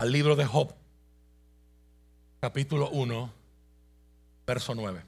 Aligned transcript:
al 0.00 0.10
libro 0.12 0.34
de 0.34 0.46
Job, 0.46 0.74
capítulo 2.40 2.88
1, 2.88 3.30
verso 4.46 4.74
9. 4.74 5.02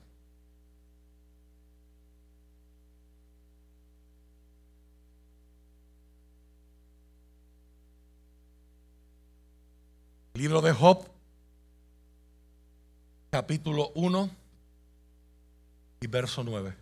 Libro 10.34 10.60
de 10.60 10.72
Job, 10.72 11.08
capítulo 13.30 13.92
1 13.94 14.30
y 16.02 16.06
verso 16.06 16.44
9. 16.44 16.81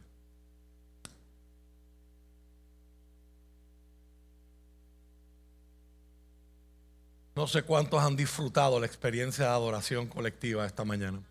No 7.41 7.46
sé 7.46 7.62
cuántos 7.62 8.02
han 8.02 8.16
disfrutado 8.16 8.79
la 8.79 8.84
experiencia 8.84 9.46
de 9.46 9.50
adoración 9.50 10.08
colectiva 10.08 10.67
esta 10.67 10.85
mañana. 10.85 11.22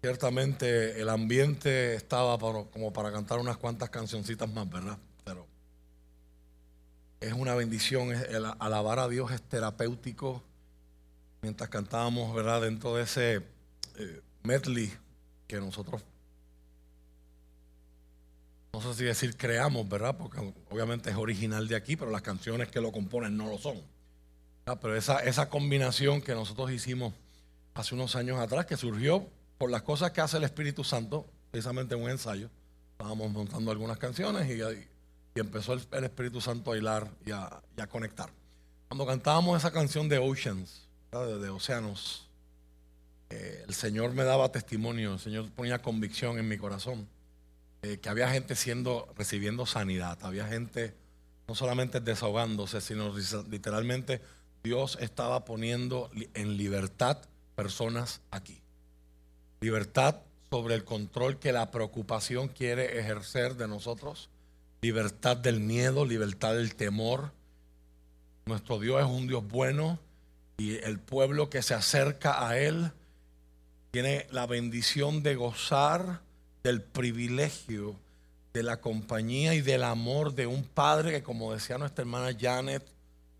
Ciertamente 0.00 0.98
el 0.98 1.10
ambiente 1.10 1.94
estaba 1.94 2.38
como 2.38 2.94
para 2.94 3.12
cantar 3.12 3.40
unas 3.40 3.58
cuantas 3.58 3.90
cancioncitas 3.90 4.50
más, 4.50 4.70
¿verdad? 4.70 4.96
Pero 5.22 5.46
es 7.20 7.34
una 7.34 7.54
bendición, 7.54 8.10
el 8.12 8.46
alabar 8.58 9.00
a 9.00 9.06
Dios 9.06 9.30
es 9.32 9.42
terapéutico. 9.42 10.42
Mientras 11.42 11.68
cantábamos, 11.68 12.34
¿verdad? 12.34 12.62
Dentro 12.62 12.94
de 12.94 13.02
ese 13.02 13.42
eh, 13.98 14.22
medley 14.44 14.90
que 15.46 15.60
nosotros, 15.60 16.02
no 18.74 18.80
sé 18.80 18.94
si 18.94 19.04
decir 19.04 19.36
creamos, 19.36 19.88
¿verdad? 19.88 20.16
Porque 20.16 20.52
obviamente 20.68 21.08
es 21.08 21.16
original 21.16 21.68
de 21.68 21.76
aquí, 21.76 21.94
pero 21.94 22.10
las 22.10 22.22
canciones 22.22 22.68
que 22.68 22.80
lo 22.80 22.90
componen 22.90 23.36
no 23.36 23.48
lo 23.48 23.56
son. 23.56 23.80
Pero 24.64 24.96
esa, 24.96 25.20
esa 25.20 25.48
combinación 25.48 26.20
que 26.20 26.34
nosotros 26.34 26.72
hicimos 26.72 27.14
hace 27.74 27.94
unos 27.94 28.16
años 28.16 28.40
atrás, 28.40 28.66
que 28.66 28.76
surgió 28.76 29.28
por 29.58 29.70
las 29.70 29.82
cosas 29.82 30.10
que 30.10 30.20
hace 30.20 30.38
el 30.38 30.44
Espíritu 30.44 30.82
Santo, 30.82 31.24
precisamente 31.52 31.94
en 31.94 32.02
un 32.02 32.10
ensayo, 32.10 32.50
estábamos 32.92 33.30
montando 33.30 33.70
algunas 33.70 33.96
canciones 33.98 34.50
y, 34.50 34.60
y 34.60 35.40
empezó 35.40 35.74
el, 35.74 36.04
Espíritu 36.04 36.40
Santo 36.40 36.72
a 36.72 36.76
hilar 36.76 37.08
y 37.24 37.30
a, 37.30 37.62
conectar. 37.88 38.30
Cuando 38.88 39.06
cantábamos 39.06 39.56
esa 39.56 39.70
canción 39.70 40.08
de 40.08 40.18
Oceans, 40.18 40.88
de, 41.12 41.48
Océanos, 41.48 42.28
eh, 43.30 43.64
el 43.68 43.74
Señor 43.74 44.14
me 44.14 44.24
daba 44.24 44.50
testimonio, 44.50 45.12
el 45.12 45.20
Señor 45.20 45.48
ponía 45.52 45.80
convicción 45.80 46.40
en 46.40 46.48
mi 46.48 46.58
corazón, 46.58 47.06
eh, 47.84 47.98
que 47.98 48.08
había 48.08 48.30
gente 48.30 48.56
siendo, 48.56 49.12
recibiendo 49.16 49.66
sanidad, 49.66 50.18
había 50.22 50.46
gente 50.46 50.94
no 51.46 51.54
solamente 51.54 52.00
desahogándose, 52.00 52.80
sino 52.80 53.14
literalmente 53.50 54.22
Dios 54.62 54.96
estaba 55.00 55.44
poniendo 55.44 56.10
en 56.32 56.56
libertad 56.56 57.18
personas 57.54 58.22
aquí. 58.30 58.60
Libertad 59.60 60.22
sobre 60.50 60.74
el 60.74 60.84
control 60.84 61.38
que 61.38 61.52
la 61.52 61.70
preocupación 61.70 62.48
quiere 62.48 62.98
ejercer 62.98 63.56
de 63.56 63.68
nosotros 63.68 64.30
libertad 64.84 65.38
del 65.38 65.60
miedo, 65.60 66.04
libertad 66.04 66.56
del 66.56 66.74
temor. 66.74 67.32
Nuestro 68.44 68.78
Dios 68.78 69.00
es 69.00 69.06
un 69.06 69.26
Dios 69.26 69.42
bueno 69.48 69.98
y 70.58 70.76
el 70.76 70.98
pueblo 70.98 71.48
que 71.48 71.62
se 71.62 71.72
acerca 71.72 72.46
a 72.46 72.58
Él 72.58 72.92
tiene 73.92 74.26
la 74.30 74.44
bendición 74.44 75.22
de 75.22 75.36
gozar 75.36 76.20
del 76.64 76.82
privilegio 76.82 77.94
de 78.54 78.62
la 78.62 78.80
compañía 78.80 79.54
y 79.54 79.60
del 79.60 79.84
amor 79.84 80.34
de 80.34 80.46
un 80.46 80.64
padre 80.64 81.12
que, 81.12 81.22
como 81.22 81.52
decía 81.52 81.76
nuestra 81.76 82.02
hermana 82.02 82.36
Janet 82.38 82.82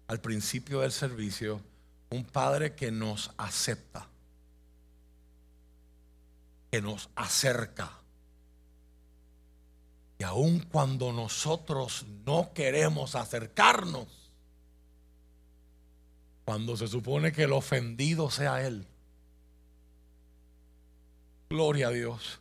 al 0.09 0.21
principio 0.21 0.81
del 0.81 0.93
servicio, 0.93 1.61
un 2.11 2.25
padre 2.25 2.75
que 2.75 2.93
nos 2.93 3.33
acepta, 3.39 4.07
que 6.71 6.83
nos 6.83 7.09
acerca. 7.17 7.91
Y 10.19 10.25
aun 10.25 10.61
cuando 10.61 11.11
nosotros 11.11 12.05
no 12.27 12.53
queremos 12.53 13.15
acercarnos, 13.15 14.07
cuando 16.45 16.77
se 16.77 16.89
supone 16.89 17.33
que 17.33 17.45
el 17.45 17.53
ofendido 17.53 18.31
sea 18.31 18.67
Él, 18.67 18.87
gloria 21.49 21.89
a 21.89 21.91
Dios, 21.91 22.41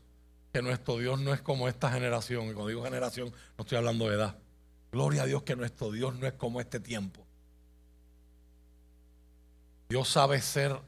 que 0.54 0.62
nuestro 0.62 1.00
Dios 1.00 1.20
no 1.20 1.34
es 1.34 1.42
como 1.42 1.68
esta 1.68 1.92
generación, 1.92 2.44
y 2.44 2.54
cuando 2.54 2.68
digo 2.68 2.84
generación 2.84 3.34
no 3.58 3.64
estoy 3.64 3.80
hablando 3.80 4.08
de 4.08 4.16
edad, 4.16 4.38
gloria 4.92 5.24
a 5.24 5.26
Dios 5.26 5.42
que 5.42 5.56
nuestro 5.56 5.92
Dios 5.92 6.14
no 6.16 6.28
es 6.28 6.34
como 6.34 6.62
este 6.62 6.80
tiempo. 6.80 7.26
Dios 9.90 10.08
sabe 10.08 10.40
ser, 10.42 10.80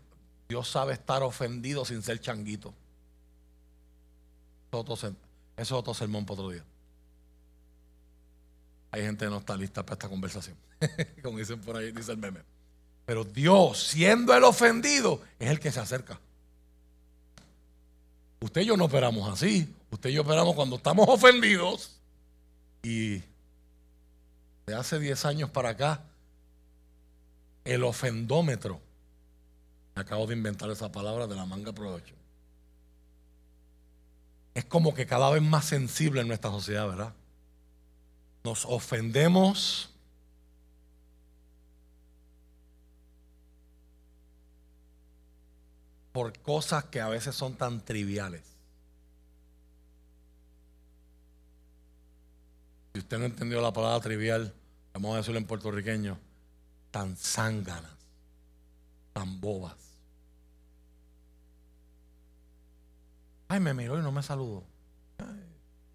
Dios 0.47 0.69
sabe 0.69 0.93
estar 0.93 1.23
ofendido 1.23 1.83
sin 1.83 2.03
ser 2.03 2.19
changuito. 2.19 2.73
Eso 4.71 5.15
es 5.57 5.71
otro 5.71 5.93
sermón 5.93 6.25
para 6.25 6.41
otro 6.41 6.51
día. 6.51 6.63
Hay 8.91 9.01
gente 9.01 9.25
que 9.25 9.31
no 9.31 9.37
está 9.37 9.57
lista 9.57 9.83
para 9.83 9.93
esta 9.93 10.09
conversación. 10.09 10.57
Como 11.23 11.39
dicen 11.39 11.59
por 11.61 11.77
ahí, 11.77 11.91
dice 11.91 12.11
el 12.11 12.17
meme. 12.17 12.41
Pero 13.05 13.23
Dios, 13.23 13.81
siendo 13.87 14.35
el 14.35 14.43
ofendido, 14.43 15.21
es 15.39 15.49
el 15.49 15.59
que 15.59 15.71
se 15.71 15.79
acerca. 15.79 16.19
Usted 18.39 18.61
y 18.61 18.65
yo 18.65 18.77
no 18.77 18.85
operamos 18.85 19.29
así. 19.31 19.73
Usted 19.91 20.09
y 20.09 20.13
yo 20.13 20.21
operamos 20.21 20.55
cuando 20.55 20.75
estamos 20.75 21.07
ofendidos. 21.09 21.99
Y 22.83 23.21
de 24.65 24.75
hace 24.75 24.99
10 24.99 25.25
años 25.25 25.49
para 25.49 25.69
acá, 25.69 26.03
el 27.63 27.83
ofendómetro. 27.83 28.79
Acabo 29.95 30.27
de 30.27 30.35
inventar 30.35 30.69
esa 30.69 30.91
palabra 30.91 31.27
de 31.27 31.35
la 31.35 31.45
manga 31.45 31.73
provecho. 31.73 32.13
Es 34.53 34.65
como 34.65 34.93
que 34.93 35.05
cada 35.05 35.29
vez 35.29 35.41
más 35.41 35.65
sensible 35.65 36.21
en 36.21 36.27
nuestra 36.27 36.51
sociedad, 36.51 36.87
¿verdad? 36.87 37.13
nos 38.45 38.63
ofendemos. 38.65 39.89
Por 46.15 46.31
cosas 46.39 46.85
que 46.85 47.01
a 47.01 47.09
veces 47.09 47.35
son 47.35 47.55
tan 47.55 47.81
triviales. 47.81 48.41
Si 52.93 52.99
usted 52.99 53.19
no 53.19 53.25
entendió 53.25 53.61
la 53.61 53.73
palabra 53.73 53.99
trivial, 53.99 54.53
vamos 54.93 55.13
a 55.13 55.17
decirlo 55.17 55.39
en 55.39 55.45
puertorriqueño, 55.45 56.17
tan 56.89 57.17
zánganas, 57.17 57.91
tan 59.11 59.41
bobas. 59.41 59.75
Ay, 63.49 63.59
me 63.59 63.73
miró 63.73 63.99
y 63.99 64.01
no 64.01 64.13
me 64.13 64.23
saludó. 64.23 64.63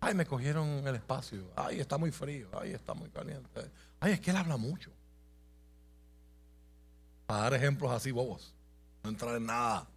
Ay, 0.00 0.12
me 0.12 0.26
cogieron 0.26 0.86
el 0.86 0.96
espacio. 0.96 1.50
Ay, 1.56 1.80
está 1.80 1.96
muy 1.96 2.10
frío. 2.10 2.50
Ay, 2.60 2.72
está 2.72 2.92
muy 2.92 3.08
caliente. 3.08 3.70
Ay, 4.00 4.12
es 4.12 4.20
que 4.20 4.32
él 4.32 4.36
habla 4.36 4.58
mucho. 4.58 4.90
Para 7.26 7.44
dar 7.44 7.54
ejemplos 7.54 7.90
así 7.90 8.10
bobos. 8.10 8.52
No 9.02 9.08
entrar 9.08 9.34
en 9.36 9.46
nada 9.46 9.88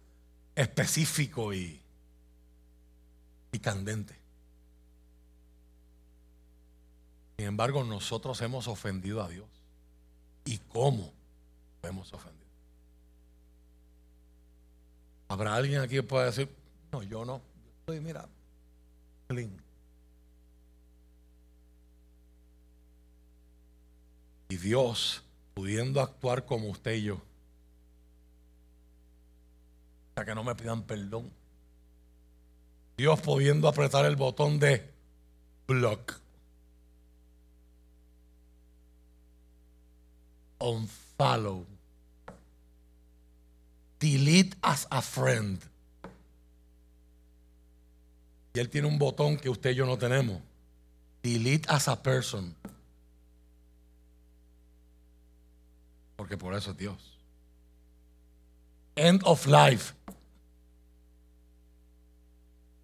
específico 0.54 1.52
y, 1.52 1.80
y 3.52 3.58
candente. 3.58 4.14
Sin 7.36 7.46
embargo, 7.46 7.82
nosotros 7.84 8.40
hemos 8.42 8.68
ofendido 8.68 9.22
a 9.22 9.28
Dios. 9.28 9.48
¿Y 10.44 10.58
cómo 10.58 11.12
lo 11.82 11.88
hemos 11.88 12.12
ofendido? 12.12 12.44
¿Habrá 15.28 15.56
alguien 15.56 15.80
aquí 15.80 15.96
que 15.96 16.02
pueda 16.02 16.26
decir, 16.26 16.48
no, 16.92 17.02
yo 17.02 17.24
no? 17.24 17.38
Yo 17.38 17.70
estoy, 17.80 18.00
mira, 18.00 18.28
clean. 19.26 19.50
Y 24.48 24.56
Dios 24.56 25.22
pudiendo 25.54 26.00
actuar 26.00 26.44
como 26.44 26.68
usted 26.68 26.94
y 26.94 27.02
yo. 27.04 27.20
Para 30.14 30.26
que 30.26 30.34
no 30.34 30.44
me 30.44 30.54
pidan 30.54 30.82
perdón. 30.82 31.30
Dios 32.96 33.20
pudiendo 33.20 33.68
apretar 33.68 34.04
el 34.04 34.16
botón 34.16 34.58
de 34.58 34.88
block. 35.66 36.20
Unfollow. 40.60 41.66
Delete 43.98 44.56
as 44.62 44.86
a 44.90 45.02
friend. 45.02 45.60
Y 48.54 48.60
él 48.60 48.70
tiene 48.70 48.86
un 48.86 48.98
botón 48.98 49.36
que 49.36 49.50
usted 49.50 49.70
y 49.70 49.74
yo 49.74 49.86
no 49.86 49.98
tenemos. 49.98 50.40
Delete 51.22 51.68
as 51.68 51.88
a 51.88 52.00
person. 52.00 52.54
Porque 56.16 56.36
por 56.36 56.54
eso 56.54 56.70
es 56.70 56.76
Dios. 56.76 57.18
End 58.94 59.20
of 59.24 59.46
life. 59.46 59.92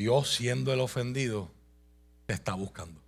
Dios 0.01 0.35
siendo 0.35 0.73
el 0.73 0.81
ofendido, 0.81 1.51
te 2.25 2.33
está 2.33 2.55
buscando. 2.55 2.99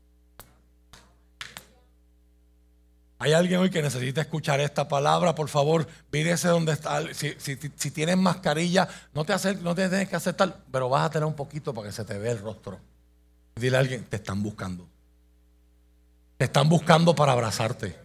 Hay 3.18 3.32
alguien 3.32 3.60
hoy 3.60 3.70
que 3.70 3.80
necesita 3.80 4.20
escuchar 4.20 4.60
esta 4.60 4.88
palabra, 4.88 5.34
por 5.34 5.48
favor, 5.48 5.86
pídese 6.10 6.48
donde 6.48 6.72
está. 6.72 7.00
Si, 7.14 7.90
tienes 7.90 8.18
mascarilla, 8.18 8.86
no 9.14 9.24
te, 9.24 9.32
no 9.62 9.74
tienes 9.74 10.06
que 10.06 10.16
aceptar, 10.16 10.64
pero 10.70 10.90
vas 10.90 11.06
a 11.06 11.10
tener 11.10 11.24
un 11.24 11.34
poquito 11.34 11.72
para 11.72 11.88
que 11.88 11.92
se 11.92 12.04
te 12.04 12.18
vea 12.18 12.32
el 12.32 12.40
rostro. 12.40 12.78
Dile 13.56 13.78
a 13.78 13.80
alguien, 13.80 14.04
te 14.04 14.16
están 14.16 14.42
buscando. 14.42 14.86
Te 16.36 16.44
están 16.44 16.68
buscando 16.68 17.14
para 17.14 17.32
abrazarte. 17.32 17.96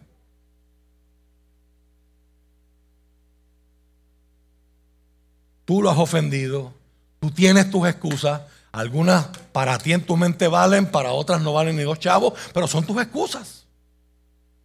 Tú 5.66 5.82
lo 5.82 5.90
has 5.90 5.98
ofendido, 5.98 6.72
tú 7.20 7.30
tienes 7.30 7.70
tus 7.70 7.86
excusas, 7.86 8.40
algunas 8.72 9.26
para 9.52 9.78
ti 9.78 9.92
en 9.92 10.04
tu 10.04 10.16
mente 10.16 10.48
valen, 10.48 10.90
para 10.90 11.12
otras 11.12 11.40
no 11.40 11.52
valen 11.52 11.76
ni 11.76 11.82
dos 11.82 11.98
chavos, 11.98 12.34
pero 12.52 12.66
son 12.66 12.84
tus 12.84 13.00
excusas. 13.00 13.66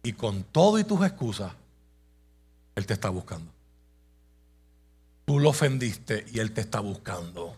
Y 0.02 0.12
con 0.12 0.44
todo 0.44 0.78
y 0.78 0.84
tus 0.84 1.04
excusas, 1.04 1.52
Él 2.74 2.86
te 2.86 2.94
está 2.94 3.08
buscando. 3.08 3.50
Tú 5.24 5.40
lo 5.40 5.50
ofendiste 5.50 6.26
y 6.32 6.40
Él 6.40 6.52
te 6.52 6.60
está 6.60 6.80
buscando. 6.80 7.56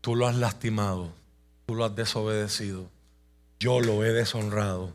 Tú 0.00 0.16
lo 0.16 0.26
has 0.26 0.36
lastimado, 0.36 1.12
tú 1.66 1.74
lo 1.74 1.84
has 1.84 1.94
desobedecido, 1.94 2.88
yo 3.58 3.80
lo 3.80 4.04
he 4.04 4.12
deshonrado. 4.12 4.94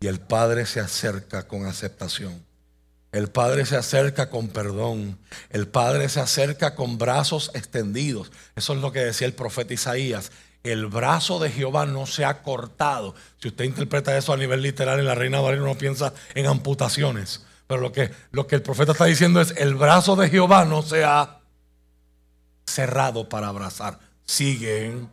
Y 0.00 0.06
el 0.06 0.20
Padre 0.20 0.64
se 0.64 0.80
acerca 0.80 1.46
con 1.46 1.66
aceptación. 1.66 2.42
El 3.12 3.28
Padre 3.28 3.66
se 3.66 3.76
acerca 3.76 4.30
con 4.30 4.48
perdón. 4.48 5.18
El 5.50 5.66
Padre 5.66 6.08
se 6.08 6.20
acerca 6.20 6.74
con 6.74 6.98
brazos 6.98 7.50
extendidos. 7.54 8.30
Eso 8.54 8.74
es 8.74 8.80
lo 8.80 8.92
que 8.92 9.00
decía 9.00 9.26
el 9.26 9.34
profeta 9.34 9.74
Isaías 9.74 10.30
el 10.62 10.86
brazo 10.86 11.38
de 11.38 11.50
Jehová 11.50 11.86
no 11.86 12.06
se 12.06 12.24
ha 12.24 12.42
cortado. 12.42 13.14
Si 13.38 13.48
usted 13.48 13.64
interpreta 13.64 14.16
eso 14.16 14.32
a 14.32 14.36
nivel 14.36 14.62
literal 14.62 14.98
en 14.98 15.06
la 15.06 15.14
Reina 15.14 15.40
Valera 15.40 15.64
no 15.64 15.76
piensa 15.76 16.12
en 16.34 16.46
amputaciones. 16.46 17.44
Pero 17.66 17.80
lo 17.80 17.92
que, 17.92 18.10
lo 18.32 18.46
que 18.46 18.56
el 18.56 18.62
profeta 18.62 18.92
está 18.92 19.06
diciendo 19.06 19.40
es, 19.40 19.54
el 19.56 19.74
brazo 19.74 20.16
de 20.16 20.28
Jehová 20.28 20.64
no 20.64 20.82
se 20.82 21.04
ha 21.04 21.38
cerrado 22.66 23.28
para 23.28 23.48
abrazar. 23.48 23.98
Siguen. 24.26 25.08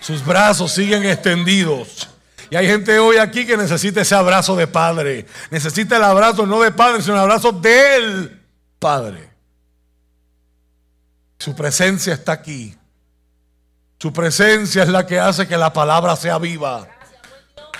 Sus 0.00 0.24
brazos 0.24 0.72
siguen 0.72 1.04
extendidos. 1.04 2.08
Y 2.50 2.56
hay 2.56 2.66
gente 2.66 2.98
hoy 2.98 3.16
aquí 3.16 3.46
que 3.46 3.56
necesita 3.56 4.00
ese 4.00 4.14
abrazo 4.14 4.56
de 4.56 4.66
padre. 4.66 5.26
Necesita 5.50 5.96
el 5.96 6.02
abrazo 6.02 6.46
no 6.46 6.60
de 6.60 6.72
padre, 6.72 7.00
sino 7.00 7.14
el 7.14 7.20
abrazo 7.20 7.52
del 7.52 8.44
padre. 8.78 9.30
Su 11.38 11.54
presencia 11.54 12.12
está 12.12 12.32
aquí. 12.32 12.76
Su 13.98 14.12
presencia 14.12 14.82
es 14.82 14.88
la 14.88 15.06
que 15.06 15.20
hace 15.20 15.46
que 15.46 15.56
la 15.56 15.72
palabra 15.72 16.16
sea 16.16 16.38
viva. 16.38 16.88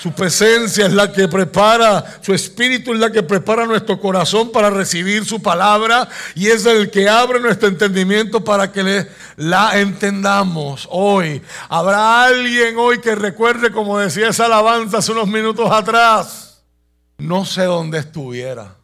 Su 0.00 0.12
presencia 0.12 0.86
es 0.86 0.94
la 0.94 1.12
que 1.12 1.28
prepara, 1.28 2.22
su 2.22 2.32
espíritu 2.32 2.94
es 2.94 3.00
la 3.00 3.12
que 3.12 3.22
prepara 3.22 3.66
nuestro 3.66 4.00
corazón 4.00 4.50
para 4.50 4.70
recibir 4.70 5.26
su 5.26 5.42
palabra 5.42 6.08
y 6.34 6.46
es 6.46 6.64
el 6.64 6.90
que 6.90 7.06
abre 7.06 7.38
nuestro 7.38 7.68
entendimiento 7.68 8.42
para 8.42 8.72
que 8.72 8.82
le, 8.82 9.10
la 9.36 9.78
entendamos 9.78 10.88
hoy. 10.90 11.42
Habrá 11.68 12.24
alguien 12.24 12.78
hoy 12.78 13.02
que 13.02 13.14
recuerde, 13.14 13.70
como 13.72 13.98
decía 13.98 14.28
esa 14.28 14.46
alabanza 14.46 14.98
hace 14.98 15.12
unos 15.12 15.28
minutos 15.28 15.70
atrás, 15.70 16.62
no 17.18 17.44
sé 17.44 17.64
dónde 17.64 17.98
estuviera. 17.98 18.74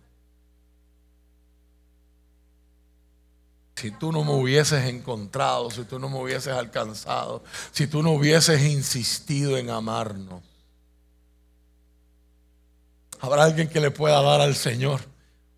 Si 3.77 3.91
tú 3.91 4.13
no 4.13 4.23
me 4.23 4.33
hubieses 4.33 4.85
encontrado, 4.85 5.71
si 5.71 5.85
tú 5.85 5.99
no 5.99 6.11
me 6.11 6.19
hubieses 6.19 6.53
alcanzado, 6.53 7.43
si 7.73 7.87
tú 7.87 8.03
no 8.03 8.11
hubieses 8.11 8.61
insistido 8.61 9.57
en 9.57 9.71
amarnos. 9.71 10.43
Habrá 13.21 13.45
alguien 13.45 13.69
que 13.69 13.81
le 13.81 13.91
pueda 13.91 14.21
dar 14.23 14.41
al 14.41 14.55
Señor 14.55 15.01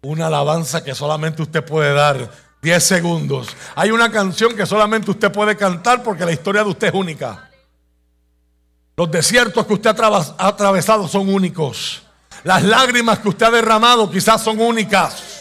una 0.03 0.29
alabanza 0.29 0.85
que 0.85 0.95
solamente 0.95 1.43
usted 1.43 1.65
puede 1.65 1.93
dar 1.93 2.31
10 2.63 2.83
segundos. 2.83 3.49
Hay 3.75 3.91
una 3.91 4.11
canción 4.11 4.57
que 4.57 4.67
solamente 4.67 5.11
usted 5.11 5.33
puede 5.33 5.57
cantar 5.57 6.03
porque 6.03 6.25
la 6.25 6.33
historia 6.33 6.63
de 6.63 6.71
usted 6.71 6.89
es 6.89 6.95
única. 6.95 7.51
Los 8.97 9.11
desiertos 9.11 9.67
que 9.67 9.75
usted 9.75 9.95
ha 10.01 10.47
atravesado 10.49 11.07
son 11.07 11.33
únicos. 11.33 12.03
Las 12.45 12.63
lágrimas 12.63 13.19
que 13.19 13.29
usted 13.29 13.47
ha 13.47 13.51
derramado 13.51 14.11
quizás 14.11 14.43
son 14.43 14.61
únicas 14.61 15.38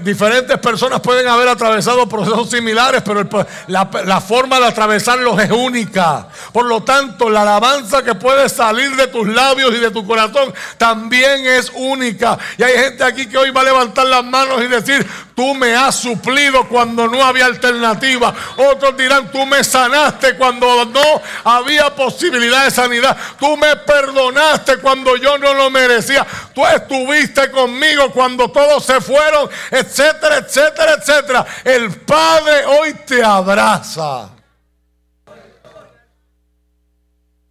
diferentes 0.00 0.58
personas 0.58 1.00
pueden 1.00 1.28
haber 1.28 1.46
atravesado 1.46 2.08
procesos 2.08 2.48
similares, 2.48 3.02
pero 3.04 3.28
la, 3.66 3.90
la, 4.06 4.20
forma 4.20 4.58
de 4.58 4.66
atravesarlos 4.66 5.38
es 5.42 5.50
única. 5.50 6.26
Por 6.52 6.64
lo 6.64 6.82
tanto, 6.82 7.28
la 7.28 7.42
alabanza 7.42 8.02
que 8.02 8.14
puede 8.14 8.48
salir 8.48 8.96
de 8.96 9.08
tus 9.08 9.28
labios 9.28 9.74
y 9.74 9.78
de 9.78 9.90
tu 9.90 10.06
corazón 10.06 10.54
también 10.78 11.46
es 11.46 11.70
única. 11.74 12.38
Y 12.56 12.62
hay 12.62 12.78
gente 12.78 13.04
aquí 13.04 13.26
que 13.26 13.36
hoy 13.36 13.50
va 13.50 13.60
a 13.60 13.64
levantar 13.64 14.06
las 14.06 14.24
manos 14.24 14.62
y 14.62 14.68
decir, 14.68 15.06
tú 15.34 15.54
me 15.54 15.74
has 15.74 15.96
suplido 15.96 16.66
cuando 16.66 17.06
no 17.06 17.22
había 17.22 17.44
alternativa. 17.44 18.34
Otros 18.56 18.96
dirán, 18.96 19.30
tú 19.30 19.44
me 19.44 19.62
sanaste 19.62 20.36
cuando 20.36 20.86
no 20.86 21.22
había 21.44 21.94
posibilidad 21.94 22.64
de 22.64 22.70
sanidad. 22.70 23.16
Tú 23.38 23.54
me 23.58 23.76
perdonaste 23.76 24.78
cuando 24.78 25.16
yo 25.16 25.36
no 25.36 25.52
lo 25.52 25.68
merecía. 25.68 26.26
Tú 26.54 26.64
estuviste 26.66 27.50
conmigo 27.50 28.10
cuando 28.12 28.50
todos 28.50 28.84
se 28.84 29.00
fueron 29.02 29.50
etcétera, 29.80 30.38
etcétera, 30.38 30.94
etcétera. 30.94 31.46
El 31.64 32.00
Padre 32.00 32.64
hoy 32.66 32.94
te 33.06 33.22
abraza. 33.22 34.30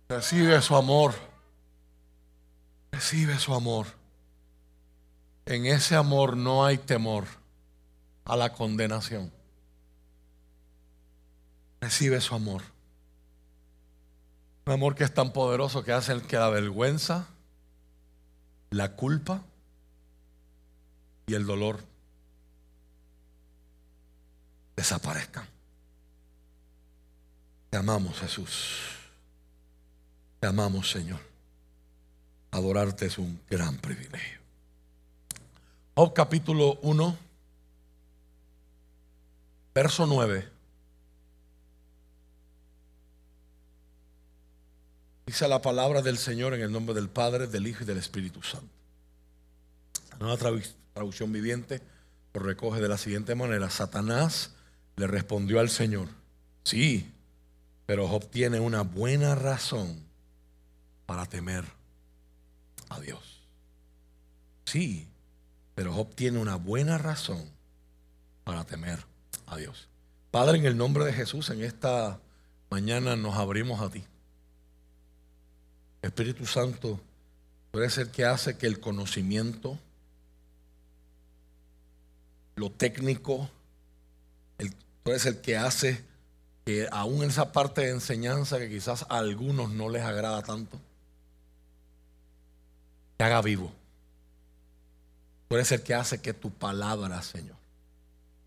Recibe 0.08 0.62
su 0.62 0.76
amor. 0.76 1.14
Recibe 2.92 3.38
su 3.40 3.54
amor. 3.54 3.88
En 5.46 5.66
ese 5.66 5.96
amor 5.96 6.38
no 6.38 6.66
hay 6.66 6.78
temor 6.78 7.26
a 8.26 8.36
la 8.36 8.54
condenación. 8.54 9.32
Recibe 11.82 12.22
su 12.22 12.34
amor. 12.36 12.62
Un 14.66 14.74
amor 14.74 14.96
que 14.96 15.04
es 15.04 15.14
tan 15.14 15.34
poderoso 15.34 15.84
que 15.84 15.92
hace 15.92 16.14
el 16.14 16.22
que 16.22 16.38
la 16.38 16.50
vergüenza, 16.50 17.28
la 18.70 18.96
culpa 18.96 19.42
y 21.28 21.34
el 21.34 21.46
dolor 21.46 21.84
desaparezcan. 24.76 25.48
Te 27.70 27.78
amamos, 27.78 28.20
Jesús. 28.20 28.80
Te 30.40 30.48
amamos, 30.48 30.92
Señor. 30.92 31.20
Adorarte 32.52 33.08
es 33.08 33.18
un 33.18 33.42
gran 33.50 33.78
privilegio. 33.78 34.40
Job 35.96 36.14
capítulo 36.14 36.80
1, 36.82 37.18
verso 39.74 40.06
9. 40.06 40.50
Dice 45.26 45.48
la 45.48 45.62
palabra 45.62 46.02
del 46.02 46.18
Señor 46.18 46.54
en 46.54 46.62
el 46.62 46.72
nombre 46.72 46.94
del 46.94 47.10
Padre, 47.10 47.48
del 47.48 47.66
Hijo 47.66 47.84
y 47.84 47.88
del 47.88 47.98
Espíritu 47.98 48.44
Santo. 48.44 48.68
Nueva 50.20 50.38
traducción 50.94 51.32
viviente 51.32 51.82
lo 52.34 52.42
recoge 52.42 52.82
de 52.82 52.90
la 52.90 52.98
siguiente 52.98 53.34
manera. 53.34 53.70
Satanás 53.70 54.52
le 54.96 55.08
respondió 55.08 55.60
al 55.60 55.70
Señor, 55.70 56.08
sí, 56.64 57.12
pero 57.86 58.08
Job 58.08 58.30
tiene 58.30 58.60
una 58.60 58.82
buena 58.82 59.36
razón 59.36 60.04
para 61.06 61.26
temer 61.26 61.66
a 62.90 63.00
Dios. 63.00 63.42
Sí, 64.66 65.08
pero 65.76 65.94
Job 65.94 66.14
tiene 66.16 66.40
una 66.40 66.56
buena 66.56 66.98
razón 66.98 67.44
para 68.44 68.64
temer 68.64 69.06
a 69.48 69.58
Dios. 69.58 69.88
Padre, 70.32 70.58
en 70.58 70.66
el 70.66 70.78
nombre 70.78 71.06
de 71.06 71.14
Jesús, 71.14 71.50
en 71.50 71.64
esta 71.64 72.20
mañana 72.70 73.16
nos 73.16 73.36
abrimos 73.36 73.82
a 73.82 73.90
ti. 73.90 74.04
Espíritu 76.02 76.46
Santo, 76.46 77.00
tú 77.72 77.80
eres 77.80 77.98
el 77.98 78.10
que 78.10 78.26
hace 78.26 78.58
que 78.58 78.68
el 78.68 78.80
conocimiento, 78.80 79.78
lo 82.56 82.72
técnico, 82.72 83.50
Tú 85.04 85.12
eres 85.12 85.26
el 85.26 85.42
que 85.42 85.58
hace 85.58 86.04
que 86.66 86.88
aún 86.92 87.24
esa 87.24 87.52
parte 87.52 87.82
de 87.82 87.90
enseñanza 87.90 88.58
que 88.58 88.70
quizás 88.70 89.06
a 89.10 89.18
algunos 89.18 89.70
no 89.70 89.90
les 89.90 90.02
agrada 90.02 90.42
tanto, 90.44 90.80
te 93.18 93.24
haga 93.26 93.42
vivo. 93.42 93.72
Tú 95.50 95.56
eres 95.56 95.72
el 95.74 95.84
que 95.84 95.94
hace 95.94 96.22
que 96.22 96.34
tu 96.34 96.52
palabra, 96.52 97.22
Señor, 97.22 97.58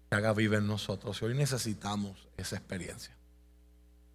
te 0.08 0.16
haga 0.16 0.32
viva 0.32 0.56
en 0.56 0.66
nosotros. 0.66 1.20
Y 1.20 1.26
hoy 1.26 1.34
necesitamos 1.34 2.26
esa 2.38 2.56
experiencia. 2.56 3.14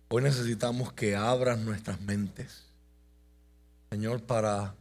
Hoy 0.09 0.23
necesitamos 0.23 0.91
que 0.91 1.15
abras 1.15 1.59
nuestras 1.59 2.01
mentes, 2.01 2.65
Señor, 3.91 4.23
para 4.23 4.73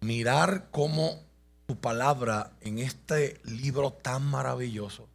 mirar 0.00 0.68
cómo 0.70 1.22
tu 1.66 1.76
palabra 1.80 2.50
en 2.60 2.78
este 2.78 3.40
libro 3.44 3.92
tan 3.92 4.24
maravilloso 4.24 5.07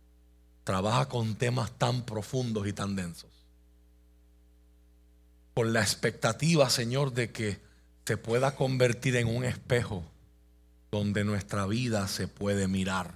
trabaja 0.63 1.09
con 1.09 1.35
temas 1.35 1.71
tan 1.77 2.03
profundos 2.03 2.67
y 2.67 2.73
tan 2.73 2.95
densos. 2.95 3.29
con 5.53 5.71
la 5.71 5.81
expectativa, 5.81 6.67
Señor, 6.69 7.13
de 7.13 7.31
que 7.31 7.59
se 8.05 8.17
pueda 8.17 8.55
convertir 8.55 9.15
en 9.17 9.27
un 9.27 9.45
espejo 9.45 10.03
donde 10.91 11.23
nuestra 11.23 11.67
vida 11.67 12.07
se 12.07 12.27
puede 12.27 12.67
mirar. 12.67 13.13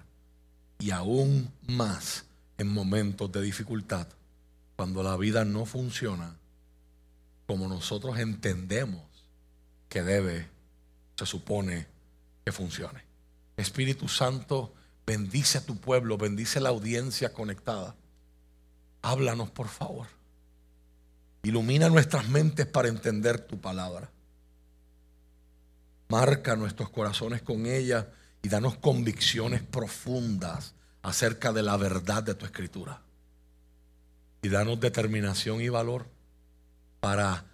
Y 0.79 0.91
aún 0.91 1.51
más 1.65 2.25
en 2.59 2.67
momentos 2.67 3.31
de 3.31 3.41
dificultad, 3.41 4.07
cuando 4.75 5.01
la 5.01 5.17
vida 5.17 5.45
no 5.45 5.65
funciona 5.65 6.35
como 7.47 7.67
nosotros 7.67 8.19
entendemos 8.19 9.01
que 9.89 10.03
debe, 10.03 10.47
se 11.17 11.25
supone 11.25 11.87
que 12.45 12.51
funcione. 12.51 13.03
Espíritu 13.55 14.07
Santo, 14.07 14.73
bendice 15.07 15.59
a 15.59 15.65
tu 15.65 15.77
pueblo, 15.77 16.17
bendice 16.17 16.59
la 16.59 16.69
audiencia 16.69 17.31
conectada. 17.31 17.95
Háblanos, 19.01 19.49
por 19.49 19.69
favor. 19.69 20.07
Ilumina 21.43 21.87
nuestras 21.87 22.27
mentes 22.27 22.65
para 22.65 22.89
entender 22.89 23.39
tu 23.39 23.59
palabra. 23.59 24.11
Marca 26.09 26.57
nuestros 26.57 26.89
corazones 26.89 27.41
con 27.41 27.65
ella 27.65 28.09
y 28.41 28.49
danos 28.49 28.77
convicciones 28.77 29.61
profundas 29.63 30.73
acerca 31.01 31.53
de 31.53 31.63
la 31.63 31.77
verdad 31.77 32.21
de 32.21 32.35
tu 32.35 32.45
escritura. 32.45 33.01
Y 34.41 34.49
danos 34.49 34.79
determinación 34.79 35.61
y 35.61 35.69
valor 35.69 36.05
para 36.99 37.45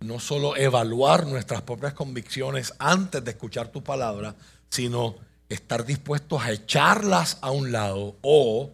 no 0.00 0.18
solo 0.18 0.56
evaluar 0.56 1.26
nuestras 1.26 1.62
propias 1.62 1.94
convicciones 1.94 2.74
antes 2.80 3.22
de 3.24 3.30
escuchar 3.30 3.68
tu 3.68 3.84
palabra, 3.84 4.34
sino 4.68 5.27
estar 5.48 5.84
dispuestos 5.84 6.42
a 6.42 6.52
echarlas 6.52 7.38
a 7.40 7.50
un 7.50 7.72
lado 7.72 8.16
o 8.22 8.70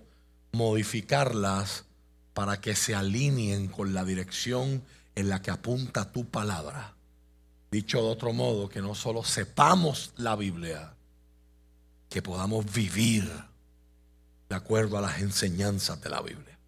modificarlas 0.52 1.84
para 2.32 2.60
que 2.60 2.74
se 2.74 2.94
alineen 2.94 3.68
con 3.68 3.94
la 3.94 4.04
dirección 4.04 4.82
en 5.14 5.28
la 5.28 5.40
que 5.40 5.50
apunta 5.50 6.10
tu 6.12 6.26
palabra. 6.26 6.94
Dicho 7.70 8.02
de 8.02 8.08
otro 8.08 8.32
modo, 8.32 8.68
que 8.68 8.80
no 8.80 8.94
solo 8.94 9.24
sepamos 9.24 10.12
la 10.16 10.36
Biblia, 10.36 10.94
que 12.08 12.22
podamos 12.22 12.72
vivir 12.72 13.30
de 14.48 14.54
acuerdo 14.54 14.98
a 14.98 15.00
las 15.00 15.20
enseñanzas 15.20 16.00
de 16.00 16.10
la 16.10 16.20
Biblia. 16.20 16.58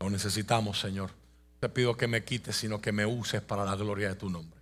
Lo 0.00 0.10
necesitamos, 0.10 0.80
Señor. 0.80 1.10
Te 1.60 1.68
pido 1.68 1.96
que 1.96 2.06
me 2.06 2.24
quites, 2.24 2.56
sino 2.56 2.80
que 2.80 2.92
me 2.92 3.04
uses 3.04 3.42
para 3.42 3.64
la 3.64 3.74
gloria 3.74 4.10
de 4.10 4.14
tu 4.14 4.30
nombre. 4.30 4.58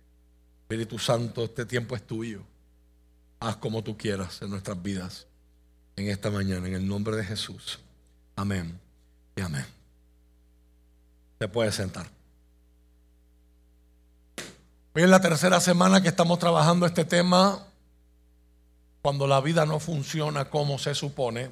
Espíritu 0.63 0.97
Santo, 0.97 1.45
este 1.45 1.65
tiempo 1.65 1.95
es 1.95 2.05
tuyo. 2.05 2.41
Haz 3.39 3.57
como 3.57 3.83
tú 3.83 3.97
quieras 3.97 4.41
en 4.41 4.49
nuestras 4.49 4.81
vidas 4.81 5.27
en 5.95 6.09
esta 6.09 6.29
mañana, 6.29 6.67
en 6.67 6.75
el 6.75 6.87
nombre 6.87 7.15
de 7.15 7.23
Jesús. 7.23 7.79
Amén 8.35 8.79
y 9.35 9.41
amén. 9.41 9.65
Se 11.39 11.47
puede 11.47 11.71
sentar. 11.71 12.07
Hoy 14.93 15.03
es 15.03 15.09
la 15.09 15.21
tercera 15.21 15.59
semana 15.59 16.01
que 16.01 16.07
estamos 16.07 16.39
trabajando 16.39 16.85
este 16.85 17.05
tema, 17.05 17.63
cuando 19.01 19.27
la 19.27 19.41
vida 19.41 19.65
no 19.65 19.79
funciona 19.79 20.49
como 20.49 20.79
se 20.79 20.95
supone. 20.95 21.51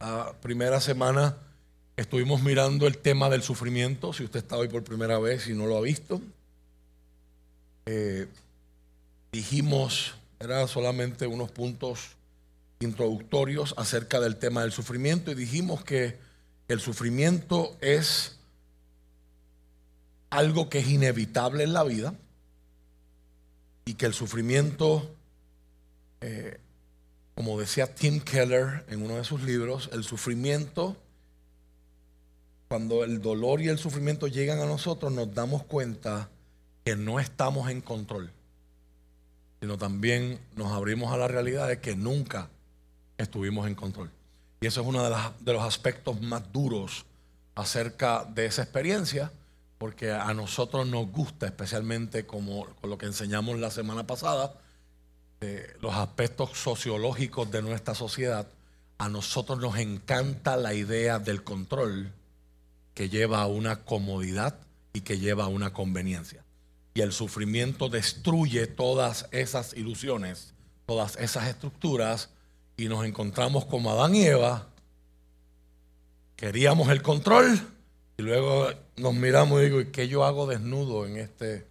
La 0.00 0.34
primera 0.42 0.80
semana 0.80 1.36
estuvimos 1.96 2.42
mirando 2.42 2.86
el 2.86 2.98
tema 2.98 3.30
del 3.30 3.42
sufrimiento, 3.42 4.12
si 4.12 4.24
usted 4.24 4.40
está 4.40 4.56
hoy 4.56 4.68
por 4.68 4.84
primera 4.84 5.18
vez 5.18 5.46
y 5.46 5.54
no 5.54 5.66
lo 5.66 5.76
ha 5.78 5.80
visto. 5.80 6.20
Eh, 7.86 8.28
dijimos, 9.32 10.14
eran 10.38 10.68
solamente 10.68 11.26
unos 11.26 11.50
puntos 11.50 12.16
introductorios 12.80 13.74
acerca 13.78 14.20
del 14.20 14.36
tema 14.36 14.62
del 14.62 14.72
sufrimiento 14.72 15.30
y 15.30 15.34
dijimos 15.34 15.82
que 15.84 16.18
el 16.68 16.80
sufrimiento 16.80 17.76
es 17.80 18.36
algo 20.30 20.68
que 20.68 20.80
es 20.80 20.88
inevitable 20.88 21.64
en 21.64 21.72
la 21.72 21.84
vida 21.84 22.14
y 23.84 23.94
que 23.94 24.06
el 24.06 24.14
sufrimiento, 24.14 25.14
eh, 26.20 26.58
como 27.34 27.58
decía 27.58 27.94
Tim 27.94 28.20
Keller 28.20 28.84
en 28.88 29.02
uno 29.02 29.16
de 29.16 29.24
sus 29.24 29.42
libros, 29.42 29.90
el 29.92 30.04
sufrimiento, 30.04 30.96
cuando 32.68 33.04
el 33.04 33.20
dolor 33.20 33.60
y 33.60 33.68
el 33.68 33.78
sufrimiento 33.78 34.26
llegan 34.26 34.60
a 34.60 34.66
nosotros, 34.66 35.12
nos 35.12 35.34
damos 35.34 35.64
cuenta 35.64 36.30
que 36.84 36.96
no 36.96 37.20
estamos 37.20 37.70
en 37.70 37.80
control, 37.80 38.32
sino 39.62 39.78
también 39.78 40.40
nos 40.56 40.72
abrimos 40.72 41.12
a 41.12 41.16
la 41.16 41.28
realidad 41.28 41.68
de 41.68 41.78
que 41.78 41.94
nunca 41.94 42.48
estuvimos 43.16 43.68
en 43.68 43.76
control. 43.76 44.10
Y 44.60 44.66
eso 44.66 44.80
es 44.80 44.86
uno 44.88 45.04
de, 45.04 45.52
los 45.52 45.62
aspectos 45.62 46.20
más 46.20 46.52
duros 46.52 47.06
acerca 47.54 48.24
de 48.24 48.46
esa 48.46 48.62
experiencia 48.62 49.30
porque 49.78 50.10
a 50.10 50.34
nosotros 50.34 50.88
nos 50.88 51.06
gusta, 51.12 51.46
especialmente 51.46 52.26
como 52.26 52.66
con 52.80 52.90
lo 52.90 52.98
que 52.98 53.06
enseñamos 53.06 53.56
la 53.60 53.70
semana 53.70 54.04
pasada, 54.04 54.52
los 55.80 55.94
aspectos 55.94 56.58
sociológicos 56.58 57.48
de 57.52 57.62
nuestra 57.62 57.94
sociedad, 57.94 58.48
a 58.98 59.08
nosotros 59.08 59.60
nos 59.60 59.78
encanta 59.78 60.56
la 60.56 60.74
idea 60.74 61.20
del 61.20 61.44
control 61.44 62.10
que 62.94 63.08
lleva 63.08 63.42
a 63.42 63.46
una 63.46 63.84
comodidad 63.84 64.58
y 64.92 65.02
que 65.02 65.20
lleva 65.20 65.44
a 65.44 65.48
una 65.48 65.72
conveniencia. 65.72 66.41
Y 66.94 67.00
el 67.00 67.12
sufrimiento 67.12 67.88
destruye 67.88 68.66
todas 68.66 69.28
esas 69.30 69.74
ilusiones, 69.74 70.54
todas 70.86 71.16
esas 71.16 71.48
estructuras, 71.48 72.30
y 72.76 72.86
nos 72.86 73.04
encontramos 73.04 73.64
como 73.64 73.90
Adán 73.90 74.14
y 74.14 74.24
Eva. 74.24 74.68
Queríamos 76.36 76.88
el 76.90 77.02
control, 77.02 77.60
y 78.18 78.22
luego 78.22 78.68
nos 78.96 79.14
miramos 79.14 79.60
y 79.60 79.64
digo, 79.64 79.80
¿y 79.80 79.86
qué 79.86 80.08
yo 80.08 80.24
hago 80.24 80.46
desnudo 80.46 81.06
en 81.06 81.16
este 81.16 81.66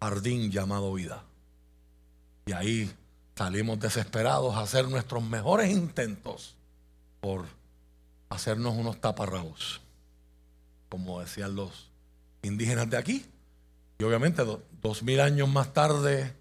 jardín 0.00 0.50
llamado 0.50 0.92
vida? 0.92 1.24
Y 2.46 2.52
ahí 2.52 2.92
salimos 3.34 3.80
desesperados 3.80 4.54
a 4.54 4.60
hacer 4.60 4.88
nuestros 4.88 5.22
mejores 5.22 5.70
intentos 5.70 6.54
por 7.20 7.46
hacernos 8.28 8.74
unos 8.74 9.00
taparrabos, 9.00 9.80
como 10.88 11.20
decían 11.20 11.54
los 11.54 11.90
indígenas 12.42 12.90
de 12.90 12.96
aquí. 12.96 13.26
Y 14.02 14.04
obviamente 14.04 14.42
dos 14.80 15.04
mil 15.04 15.20
años 15.20 15.48
más 15.48 15.72
tarde, 15.72 16.34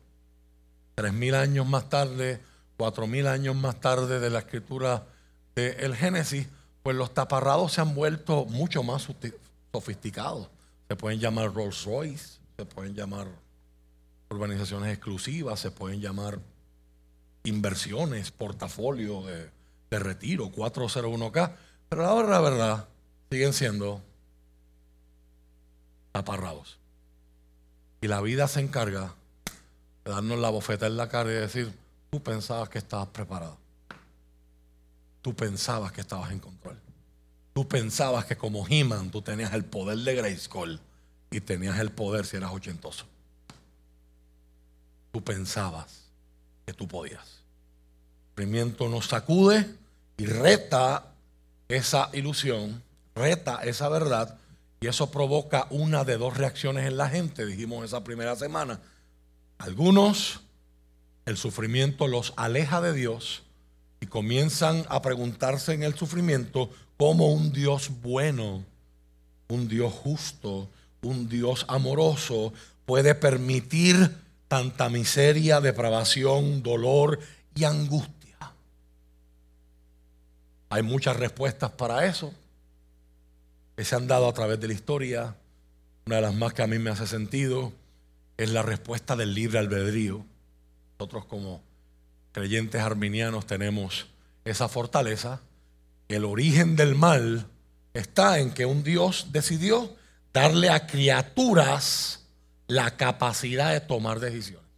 tres 0.95 1.13
mil 1.13 1.35
años 1.35 1.67
más 1.67 1.89
tarde, 1.89 2.41
cuatro 2.75 3.05
mil 3.05 3.27
años 3.27 3.55
más 3.55 3.79
tarde 3.79 4.19
de 4.19 4.31
la 4.31 4.39
escritura 4.39 5.05
del 5.53 5.95
Génesis, 5.95 6.47
pues 6.81 6.95
los 6.97 7.13
taparrabos 7.13 7.73
se 7.73 7.81
han 7.81 7.93
vuelto 7.93 8.45
mucho 8.45 8.81
más 8.81 9.07
sofisticados. 9.71 10.49
Se 10.87 10.95
pueden 10.95 11.19
llamar 11.19 11.53
Rolls 11.53 11.85
Royce, 11.85 12.39
se 12.57 12.65
pueden 12.65 12.95
llamar 12.95 13.27
urbanizaciones 14.31 14.91
exclusivas, 14.91 15.59
se 15.59 15.69
pueden 15.69 16.01
llamar 16.01 16.39
inversiones, 17.43 18.31
portafolio 18.31 19.21
de, 19.21 19.99
retiro, 19.99 20.47
401k, 20.47 21.53
pero 21.89 22.07
ahora 22.07 22.27
la 22.27 22.41
verdad 22.41 22.87
siguen 23.29 23.53
siendo 23.53 24.01
taparrabos. 26.11 26.80
Y 28.01 28.07
la 28.07 28.19
vida 28.19 28.47
se 28.47 28.59
encarga 28.59 29.13
de 30.03 30.11
darnos 30.11 30.39
la 30.39 30.49
bofeta 30.49 30.87
en 30.87 30.97
la 30.97 31.07
cara 31.07 31.29
y 31.31 31.35
decir, 31.35 31.71
tú 32.09 32.21
pensabas 32.21 32.67
que 32.67 32.79
estabas 32.79 33.07
preparado. 33.09 33.57
Tú 35.21 35.35
pensabas 35.35 35.91
que 35.91 36.01
estabas 36.01 36.31
en 36.31 36.39
control. 36.39 36.77
Tú 37.53 37.67
pensabas 37.67 38.25
que 38.25 38.35
como 38.35 38.65
He-Man 38.67 39.11
tú 39.11 39.21
tenías 39.21 39.53
el 39.53 39.65
poder 39.65 39.99
de 39.99 40.15
Grayskull 40.15 40.79
y 41.29 41.41
tenías 41.41 41.79
el 41.79 41.91
poder 41.91 42.25
si 42.25 42.37
eras 42.37 42.51
ochentoso. 42.51 43.05
Tú 45.11 45.23
pensabas 45.23 46.05
que 46.65 46.73
tú 46.73 46.87
podías. 46.87 47.21
El 47.21 48.45
sufrimiento 48.45 48.89
nos 48.89 49.07
sacude 49.07 49.75
y 50.17 50.25
reta 50.25 51.05
esa 51.67 52.09
ilusión, 52.13 52.81
reta 53.13 53.61
esa 53.63 53.89
verdad 53.89 54.37
y 54.83 54.87
eso 54.87 55.11
provoca 55.11 55.67
una 55.69 56.03
de 56.03 56.17
dos 56.17 56.35
reacciones 56.35 56.87
en 56.87 56.97
la 56.97 57.07
gente, 57.07 57.45
dijimos 57.45 57.85
esa 57.85 58.03
primera 58.03 58.35
semana. 58.35 58.79
Algunos, 59.59 60.41
el 61.27 61.37
sufrimiento 61.37 62.07
los 62.07 62.33
aleja 62.35 62.81
de 62.81 62.91
Dios 62.91 63.43
y 63.99 64.07
comienzan 64.07 64.83
a 64.89 65.03
preguntarse 65.03 65.73
en 65.73 65.83
el 65.83 65.93
sufrimiento 65.93 66.71
cómo 66.97 67.31
un 67.31 67.53
Dios 67.53 67.91
bueno, 68.01 68.65
un 69.49 69.67
Dios 69.67 69.93
justo, 69.93 70.67
un 71.03 71.29
Dios 71.29 71.63
amoroso 71.67 72.51
puede 72.87 73.13
permitir 73.13 74.17
tanta 74.47 74.89
miseria, 74.89 75.61
depravación, 75.61 76.63
dolor 76.63 77.19
y 77.53 77.65
angustia. 77.65 78.51
Hay 80.71 80.81
muchas 80.81 81.17
respuestas 81.17 81.69
para 81.69 82.03
eso 82.07 82.33
que 83.81 83.85
se 83.85 83.95
han 83.95 84.05
dado 84.05 84.27
a 84.27 84.33
través 84.33 84.59
de 84.59 84.67
la 84.67 84.75
historia. 84.75 85.35
Una 86.05 86.17
de 86.17 86.21
las 86.21 86.35
más 86.35 86.53
que 86.53 86.61
a 86.61 86.67
mí 86.67 86.77
me 86.77 86.91
hace 86.91 87.07
sentido 87.07 87.73
es 88.37 88.51
la 88.51 88.61
respuesta 88.61 89.15
del 89.15 89.33
libre 89.33 89.57
albedrío. 89.57 90.23
Nosotros 90.99 91.25
como 91.25 91.63
creyentes 92.31 92.79
arminianos 92.79 93.47
tenemos 93.47 94.05
esa 94.45 94.69
fortaleza. 94.69 95.41
El 96.09 96.25
origen 96.25 96.75
del 96.75 96.93
mal 96.93 97.47
está 97.95 98.37
en 98.37 98.51
que 98.53 98.67
un 98.67 98.83
Dios 98.83 99.29
decidió 99.31 99.95
darle 100.31 100.69
a 100.69 100.85
criaturas 100.85 102.27
la 102.67 102.97
capacidad 102.97 103.71
de 103.71 103.81
tomar 103.81 104.19
decisiones. 104.19 104.69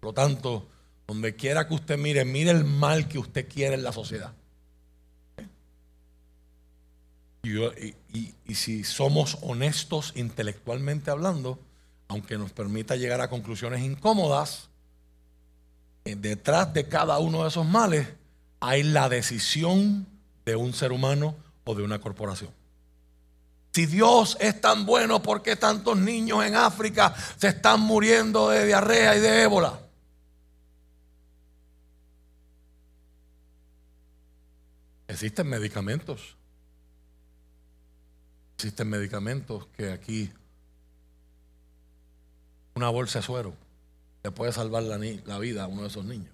Por 0.00 0.08
lo 0.08 0.14
tanto, 0.14 0.70
donde 1.06 1.36
quiera 1.36 1.68
que 1.68 1.74
usted 1.74 1.98
mire, 1.98 2.24
mire 2.24 2.50
el 2.50 2.64
mal 2.64 3.08
que 3.08 3.18
usted 3.18 3.46
quiere 3.46 3.74
en 3.74 3.82
la 3.82 3.92
sociedad. 3.92 4.32
Y, 7.46 8.54
si 8.54 8.84
somos 8.84 9.38
honestos 9.42 10.12
intelectualmente 10.16 11.10
hablando, 11.10 11.58
aunque 12.08 12.38
nos 12.38 12.52
permita 12.52 12.96
llegar 12.96 13.20
a 13.20 13.30
conclusiones 13.30 13.82
incómodas, 13.82 14.68
eh, 16.04 16.16
detrás 16.16 16.72
de 16.72 16.88
cada 16.88 17.18
uno 17.18 17.42
de 17.42 17.48
esos 17.48 17.66
males 17.66 18.08
hay 18.60 18.82
la 18.82 19.08
decisión 19.08 20.06
de 20.44 20.56
un 20.56 20.72
ser 20.72 20.92
humano 20.92 21.36
o 21.64 21.74
de 21.74 21.82
una 21.82 22.00
corporación. 22.00 22.50
Si 23.72 23.86
Dios 23.86 24.36
es 24.40 24.60
tan 24.60 24.86
bueno, 24.86 25.22
¿por 25.22 25.42
qué 25.42 25.54
tantos 25.54 25.98
niños 25.98 26.44
en 26.44 26.56
África 26.56 27.14
se 27.36 27.48
están 27.48 27.80
muriendo 27.80 28.48
de 28.48 28.64
diarrea 28.64 29.16
y 29.16 29.20
de 29.20 29.42
ébola? 29.42 29.78
Existen 35.08 35.46
medicamentos. 35.48 36.36
Existen 38.56 38.88
medicamentos 38.88 39.66
que 39.76 39.92
aquí 39.92 40.32
una 42.74 42.88
bolsa 42.88 43.18
de 43.18 43.24
suero 43.24 43.54
le 44.22 44.30
puede 44.30 44.50
salvar 44.50 44.82
la, 44.82 45.38
vida 45.38 45.64
a 45.64 45.66
uno 45.66 45.82
de 45.82 45.88
esos 45.88 46.06
niños. 46.06 46.32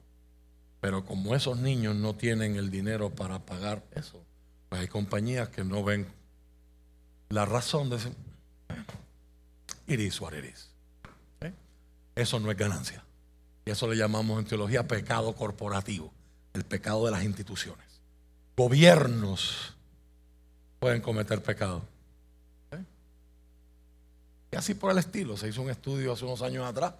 Pero 0.80 1.04
como 1.04 1.34
esos 1.34 1.58
niños 1.58 1.96
no 1.96 2.14
tienen 2.14 2.54
el 2.54 2.70
dinero 2.70 3.10
para 3.10 3.40
pagar 3.40 3.82
eso, 3.96 4.24
pues 4.68 4.82
hay 4.82 4.88
compañías 4.88 5.48
que 5.48 5.64
no 5.64 5.82
ven 5.82 6.06
la 7.28 7.44
razón 7.44 7.90
de 7.90 7.96
decir, 7.96 8.14
iris 9.88 10.20
what 10.20 10.34
¿Eh? 10.34 11.52
Eso 12.14 12.38
no 12.38 12.52
es 12.52 12.56
ganancia. 12.56 13.04
Y 13.64 13.70
eso 13.72 13.88
le 13.88 13.96
llamamos 13.96 14.38
en 14.38 14.46
teología 14.46 14.86
pecado 14.86 15.34
corporativo, 15.34 16.12
el 16.54 16.64
pecado 16.64 17.04
de 17.04 17.10
las 17.10 17.24
instituciones. 17.24 18.00
Gobiernos 18.56 19.74
pueden 20.78 21.00
cometer 21.00 21.42
pecado. 21.42 21.91
Y 24.52 24.56
así 24.56 24.74
por 24.74 24.92
el 24.92 24.98
estilo. 24.98 25.36
Se 25.36 25.48
hizo 25.48 25.62
un 25.62 25.70
estudio 25.70 26.12
hace 26.12 26.24
unos 26.24 26.42
años 26.42 26.66
atrás 26.66 26.94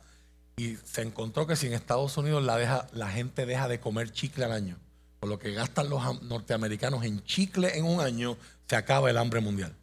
y 0.56 0.76
se 0.76 1.02
encontró 1.02 1.47
que 1.47 1.54
si 1.54 1.66
en 1.66 1.75
Estados 1.75 2.16
Unidos 2.16 2.42
la 2.42 3.09
gente 3.11 3.47
deja 3.47 3.68
de 3.68 3.78
comer 3.78 4.11
chicle 4.11 4.44
al 4.47 4.52
año, 4.52 4.76
por 5.21 5.28
lo 5.28 5.38
que 5.38 5.52
gastan 5.52 5.88
los 5.88 6.23
norteamericanos 6.23 7.04
en 7.04 7.23
chicle 7.25 7.76
en 7.76 7.85
un 7.85 8.00
año, 8.00 8.37
se 8.68 8.75
acaba 8.75 9.11
el 9.11 9.18
hambre 9.18 9.40
mundial. 9.40 9.76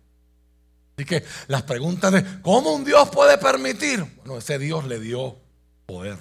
Así 0.98 1.06
que 1.06 1.24
las 1.48 1.62
preguntas 1.64 2.12
de 2.12 2.42
cómo 2.42 2.74
un 2.74 2.84
Dios 2.84 3.08
puede 3.10 3.38
permitir, 3.38 4.04
bueno, 4.18 4.38
ese 4.38 4.60
Dios 4.60 4.86
le 4.86 5.00
dio 5.00 5.38
poder 5.86 6.18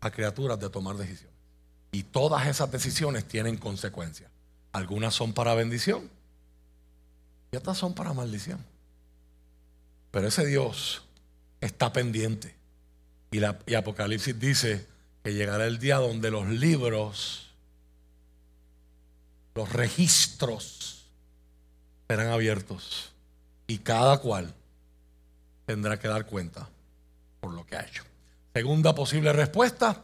a 0.00 0.10
criaturas 0.10 0.58
de 0.58 0.70
tomar 0.70 0.96
decisiones. 0.96 1.36
Y 1.92 2.02
todas 2.04 2.46
esas 2.46 2.70
decisiones 2.70 3.28
tienen 3.28 3.58
consecuencias. 3.58 4.30
Algunas 4.72 5.14
son 5.14 5.34
para 5.34 5.54
bendición 5.54 6.08
y 7.52 7.56
otras 7.56 7.76
son 7.76 7.94
para 7.94 8.12
maldición. 8.12 8.64
Pero 10.10 10.28
ese 10.28 10.44
Dios 10.46 11.02
está 11.60 11.92
pendiente. 11.92 12.54
Y, 13.30 13.40
la, 13.40 13.58
Apocalipsis 13.76 14.38
dice 14.38 14.86
que 15.22 15.34
llegará 15.34 15.66
el 15.66 15.78
día 15.78 15.96
donde 15.96 16.30
los 16.30 16.48
libros, 16.48 17.50
los 19.54 19.72
registros 19.72 21.06
serán 22.08 22.28
abiertos 22.28 23.12
y 23.66 23.78
cada 23.78 24.18
cual 24.18 24.52
tendrá 25.64 25.98
que 25.98 26.08
dar 26.08 26.26
cuenta 26.26 26.68
por 27.40 27.52
lo 27.52 27.64
que 27.64 27.76
ha 27.76 27.86
hecho. 27.86 28.02
Segunda 28.52 28.94
posible 28.94 29.32
respuesta, 29.32 30.02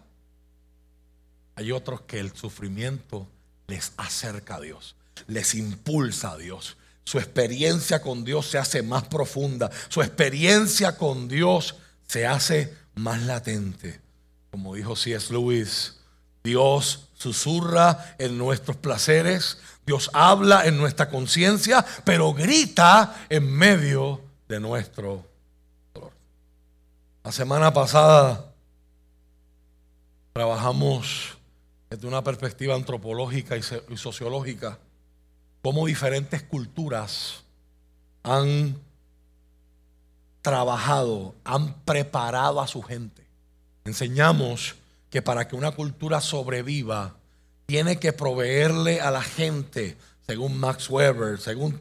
hay 1.57 1.73
otros 1.73 2.03
que 2.03 2.21
el 2.21 2.33
sufrimiento 2.37 3.27
les 3.67 3.93
acerca 3.97 4.57
a 4.57 4.61
Dios, 4.61 4.95
les 5.27 5.55
impulsa 5.57 6.33
a 6.33 6.37
Dios. 6.37 6.77
Su 7.07 7.21
experiencia 7.21 8.03
con 8.03 8.25
Dios 8.25 8.47
se 8.47 8.59
hace 8.59 8.83
más 8.83 9.05
profunda, 9.05 9.71
su 9.89 10.03
experiencia 10.03 10.99
con 10.99 11.29
Dios 11.29 11.77
se 12.05 12.27
hace 12.27 12.77
más 12.97 13.23
latente. 13.23 14.01
Como 14.51 14.75
dijo 14.75 14.97
C.S. 14.97 15.33
Lewis, 15.33 16.01
Dios 16.43 17.11
susurra 17.15 18.17
en 18.19 18.37
nuestros 18.37 18.77
placeres, 18.77 19.59
Dios 19.87 20.11
habla 20.15 20.67
en 20.67 20.79
nuestra 20.79 21.09
conciencia, 21.09 21.87
pero 22.05 22.35
grita 22.35 23.15
en 23.29 23.53
medio 23.53 24.21
de 24.49 24.59
nuestro 24.59 25.25
dolor. 25.95 26.11
La 27.23 27.31
semana 27.31 27.73
pasada 27.73 28.53
trabajamos 30.33 31.39
desde 31.89 32.09
una 32.09 32.25
perspectiva 32.25 32.75
antropológica 32.75 33.57
y 33.57 33.97
sociológica, 33.97 34.81
cómo 35.67 35.87
diferentes 35.87 36.45
culturas 36.45 37.43
han 38.23 38.81
trabajado, 40.41 41.35
han 41.43 41.75
preparado 41.81 42.61
a 42.61 42.69
su 42.69 42.83
gente. 42.83 43.27
Enseñamos 43.85 44.77
que 45.11 45.23
para 45.23 45.49
que 45.49 45.57
una 45.57 45.73
cultura 45.73 46.21
sobreviva, 46.21 47.17
tiene 47.67 47.99
que 47.99 48.13
proveerle 48.13 49.01
a 49.01 49.11
la 49.11 49.23
gente, 49.23 49.97
según 50.25 50.57
Max 50.57 50.89
Weber, 50.89 51.41
según 51.41 51.81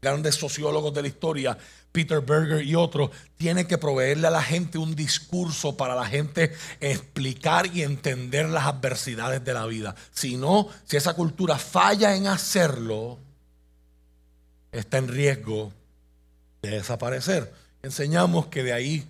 grandes 0.00 0.36
sociólogos 0.36 0.94
de 0.94 1.02
la 1.02 1.08
historia, 1.08 1.58
Peter 1.96 2.20
Berger 2.20 2.62
y 2.62 2.74
otros, 2.74 3.08
tiene 3.38 3.66
que 3.66 3.78
proveerle 3.78 4.26
a 4.26 4.30
la 4.30 4.42
gente 4.42 4.76
un 4.76 4.94
discurso 4.94 5.78
para 5.78 5.94
la 5.94 6.04
gente 6.04 6.54
explicar 6.78 7.74
y 7.74 7.80
entender 7.80 8.50
las 8.50 8.66
adversidades 8.66 9.42
de 9.42 9.54
la 9.54 9.64
vida. 9.64 9.94
Si 10.12 10.36
no, 10.36 10.68
si 10.84 10.98
esa 10.98 11.14
cultura 11.14 11.56
falla 11.56 12.14
en 12.14 12.26
hacerlo, 12.26 13.18
está 14.72 14.98
en 14.98 15.08
riesgo 15.08 15.72
de 16.60 16.72
desaparecer. 16.72 17.50
Enseñamos 17.82 18.48
que 18.48 18.62
de 18.62 18.74
ahí 18.74 19.08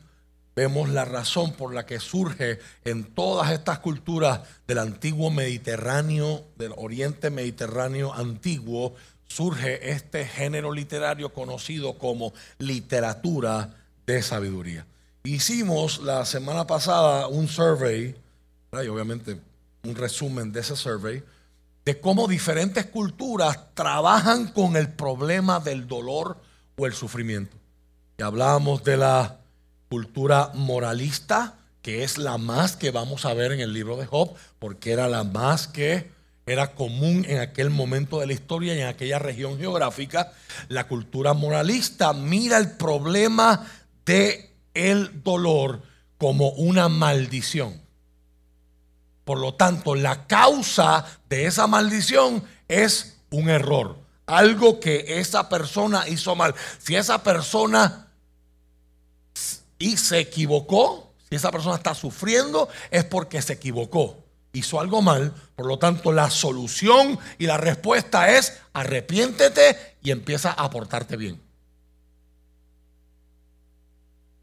vemos 0.54 0.88
la 0.88 1.04
razón 1.04 1.54
por 1.54 1.74
la 1.74 1.86
que 1.86 1.98
surge 1.98 2.60
en 2.84 3.02
todas 3.02 3.50
estas 3.50 3.80
culturas 3.80 4.42
del 4.68 4.78
antiguo 4.78 5.32
Mediterráneo, 5.32 6.44
del 6.54 6.72
Oriente 6.76 7.30
Mediterráneo 7.30 8.14
antiguo, 8.14 8.94
surge 9.28 9.90
este 9.90 10.24
género 10.24 10.72
literario 10.72 11.32
conocido 11.32 11.98
como 11.98 12.32
literatura 12.58 13.74
de 14.06 14.22
sabiduría. 14.22 14.86
Hicimos 15.24 16.00
la 16.02 16.24
semana 16.24 16.66
pasada 16.66 17.26
un 17.26 17.48
survey, 17.48 18.14
y 18.72 18.88
obviamente 18.88 19.40
un 19.82 19.94
resumen 19.94 20.52
de 20.52 20.60
ese 20.60 20.76
survey, 20.76 21.22
de 21.84 22.00
cómo 22.00 22.26
diferentes 22.26 22.86
culturas 22.86 23.74
trabajan 23.74 24.48
con 24.48 24.76
el 24.76 24.88
problema 24.88 25.60
del 25.60 25.86
dolor 25.86 26.40
o 26.76 26.86
el 26.86 26.92
sufrimiento. 26.92 27.56
Y 28.18 28.22
hablamos 28.22 28.82
de 28.82 28.96
la 28.96 29.38
cultura 29.88 30.50
moralista, 30.54 31.54
que 31.82 32.02
es 32.02 32.18
la 32.18 32.38
más 32.38 32.76
que 32.76 32.90
vamos 32.90 33.24
a 33.24 33.34
ver 33.34 33.52
en 33.52 33.60
el 33.60 33.72
libro 33.72 33.96
de 33.96 34.06
Job, 34.06 34.34
porque 34.58 34.92
era 34.92 35.08
la 35.08 35.22
más 35.22 35.68
que 35.68 36.10
era 36.46 36.76
común 36.76 37.26
en 37.28 37.40
aquel 37.40 37.70
momento 37.70 38.20
de 38.20 38.28
la 38.28 38.32
historia 38.32 38.74
y 38.74 38.80
en 38.80 38.86
aquella 38.86 39.18
región 39.18 39.58
geográfica, 39.58 40.32
la 40.68 40.86
cultura 40.86 41.34
moralista 41.34 42.12
mira 42.12 42.56
el 42.58 42.76
problema 42.76 43.66
de 44.04 44.54
el 44.72 45.24
dolor 45.24 45.82
como 46.18 46.50
una 46.50 46.88
maldición. 46.88 47.82
Por 49.24 49.40
lo 49.40 49.54
tanto, 49.54 49.96
la 49.96 50.28
causa 50.28 51.04
de 51.28 51.46
esa 51.46 51.66
maldición 51.66 52.44
es 52.68 53.18
un 53.30 53.50
error, 53.50 53.98
algo 54.26 54.78
que 54.78 55.18
esa 55.18 55.48
persona 55.48 56.08
hizo 56.08 56.36
mal. 56.36 56.54
Si 56.78 56.94
esa 56.94 57.24
persona 57.24 58.06
se 59.34 60.20
equivocó, 60.20 61.12
si 61.28 61.34
esa 61.34 61.50
persona 61.50 61.74
está 61.74 61.92
sufriendo, 61.96 62.68
es 62.92 63.02
porque 63.02 63.42
se 63.42 63.54
equivocó 63.54 64.25
hizo 64.58 64.80
algo 64.80 65.02
mal, 65.02 65.34
por 65.54 65.66
lo 65.66 65.78
tanto 65.78 66.12
la 66.12 66.30
solución 66.30 67.18
y 67.38 67.46
la 67.46 67.56
respuesta 67.56 68.30
es 68.36 68.58
arrepiéntete 68.72 69.96
y 70.02 70.10
empieza 70.10 70.52
a 70.52 70.70
portarte 70.70 71.16
bien. 71.16 71.40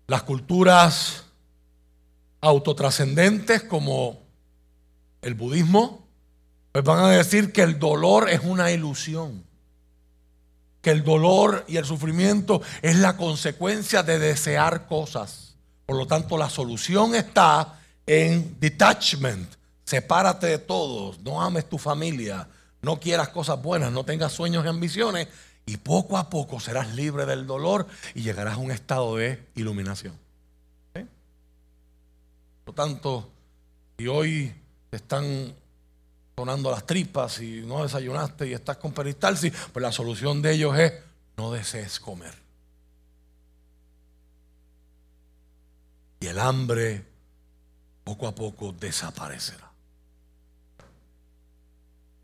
Las 0.08 0.24
culturas 0.24 1.24
autotrascendentes 2.42 3.64
como 3.64 4.22
el 5.22 5.34
budismo, 5.34 6.06
pues 6.72 6.84
van 6.84 7.06
a 7.06 7.10
decir 7.10 7.54
que 7.54 7.62
el 7.62 7.80
dolor 7.80 8.30
es 8.30 8.42
una 8.44 8.72
ilusión, 8.72 9.46
que 10.82 10.92
el 10.92 11.04
dolor 11.04 11.64
y 11.68 11.78
el 11.78 11.86
sufrimiento 11.86 12.62
es 12.82 12.98
la 12.98 13.16
consecuencia 13.16 14.04
de 14.04 14.20
desear 14.20 14.88
cosas. 14.88 15.56
Por 15.86 15.98
lo 15.98 16.06
tanto, 16.06 16.38
la 16.38 16.50
solución 16.50 17.16
está 17.16 17.80
en 18.06 18.58
detachment, 18.60 19.56
Sepárate 19.86 20.48
de 20.48 20.60
todos, 20.60 21.20
no 21.20 21.42
ames 21.42 21.68
tu 21.68 21.78
familia, 21.78 22.48
no 22.82 23.00
quieras 23.00 23.30
cosas 23.30 23.62
buenas, 23.62 23.92
no 23.92 24.04
tengas 24.04 24.32
sueños 24.32 24.66
y 24.66 24.68
ambiciones, 24.68 25.28
y 25.66 25.78
poco 25.78 26.18
a 26.18 26.30
poco 26.30 26.60
serás 26.60 26.94
libre 26.96 27.26
del 27.26 27.48
dolor 27.48 27.88
y 28.14 28.22
llegarás 28.22 28.56
a 28.56 28.58
un 28.58 28.72
estado 28.72 29.16
de 29.18 29.48
iluminación. 29.56 30.18
Por 32.64 32.68
lo 32.68 32.74
tanto, 32.74 33.30
si 33.98 34.08
hoy 34.08 34.54
te 34.90 34.98
están 34.98 35.54
sonando 36.36 36.72
las 36.72 36.86
tripas 36.86 37.40
y 37.42 37.62
no 37.62 37.84
desayunaste 37.84 38.48
y 38.48 38.54
estás 38.54 38.78
con 38.78 38.94
peristalsis, 38.94 39.54
pues 39.72 39.84
la 39.84 39.92
solución 39.92 40.42
de 40.42 40.54
ellos 40.54 40.78
es 40.78 40.94
no 41.38 41.52
desees 41.52 42.00
comer. 42.00 42.34
Y 46.22 46.28
el 46.28 46.40
hambre 46.40 47.06
poco 48.04 48.28
a 48.28 48.36
poco 48.36 48.72
desaparecerá. 48.72 49.63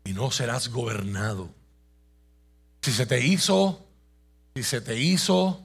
Y 0.04 0.12
no 0.12 0.30
serás 0.30 0.68
gobernado. 0.68 1.50
Si 2.82 2.92
se 2.92 3.06
te 3.06 3.24
hizo, 3.24 3.86
si 4.54 4.62
se 4.62 4.80
te 4.80 4.98
hizo 4.98 5.64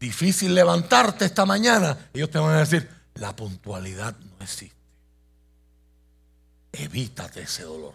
difícil 0.00 0.54
levantarte 0.54 1.24
esta 1.24 1.44
mañana, 1.44 2.10
ellos 2.12 2.30
te 2.30 2.38
van 2.38 2.54
a 2.54 2.60
decir, 2.60 2.88
la 3.14 3.36
puntualidad 3.36 4.16
no 4.18 4.44
existe. 4.44 4.74
Evítate 6.72 7.42
ese 7.42 7.62
dolor. 7.62 7.94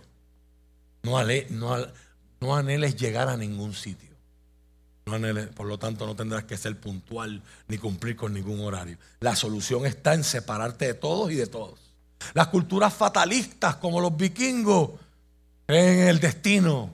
No, 1.04 2.56
anheles 2.56 2.96
llegar 2.96 3.28
a 3.28 3.36
ningún 3.36 3.74
sitio 3.74 4.10
por 5.56 5.66
lo 5.66 5.80
tanto, 5.80 6.06
no 6.06 6.16
tendrás 6.16 6.44
que 6.44 6.58
ser 6.58 6.80
puntual 6.80 7.42
ni 7.68 7.78
cumplir 7.78 8.16
con 8.16 8.34
ningún 8.34 8.60
horario. 8.62 8.98
La 9.20 9.36
solución 9.36 9.86
está 9.86 10.14
en 10.14 10.24
separarte 10.24 10.86
de 10.86 10.94
todos 10.94 11.32
y 11.32 11.36
de 11.36 11.48
todos. 11.48 11.80
Las 12.34 12.48
culturas 12.48 12.94
fatalistas, 12.94 13.76
como 13.76 14.00
los 14.00 14.16
vikingos, 14.16 14.92
creen 15.66 16.00
en 16.00 16.08
el 16.08 16.20
destino, 16.20 16.94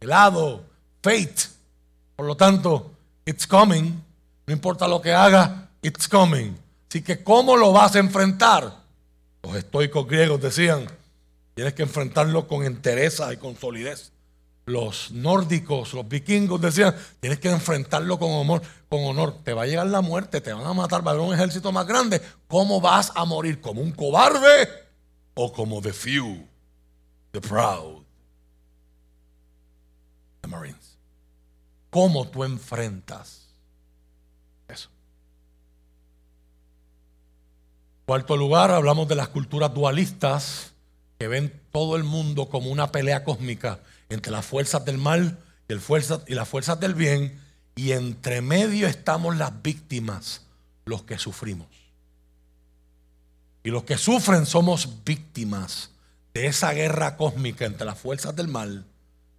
el 0.00 0.12
hado, 0.12 0.64
fate. 1.02 1.34
Por 2.16 2.26
lo 2.26 2.36
tanto, 2.36 2.92
it's 3.24 3.46
coming. 3.46 4.02
No 4.46 4.52
importa 4.52 4.88
lo 4.88 5.00
que 5.00 5.12
haga, 5.12 5.68
it's 5.82 6.08
coming. 6.08 6.56
Así 6.88 7.02
que, 7.02 7.22
¿cómo 7.22 7.56
lo 7.56 7.72
vas 7.72 7.94
a 7.96 7.98
enfrentar? 7.98 8.74
Los 9.42 9.56
estoicos 9.56 10.06
griegos 10.06 10.40
decían, 10.40 10.86
tienes 11.54 11.74
que 11.74 11.82
enfrentarlo 11.82 12.48
con 12.48 12.64
entereza 12.64 13.32
y 13.32 13.36
con 13.36 13.56
solidez 13.56 14.12
los 14.68 15.10
nórdicos, 15.10 15.94
los 15.94 16.08
vikingos 16.08 16.60
decían, 16.60 16.94
tienes 17.20 17.38
que 17.38 17.50
enfrentarlo 17.50 18.18
con 18.18 18.30
honor, 18.30 18.62
con 18.88 19.04
honor. 19.04 19.38
Te 19.42 19.52
va 19.52 19.62
a 19.62 19.66
llegar 19.66 19.86
la 19.86 20.00
muerte, 20.00 20.40
te 20.40 20.52
van 20.52 20.66
a 20.66 20.74
matar, 20.74 21.06
va 21.06 21.12
a 21.12 21.14
haber 21.14 21.26
un 21.26 21.34
ejército 21.34 21.72
más 21.72 21.86
grande. 21.86 22.20
¿Cómo 22.46 22.80
vas 22.80 23.12
a 23.14 23.24
morir? 23.24 23.60
¿Como 23.60 23.80
un 23.80 23.92
cobarde 23.92 24.68
o 25.34 25.52
como 25.52 25.80
the 25.80 25.92
few, 25.92 26.46
the 27.32 27.40
proud, 27.40 28.02
the 30.42 30.48
Marines? 30.48 30.96
¿Cómo 31.90 32.28
tú 32.28 32.44
enfrentas 32.44 33.48
eso? 34.68 34.88
Cuarto 38.04 38.36
lugar, 38.36 38.70
hablamos 38.70 39.08
de 39.08 39.14
las 39.14 39.28
culturas 39.28 39.72
dualistas 39.72 40.72
que 41.18 41.28
ven 41.28 41.60
todo 41.72 41.96
el 41.96 42.04
mundo 42.04 42.48
como 42.48 42.70
una 42.70 42.92
pelea 42.92 43.24
cósmica 43.24 43.80
entre 44.08 44.32
las 44.32 44.46
fuerzas 44.46 44.84
del 44.84 44.98
mal 44.98 45.38
y, 45.68 45.72
el 45.72 45.80
y 46.26 46.34
las 46.34 46.48
fuerzas 46.48 46.80
del 46.80 46.94
bien, 46.94 47.40
y 47.74 47.92
entre 47.92 48.40
medio 48.40 48.86
estamos 48.86 49.36
las 49.36 49.62
víctimas, 49.62 50.42
los 50.84 51.02
que 51.04 51.18
sufrimos. 51.18 51.68
Y 53.62 53.70
los 53.70 53.84
que 53.84 53.98
sufren 53.98 54.46
somos 54.46 55.04
víctimas 55.04 55.90
de 56.34 56.46
esa 56.46 56.72
guerra 56.72 57.16
cósmica 57.16 57.66
entre 57.66 57.84
las 57.84 57.98
fuerzas 57.98 58.34
del 58.34 58.48
mal 58.48 58.84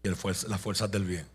y 0.04 0.10
las 0.10 0.62
fuerzas 0.62 0.92
del 0.92 1.04
bien. 1.04 1.26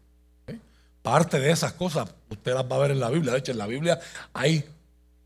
Parte 1.02 1.38
de 1.38 1.50
esas 1.50 1.72
cosas 1.72 2.08
usted 2.30 2.54
las 2.54 2.64
va 2.64 2.76
a 2.76 2.78
ver 2.78 2.92
en 2.92 3.00
la 3.00 3.10
Biblia. 3.10 3.32
De 3.32 3.38
hecho, 3.38 3.52
en 3.52 3.58
la 3.58 3.66
Biblia 3.66 4.00
hay 4.32 4.64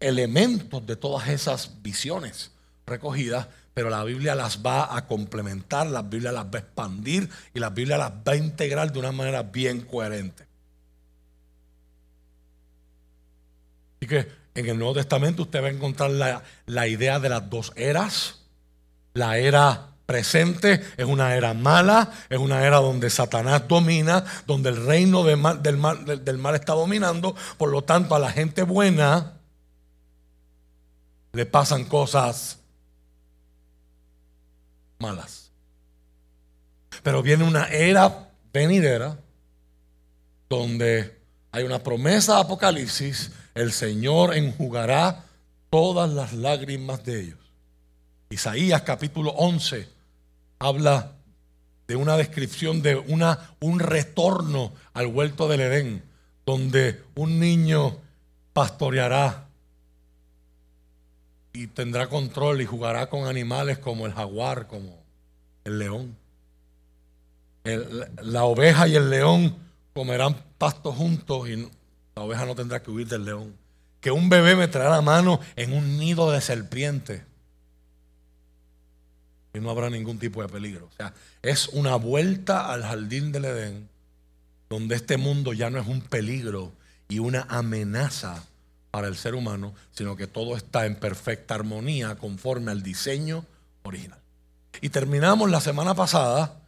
elementos 0.01 0.85
de 0.87 0.97
todas 0.97 1.29
esas 1.29 1.83
visiones 1.83 2.51
recogidas 2.87 3.47
pero 3.79 3.91
la 3.91 4.03
Biblia 4.03 4.35
las 4.35 4.59
va 4.61 4.97
a 4.97 5.07
complementar, 5.07 5.87
la 5.87 6.03
Biblia 6.03 6.33
las 6.33 6.47
va 6.47 6.55
a 6.55 6.59
expandir 6.59 7.31
y 7.55 7.61
la 7.61 7.71
Biblia 7.71 7.97
las 7.97 8.11
va 8.11 8.33
a 8.33 8.35
integrar 8.35 8.91
de 8.91 8.99
una 8.99 9.13
manera 9.13 9.45
bien 9.45 9.83
coherente. 9.83 10.49
Así 13.95 14.09
que 14.09 14.29
en 14.57 14.69
el 14.69 14.77
Nuevo 14.77 14.95
Testamento 14.95 15.43
usted 15.43 15.63
va 15.63 15.69
a 15.69 15.71
encontrar 15.71 16.11
la, 16.11 16.43
la 16.67 16.89
idea 16.89 17.21
de 17.21 17.29
las 17.29 17.49
dos 17.49 17.73
eras. 17.77 18.41
La 19.15 19.39
era 19.39 19.91
presente 20.07 20.83
es 20.97 21.07
una 21.07 21.37
era 21.37 21.55
mala, 21.55 22.11
es 22.31 22.39
una 22.39 22.67
era 22.67 22.79
donde 22.79 23.11
Satanás 23.11 23.69
domina, 23.69 24.25
donde 24.49 24.71
el 24.71 24.87
reino 24.87 25.23
del, 25.23 25.37
mal, 25.37 25.63
del 25.63 26.39
mal 26.39 26.55
está 26.57 26.73
dominando. 26.73 27.37
Por 27.57 27.71
lo 27.71 27.83
tanto, 27.85 28.17
a 28.17 28.19
la 28.19 28.33
gente 28.33 28.65
buena 28.65 29.35
le 31.31 31.47
pasan 31.47 31.85
cosas 31.85 32.58
malas. 34.99 35.51
Pero 37.03 37.23
viene 37.23 37.45
una 37.45 37.69
era 37.69 38.31
venidera 38.53 39.19
donde 40.49 41.19
hay 41.53 41.65
una 41.65 41.83
promesa 41.83 42.37
de 42.37 42.41
Apocalipsis, 42.43 43.33
el 43.55 43.73
Señor 43.73 44.35
enjugará 44.35 45.25
todas 45.71 46.11
las 46.11 46.33
lágrimas 46.33 47.05
de 47.05 47.21
ellos. 47.21 47.39
Isaías 48.31 48.83
capítulo 48.83 49.31
11 49.33 49.89
habla 50.59 51.13
de 51.87 51.97
una 51.97 52.17
descripción 52.17 52.83
de 52.83 52.97
una, 52.97 53.51
un 53.61 53.81
retorno 53.81 54.73
al 54.93 55.07
huerto 55.07 55.49
del 55.49 55.63
Edén, 55.63 56.05
donde 56.45 57.03
un 57.15 57.41
niño 57.41 57.97
pastoreará 58.53 59.48
y 61.53 61.67
tendrá 61.69 62.09
control 62.09 62.61
y 62.61 62.67
jugará 62.67 63.09
con 63.09 63.27
animales 63.27 63.79
como 63.79 64.07
el 64.07 64.13
jaguar, 64.13 64.67
como 64.67 65.03
el 65.65 65.79
león. 65.79 66.17
la 68.23 68.45
oveja 68.45 68.89
y 68.89 68.97
el 68.97 69.11
león 69.11 69.57
comerán 69.93 70.37
pasto 70.57 70.93
juntos 70.93 71.49
y 71.49 71.57
la 72.17 72.23
oveja 72.23 72.47
no 72.47 72.55
tendrá 72.55 72.83
que 72.83 72.91
huir 72.91 73.09
del 73.09 73.25
león. 73.25 73.55
Que 74.01 74.11
un 74.11 74.29
bebé 74.29 74.55
me 74.55 74.69
traerá 74.69 74.91
la 74.91 75.03
mano 75.03 75.41
en 75.57 75.73
un 75.73 75.99
nido 75.99 76.31
de 76.31 76.41
serpiente 76.41 77.25
y 79.53 79.61
no 79.61 79.71
habrá 79.71 79.91
ningún 79.91 80.19
tipo 80.19 80.41
de 80.43 80.49
peligro. 80.49 80.87
O 80.87 80.97
sea, 80.97 81.13
es 81.43 81.69
una 81.69 81.97
vuelta 81.97 82.73
al 82.73 82.83
jardín 82.83 83.33
del 83.33 83.47
Edén 83.47 83.89
donde 84.69 84.95
este 84.95 85.17
mundo 85.17 85.53
ya 85.53 85.71
no 85.71 85.81
es 85.81 85.87
un 85.87 86.01
peligro 86.01 86.73
y 87.09 87.19
una 87.19 87.47
amenaza 87.49 88.45
para 88.91 89.09
el 89.09 89.17
ser 89.17 89.35
humano, 89.35 89.75
sino 89.93 90.17
que 90.17 90.27
todo 90.27 90.57
está 90.57 90.87
en 90.87 90.97
perfecta 90.97 91.55
armonía 91.55 92.17
conforme 92.17 92.71
al 92.71 92.83
diseño 92.83 93.45
original. 93.83 94.19
Y 94.81 94.91
terminamos 94.91 95.51
la 95.51 95.61
semana 95.61 95.95
pasada, 95.95 96.61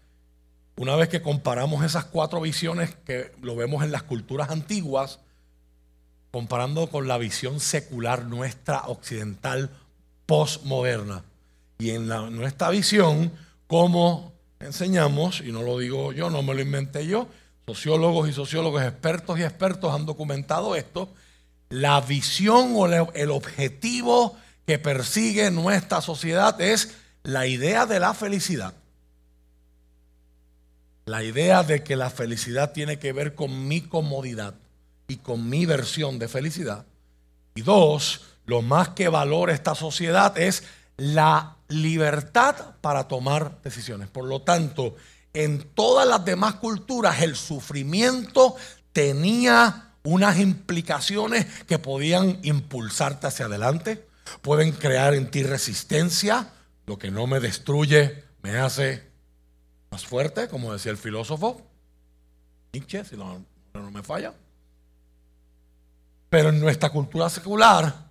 una 0.77 0.97
vez 0.97 1.09
que 1.09 1.23
comparamos 1.23 1.85
esas 1.85 2.05
cuatro 2.05 2.41
visiones 2.41 2.95
que 3.05 3.33
lo 3.43 3.57
vemos 3.57 3.85
en 3.85 3.93
las 3.93 4.03
culturas 4.03 4.51
antiguas, 4.51 5.21
comparando 6.31 6.89
con 6.89 7.09
la 7.09 7.19
visión 7.19 7.61
secular 7.61 8.25
nuestra 8.25 8.83
occidental 8.87 9.71
postmoderna. 10.27 11.25
Y 11.79 11.91
en 11.91 12.09
la, 12.09 12.31
nuestra 12.31 12.71
visión, 12.71 13.33
como 13.67 14.33
enseñamos, 14.61 15.41
y 15.41 15.53
no 15.53 15.63
lo 15.63 15.79
digo 15.79 16.13
yo, 16.13 16.31
no 16.31 16.43
me 16.43 16.55
lo 16.55 16.61
inventé 16.61 17.07
yo, 17.07 17.27
sociólogos 17.67 18.29
y 18.29 18.33
sociólogos 18.33 18.83
expertos 18.83 19.39
y 19.39 19.43
expertos 19.43 19.95
han 19.95 20.07
documentado 20.07 20.77
esto, 20.77 21.09
la 21.71 22.01
visión 22.01 22.73
o 22.75 22.87
el 22.87 23.31
objetivo 23.31 24.37
que 24.67 24.79
persigue 24.79 25.51
nuestra 25.51 26.01
sociedad 26.03 26.61
es 26.61 26.97
la 27.23 27.47
idea 27.47 27.87
de 27.87 28.01
la 28.01 28.13
felicidad. 28.13 28.75
La 31.07 31.23
idea 31.23 31.63
de 31.63 31.83
que 31.83 31.97
la 31.97 32.11
felicidad 32.11 32.73
tiene 32.73 32.99
que 32.99 33.13
ver 33.13 33.35
con 33.35 33.69
mi 33.69 33.81
comodidad 33.81 34.55
y 35.09 35.17
con 35.17 35.49
mi 35.49 35.65
versión 35.65 36.19
de 36.19 36.29
felicidad. 36.29 36.87
Y 37.55 37.63
dos, 37.63 38.23
lo 38.47 38.63
más 38.63 38.91
que 38.91 39.09
valora 39.09 39.53
esta 39.53 39.75
sociedad 39.75 40.37
es 40.39 40.65
la 40.97 41.57
libertad 41.69 42.57
para 42.81 43.07
tomar 43.09 43.61
decisiones. 43.63 44.09
Por 44.09 44.25
lo 44.25 44.43
tanto, 44.43 44.97
en 45.33 45.63
todas 45.75 46.07
las 46.07 46.25
demás 46.25 46.57
culturas 46.57 47.23
el 47.23 47.37
sufrimiento 47.37 48.57
tenía 48.93 49.90
unas 50.03 50.39
implicaciones 50.39 51.47
que 51.65 51.79
podían 51.79 52.39
impulsarte 52.43 53.27
hacia 53.27 53.47
adelante, 53.47 54.07
pueden 54.43 54.73
crear 54.73 55.15
en 55.15 55.31
ti 55.31 55.43
resistencia, 55.43 56.53
lo 56.87 56.99
que 56.99 57.11
no 57.11 57.27
me 57.27 57.41
destruye 57.41 58.25
me 58.43 58.59
hace 58.59 59.09
más 59.91 60.07
fuerte, 60.07 60.49
como 60.49 60.73
decía 60.73 60.93
el 60.93 60.99
filósofo 60.99 61.71
Nietzsche, 62.73 63.05
si 63.05 63.17
no, 63.17 63.45
no 63.75 63.91
me 63.91 64.03
falla. 64.03 64.33
Pero 66.29 66.51
en 66.51 66.61
nuestra 66.61 66.91
cultura 66.91 67.29
secular 67.29 68.09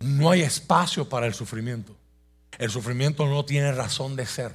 no 0.00 0.30
hay 0.30 0.42
espacio 0.42 1.08
para 1.08 1.26
el 1.26 1.34
sufrimiento. 1.34 1.96
El 2.58 2.70
sufrimiento 2.70 3.26
no 3.26 3.44
tiene 3.44 3.72
razón 3.72 4.14
de 4.16 4.26
ser. 4.26 4.54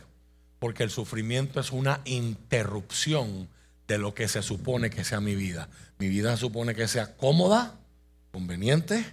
Porque 0.59 0.83
el 0.83 0.89
sufrimiento 0.89 1.59
es 1.59 1.71
una 1.71 1.99
interrupción 2.05 3.49
de 3.87 3.97
lo 3.97 4.13
que 4.13 4.27
se 4.27 4.41
supone 4.41 4.89
que 4.89 5.03
sea 5.03 5.19
mi 5.19 5.35
vida. 5.35 5.69
Mi 5.99 6.09
vida 6.09 6.37
supone 6.37 6.75
que 6.75 6.87
sea 6.87 7.15
cómoda, 7.15 7.75
conveniente, 8.31 9.05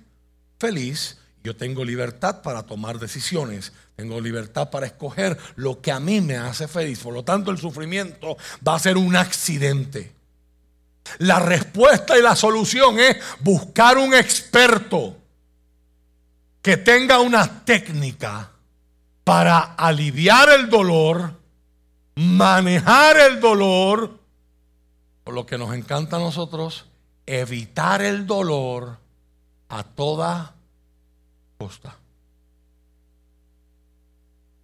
feliz. 0.59 1.19
Yo 1.45 1.57
tengo 1.57 1.85
libertad 1.85 2.43
para 2.43 2.63
tomar 2.63 2.99
decisiones. 2.99 3.73
Tengo 3.97 4.21
libertad 4.21 4.71
para 4.71 4.87
escoger 4.87 5.37
lo 5.57 5.81
que 5.81 5.93
a 5.93 6.01
mí 6.01 6.21
me 6.21 6.37
hace 6.37 6.69
feliz. 6.69 7.01
Por 7.01 7.15
lo 7.15 7.25
tanto, 7.25 7.51
el 7.51 7.59
sufrimiento 7.59 8.37
va 8.67 8.77
a 8.77 8.79
ser 8.79 8.97
un 8.97 9.17
accidente. 9.17 10.13
La 11.19 11.41
respuesta 11.41 12.17
y 12.17 12.23
la 12.23 12.37
solución 12.37 12.99
es 12.99 13.17
buscar 13.41 13.99
un 13.99 14.15
experto 14.15 15.17
que 16.63 16.77
tenga 16.77 17.19
una 17.19 17.65
técnica 17.65 18.53
para 19.25 19.59
aliviar 19.75 20.49
el 20.51 20.71
dolor, 20.71 21.35
manejar 22.15 23.17
el 23.19 23.41
dolor, 23.41 24.22
lo 25.27 25.47
que 25.47 25.59
nos 25.59 25.75
encanta 25.75 26.17
a 26.17 26.21
nosotros, 26.21 26.87
evitar 27.27 28.03
el 28.03 28.27
dolor 28.27 28.99
a 29.69 29.85
toda 29.85 30.55
costa. 31.59 31.97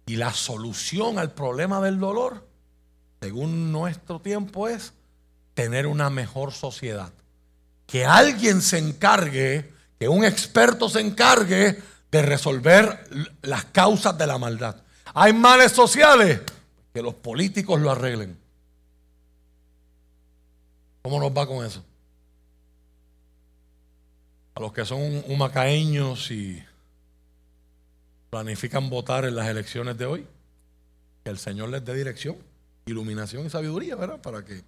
Y 0.05 0.15
la 0.15 0.33
solución 0.33 1.19
al 1.19 1.31
problema 1.31 1.79
del 1.81 1.99
dolor, 1.99 2.47
según 3.21 3.71
nuestro 3.71 4.19
tiempo, 4.19 4.67
es 4.67 4.93
tener 5.53 5.87
una 5.87 6.09
mejor 6.09 6.51
sociedad. 6.51 7.11
Que 7.85 8.05
alguien 8.05 8.61
se 8.61 8.79
encargue, 8.79 9.71
que 9.99 10.07
un 10.07 10.25
experto 10.25 10.89
se 10.89 10.99
encargue 10.99 11.81
de 12.11 12.21
resolver 12.21 13.07
las 13.41 13.65
causas 13.65 14.17
de 14.17 14.27
la 14.27 14.37
maldad. 14.37 14.77
Hay 15.13 15.33
males 15.33 15.71
sociales, 15.71 16.41
que 16.93 17.01
los 17.01 17.13
políticos 17.13 17.79
lo 17.79 17.91
arreglen. 17.91 18.37
¿Cómo 21.09 21.21
nos 21.21 21.35
va 21.35 21.47
con 21.47 21.65
eso? 21.65 21.83
A 24.53 24.59
los 24.59 24.71
que 24.71 24.85
son 24.85 25.23
humacaeños 25.27 26.29
y 26.29 26.63
planifican 28.29 28.91
votar 28.91 29.25
en 29.25 29.35
las 29.35 29.47
elecciones 29.47 29.97
de 29.97 30.05
hoy, 30.05 30.27
que 31.23 31.31
el 31.31 31.39
Señor 31.39 31.69
les 31.69 31.83
dé 31.83 31.95
dirección, 31.95 32.37
iluminación 32.85 33.43
y 33.43 33.49
sabiduría, 33.49 33.95
¿verdad? 33.95 34.21
Para 34.21 34.45
que 34.45 34.61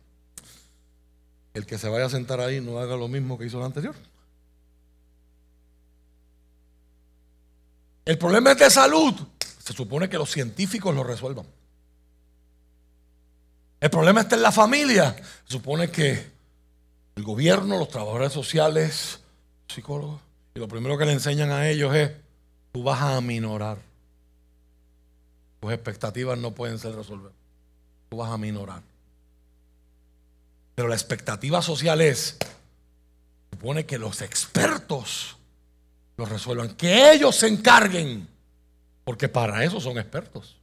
el 1.54 1.67
que 1.67 1.77
se 1.77 1.88
vaya 1.89 2.06
a 2.06 2.10
sentar 2.10 2.39
ahí 2.39 2.60
no 2.60 2.80
haga 2.80 2.95
lo 2.95 3.08
mismo 3.08 3.38
que 3.38 3.45
hizo 3.45 3.60
el 3.60 3.65
anterior. 3.65 3.93
El 8.04 8.17
problema 8.17 8.54
es 8.54 8.58
de 8.58 8.69
salud. 8.71 9.13
Se 9.60 9.73
supone 9.73 10.10
que 10.10 10.17
los 10.17 10.32
científicos 10.32 10.95
lo 10.95 11.04
resuelvan. 11.04 11.45
El 13.80 13.91
problema 13.91 14.21
está 14.21 14.36
en 14.36 14.41
la 14.41 14.51
familia. 14.51 15.15
Se 15.45 15.54
supone 15.54 15.91
que 15.91 16.31
el 17.15 17.24
gobierno, 17.24 17.78
los 17.78 17.89
trabajadores 17.89 18.32
sociales, 18.32 19.19
psicólogos, 19.67 20.21
y 20.54 20.60
lo 20.60 20.67
primero 20.67 20.97
que 20.97 21.06
le 21.06 21.13
enseñan 21.13 21.52
a 21.52 21.69
ellos 21.69 21.93
es, 21.95 22.12
tú 22.71 22.84
vas 22.84 23.02
a 23.02 23.17
aminorar. 23.17 23.78
Tus 25.60 25.71
expectativas 25.71 26.38
no 26.38 26.52
pueden 26.52 26.80
ser 26.80 26.95
resolvidas. 26.95 27.34
Tú 28.10 28.17
vas 28.17 28.30
a 28.30 28.34
aminorar. 28.34 28.82
Pero 30.76 30.88
la 30.88 30.95
expectativa 30.95 31.62
social 31.62 32.02
es, 32.02 32.38
supone 33.52 33.86
que 33.86 33.97
los 33.97 34.21
expertos 34.21 35.38
lo 36.17 36.26
resuelvan, 36.26 36.76
que 36.76 37.12
ellos 37.12 37.36
se 37.36 37.47
encarguen, 37.47 38.28
porque 39.04 39.30
para 39.30 39.63
eso 39.63 39.80
son 39.80 39.97
expertos. 39.97 40.58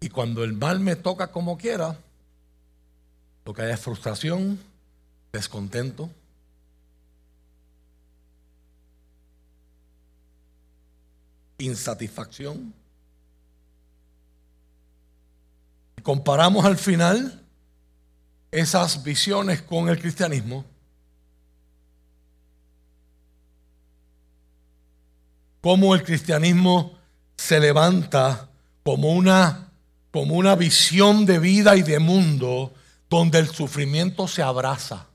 Y 0.00 0.08
cuando 0.08 0.44
el 0.44 0.52
mal 0.52 0.80
me 0.80 0.96
toca 0.96 1.32
como 1.32 1.58
quiera, 1.58 1.98
lo 3.48 3.54
que 3.54 3.62
hay 3.62 3.72
es 3.72 3.80
frustración, 3.80 4.60
descontento. 5.32 6.10
Insatisfacción. 11.56 12.74
Comparamos 16.02 16.66
al 16.66 16.76
final 16.76 17.42
esas 18.50 19.02
visiones 19.02 19.62
con 19.62 19.88
el 19.88 19.98
cristianismo. 19.98 20.66
Cómo 25.62 25.94
el 25.94 26.02
cristianismo 26.02 26.98
se 27.34 27.58
levanta 27.58 28.50
como 28.84 29.14
una, 29.14 29.70
como 30.10 30.34
una 30.34 30.54
visión 30.54 31.24
de 31.24 31.38
vida 31.38 31.76
y 31.76 31.82
de 31.82 31.98
mundo 31.98 32.74
donde 33.08 33.38
el 33.38 33.48
sufrimiento 33.48 34.28
se 34.28 34.42
abraza, 34.42 35.06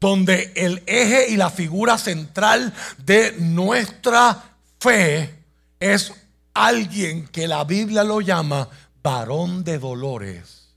donde 0.00 0.52
el 0.56 0.82
eje 0.86 1.30
y 1.30 1.36
la 1.36 1.50
figura 1.50 1.98
central 1.98 2.72
de 2.98 3.32
nuestra 3.38 4.56
fe 4.78 5.34
es 5.80 6.12
alguien 6.54 7.28
que 7.28 7.46
la 7.46 7.64
Biblia 7.64 8.04
lo 8.04 8.20
llama 8.20 8.68
varón 9.02 9.64
de 9.64 9.78
dolores, 9.78 10.74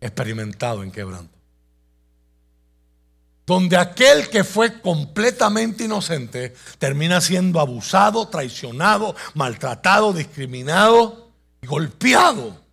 experimentado 0.00 0.82
en 0.82 0.90
quebranto. 0.90 1.36
Donde 3.46 3.78
aquel 3.78 4.28
que 4.28 4.44
fue 4.44 4.82
completamente 4.82 5.84
inocente 5.84 6.54
termina 6.78 7.22
siendo 7.22 7.60
abusado, 7.60 8.28
traicionado, 8.28 9.16
maltratado, 9.32 10.12
discriminado 10.12 11.30
y 11.62 11.66
golpeado 11.66 12.67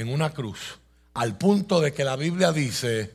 en 0.00 0.08
una 0.08 0.32
cruz, 0.32 0.78
al 1.14 1.36
punto 1.36 1.80
de 1.80 1.92
que 1.92 2.04
la 2.04 2.16
Biblia 2.16 2.52
dice, 2.52 3.14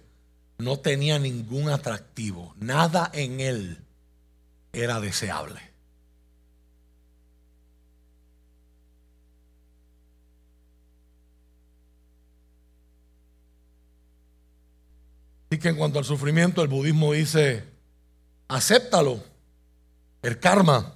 no 0.58 0.80
tenía 0.80 1.20
ningún 1.20 1.70
atractivo, 1.70 2.54
nada 2.60 3.10
en 3.14 3.40
él 3.40 3.80
era 4.72 5.00
deseable. 5.00 5.60
Así 15.50 15.60
que 15.60 15.70
en 15.70 15.78
cuanto 15.78 16.00
al 16.00 16.06
sufrimiento, 16.06 16.62
el 16.62 16.68
budismo 16.68 17.14
dice, 17.14 17.64
acéptalo. 18.48 19.24
El 20.22 20.40
karma 20.40 20.96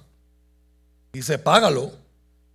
dice, 1.12 1.38
págalo. 1.38 1.99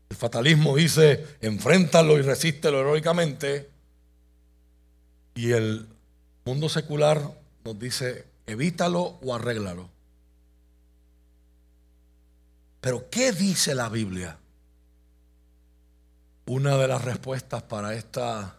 El 0.09 0.17
fatalismo 0.17 0.75
dice, 0.75 1.37
enfréntalo 1.41 2.17
y 2.17 2.21
resístelo 2.21 2.79
heroicamente. 2.79 3.69
Y 5.35 5.51
el 5.51 5.87
mundo 6.45 6.69
secular 6.69 7.21
nos 7.63 7.79
dice, 7.79 8.25
evítalo 8.45 9.19
o 9.21 9.33
arréglalo. 9.33 9.89
Pero 12.81 13.09
¿qué 13.09 13.31
dice 13.31 13.73
la 13.73 13.89
Biblia? 13.89 14.37
Una 16.45 16.77
de 16.77 16.87
las 16.87 17.03
respuestas 17.03 17.63
para 17.63 17.95
esta, 17.95 18.55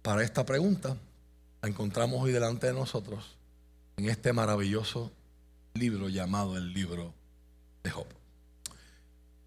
para 0.00 0.24
esta 0.24 0.46
pregunta 0.46 0.96
la 1.60 1.68
encontramos 1.68 2.22
hoy 2.22 2.32
delante 2.32 2.68
de 2.68 2.72
nosotros 2.72 3.36
en 3.98 4.08
este 4.08 4.32
maravilloso 4.32 5.12
libro 5.74 6.08
llamado 6.08 6.56
el 6.56 6.72
libro 6.72 7.12
de 7.82 7.90
Job. 7.90 8.06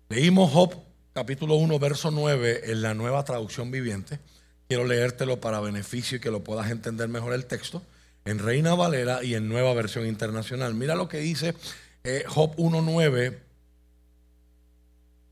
Leímos 0.08 0.52
Job 0.52 0.76
capítulo 1.13 1.56
1, 1.56 1.80
verso 1.80 2.12
9 2.12 2.72
en 2.72 2.84
la 2.84 2.94
nueva 2.94 3.24
traducción 3.24 3.72
viviente. 3.72 4.20
Quiero 4.68 4.86
leértelo 4.86 5.41
para 5.41 5.60
beneficio 5.60 6.18
y 6.18 6.22
que 6.22 6.30
lo 6.30 6.44
puedas 6.44 6.70
entender 6.70 7.08
mejor 7.08 7.34
el 7.34 7.48
texto. 7.48 7.82
En 8.24 8.38
Reina 8.38 8.76
Valera 8.76 9.24
y 9.24 9.34
en 9.34 9.50
nueva 9.50 9.74
versión 9.74 10.06
internacional. 10.06 10.76
Mira 10.76 10.94
lo 10.94 11.10
que 11.10 11.18
dice 11.18 11.56
eh, 12.04 12.24
Job 12.28 12.56
1.9. 12.56 13.39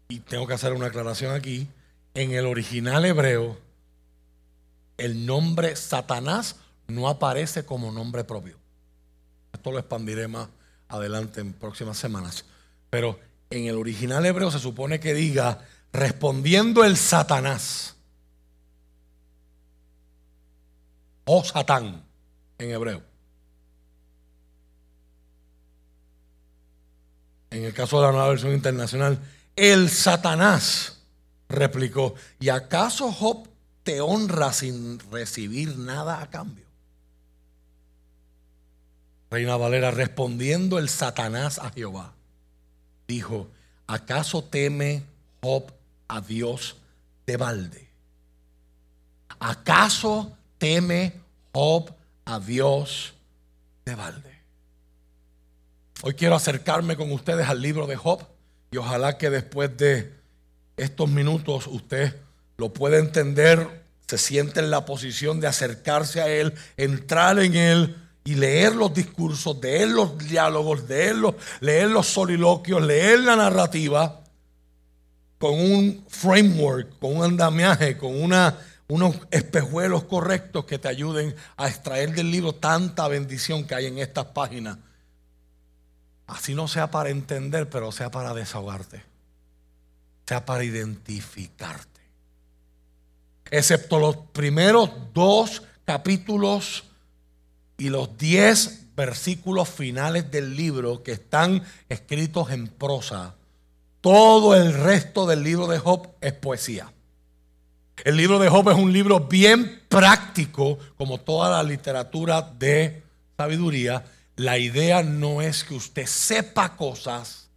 Y 0.08 0.20
tengo 0.22 0.48
que 0.48 0.56
hacer 0.56 0.74
una 0.74 0.88
aclaración 0.88 1.36
aquí. 1.36 1.68
En 2.16 2.32
el 2.32 2.48
original 2.48 3.06
hebreo, 3.06 3.60
el 4.98 5.28
nombre 5.28 5.76
Satanás 5.76 6.56
no 6.88 7.10
aparece 7.10 7.64
como 7.64 7.92
nombre 7.92 8.24
propio. 8.24 8.58
Esto 9.54 9.72
lo 9.72 9.78
expandiré 9.78 10.28
más 10.28 10.50
adelante 10.88 11.42
en 11.42 11.54
próximas 11.54 12.00
semanas. 12.00 12.46
Pero 12.90 13.20
en 13.54 13.68
el 13.68 13.78
original 13.78 14.26
hebreo 14.26 14.50
se 14.50 14.58
supone 14.58 15.00
que 15.00 15.14
diga 15.14 15.64
respondiendo 15.92 16.84
el 16.84 16.98
Satanás. 16.98 17.96
O 21.26 21.44
Satán 21.44 22.04
en 22.58 22.72
hebreo. 22.72 23.04
En 27.52 27.64
el 27.64 27.74
caso 27.76 27.98
de 27.98 28.08
la 28.08 28.12
nueva 28.12 28.30
versión 28.30 28.54
internacional, 28.54 29.20
el 29.56 29.92
Satanás 29.92 31.04
replicó, 31.48 32.16
¿y 32.40 32.50
acaso 32.50 33.12
Job 33.12 33.48
te 33.84 34.02
honra 34.02 34.52
sin 34.52 34.98
recibir 35.12 35.78
nada 35.78 36.24
a 36.24 36.30
cambio? 36.32 36.66
Reina 39.30 39.56
Valera 39.58 39.92
respondiendo 39.92 40.80
el 40.80 40.90
Satanás 40.90 41.60
a 41.60 41.70
Jehová 41.70 42.16
dijo, 43.08 43.50
¿acaso 43.88 44.44
teme 44.44 45.04
Job 45.42 45.72
a 46.08 46.22
Dios 46.22 46.78
de 47.26 47.38
balde? 47.38 47.90
¿Acaso 49.40 50.38
teme 50.58 51.14
Job 51.54 51.94
a 52.26 52.40
Dios 52.40 53.14
de 53.86 53.96
balde? 53.96 54.34
Hoy 56.02 56.14
quiero 56.16 56.36
acercarme 56.36 56.98
con 56.98 57.12
ustedes 57.12 57.48
al 57.48 57.62
libro 57.62 57.88
de 57.88 57.96
Job 57.96 58.26
y 58.72 58.78
ojalá 58.78 59.18
que 59.18 59.30
después 59.30 59.76
de 59.78 60.14
estos 60.78 61.10
minutos 61.10 61.68
usted 61.68 62.16
lo 62.58 62.74
pueda 62.74 62.98
entender, 62.98 63.84
se 64.08 64.18
siente 64.18 64.60
en 64.60 64.70
la 64.70 64.86
posición 64.86 65.40
de 65.40 65.48
acercarse 65.48 66.22
a 66.22 66.28
él, 66.28 66.54
entrar 66.78 67.40
en 67.40 67.56
él 67.56 68.03
y 68.24 68.36
leer 68.36 68.76
los 68.76 68.94
discursos, 68.94 69.58
leer 69.62 69.90
los 69.90 70.18
diálogos, 70.18 70.88
leer 70.88 71.16
los, 71.16 71.36
leer 71.60 71.90
los 71.90 72.08
soliloquios, 72.08 72.82
leer 72.82 73.20
la 73.22 73.36
narrativa 73.36 74.22
con 75.38 75.60
un 75.60 76.06
framework, 76.08 77.00
con 77.00 77.18
un 77.18 77.24
andamiaje, 77.24 77.98
con 77.98 78.22
una, 78.22 78.58
unos 78.88 79.18
espejuelos 79.30 80.06
correctos 80.06 80.64
que 80.64 80.80
te 80.80 80.88
ayuden 80.88 81.36
a 81.58 81.68
extraer 81.68 82.14
del 82.14 82.32
libro 82.32 82.54
tanta 82.56 83.08
bendición 83.10 83.66
que 83.66 83.76
hay 83.76 83.88
en 83.88 83.98
estas 83.98 84.28
páginas. 84.28 84.78
Así 86.28 86.56
no 86.56 86.70
sea 86.70 86.90
para 86.90 87.10
entender, 87.10 87.70
pero 87.70 87.92
sea 87.92 88.10
para 88.10 88.34
desahogarte, 88.34 89.04
sea 90.26 90.46
para 90.46 90.64
identificarte. 90.64 92.02
Excepto 93.52 94.00
los 94.00 94.16
primeros 94.32 94.90
dos 95.14 95.62
capítulos 95.84 96.86
y 97.78 97.90
los 97.90 98.18
diez 98.18 98.84
versículos 98.96 99.70
finales 99.70 100.30
del 100.32 100.56
libro 100.56 101.04
que 101.04 101.14
están 101.14 101.64
escritos 101.90 102.52
en 102.52 102.68
prosa, 102.68 103.36
todo 104.02 104.56
el 104.56 104.74
resto 104.74 105.26
del 105.26 105.44
libro 105.44 105.68
de 105.68 105.80
Job 105.80 106.10
es 106.22 106.34
poesía. 106.34 106.92
El 108.04 108.18
libro 108.18 108.40
de 108.40 108.50
Job 108.50 108.70
es 108.70 108.78
un 108.78 108.92
libro 108.92 109.22
bien 109.22 109.84
práctico, 109.88 110.78
como 110.98 111.20
toda 111.20 111.50
la 111.50 111.64
literatura 111.64 112.42
de 112.42 113.04
sabiduría. 113.38 114.04
La 114.36 114.58
idea 114.58 115.04
no 115.04 115.42
es 115.42 115.64
que 115.64 115.76
usted 115.76 116.06
sepa 116.06 116.76
cosas, 116.76 117.50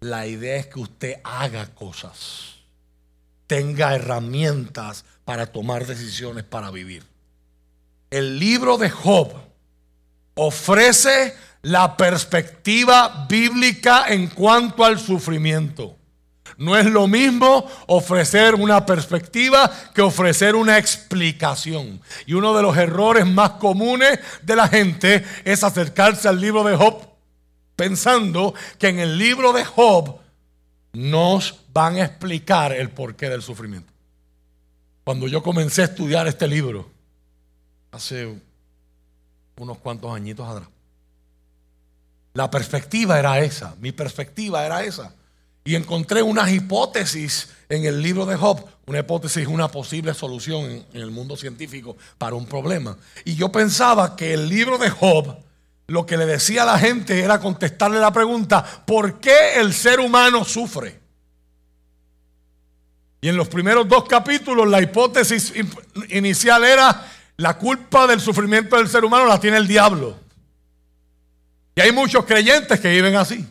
la 0.00 0.26
idea 0.26 0.56
es 0.56 0.66
que 0.66 0.80
usted 0.80 1.16
haga 1.24 1.66
cosas, 1.74 2.56
tenga 3.46 3.94
herramientas 3.94 5.04
para 5.24 5.46
tomar 5.46 5.86
decisiones 5.86 6.44
para 6.44 6.70
vivir. 6.70 7.04
El 8.10 8.38
libro 8.38 8.76
de 8.76 8.90
Job 8.90 9.32
ofrece 10.34 11.34
la 11.62 11.96
perspectiva 11.96 13.26
bíblica 13.28 14.06
en 14.08 14.28
cuanto 14.28 14.84
al 14.84 14.98
sufrimiento. 14.98 15.96
No 16.56 16.76
es 16.76 16.86
lo 16.86 17.08
mismo 17.08 17.68
ofrecer 17.86 18.54
una 18.54 18.86
perspectiva 18.86 19.70
que 19.92 20.02
ofrecer 20.02 20.54
una 20.54 20.78
explicación. 20.78 22.00
Y 22.26 22.34
uno 22.34 22.54
de 22.54 22.62
los 22.62 22.76
errores 22.76 23.26
más 23.26 23.52
comunes 23.52 24.20
de 24.42 24.54
la 24.54 24.68
gente 24.68 25.24
es 25.44 25.64
acercarse 25.64 26.28
al 26.28 26.40
libro 26.40 26.62
de 26.62 26.76
Job 26.76 27.14
pensando 27.76 28.54
que 28.78 28.88
en 28.88 29.00
el 29.00 29.18
libro 29.18 29.52
de 29.52 29.64
Job 29.64 30.18
nos 30.92 31.60
van 31.72 31.96
a 31.96 32.04
explicar 32.04 32.72
el 32.72 32.90
porqué 32.90 33.28
del 33.28 33.42
sufrimiento. 33.42 33.92
Cuando 35.02 35.26
yo 35.28 35.42
comencé 35.42 35.82
a 35.82 35.86
estudiar 35.86 36.26
este 36.28 36.46
libro, 36.46 36.88
hace 37.90 38.38
unos 39.56 39.78
cuantos 39.78 40.14
añitos 40.14 40.48
atrás. 40.48 40.68
La 42.34 42.50
perspectiva 42.50 43.18
era 43.18 43.38
esa, 43.40 43.74
mi 43.80 43.92
perspectiva 43.92 44.64
era 44.64 44.82
esa. 44.82 45.14
Y 45.66 45.76
encontré 45.76 46.20
unas 46.20 46.50
hipótesis 46.50 47.48
en 47.68 47.86
el 47.86 48.02
libro 48.02 48.26
de 48.26 48.36
Job, 48.36 48.66
una 48.86 48.98
hipótesis, 48.98 49.46
una 49.46 49.68
posible 49.68 50.12
solución 50.12 50.64
en, 50.64 50.86
en, 50.92 51.00
el 51.00 51.10
mundo 51.10 51.36
científico 51.36 51.96
para 52.18 52.34
un 52.34 52.44
problema. 52.44 52.98
Y 53.24 53.34
yo 53.34 53.50
pensaba 53.50 54.14
que 54.14 54.34
el 54.34 54.48
libro 54.48 54.76
de 54.76 54.90
Job 54.90 55.38
lo 55.86 56.06
que 56.06 56.16
le 56.16 56.26
decía 56.26 56.62
a 56.62 56.66
la 56.66 56.78
gente 56.78 57.20
era 57.20 57.40
contestarle 57.40 57.98
la 57.98 58.12
pregunta, 58.12 58.64
¿por 58.86 59.20
qué 59.20 59.54
el 59.56 59.72
ser 59.72 60.00
humano 60.00 60.44
sufre? 60.44 61.00
Y 63.20 63.28
en 63.28 63.36
los 63.36 63.48
primeros 63.48 63.88
dos 63.88 64.04
capítulos 64.04 64.68
la 64.68 64.82
hipótesis 64.82 65.52
inicial 66.10 66.64
era 66.64 67.10
la 67.36 67.58
culpa 67.58 68.06
del 68.06 68.20
sufrimiento 68.20 68.76
del 68.76 68.88
ser 68.88 69.04
humano 69.04 69.26
la 69.26 69.40
tiene 69.40 69.56
el 69.56 69.66
diablo. 69.66 70.16
Y 71.74 71.80
hay 71.80 71.92
muchos 71.92 72.24
creyentes 72.24 72.78
que 72.80 72.88
viven 72.88 73.16
así. 73.16 73.46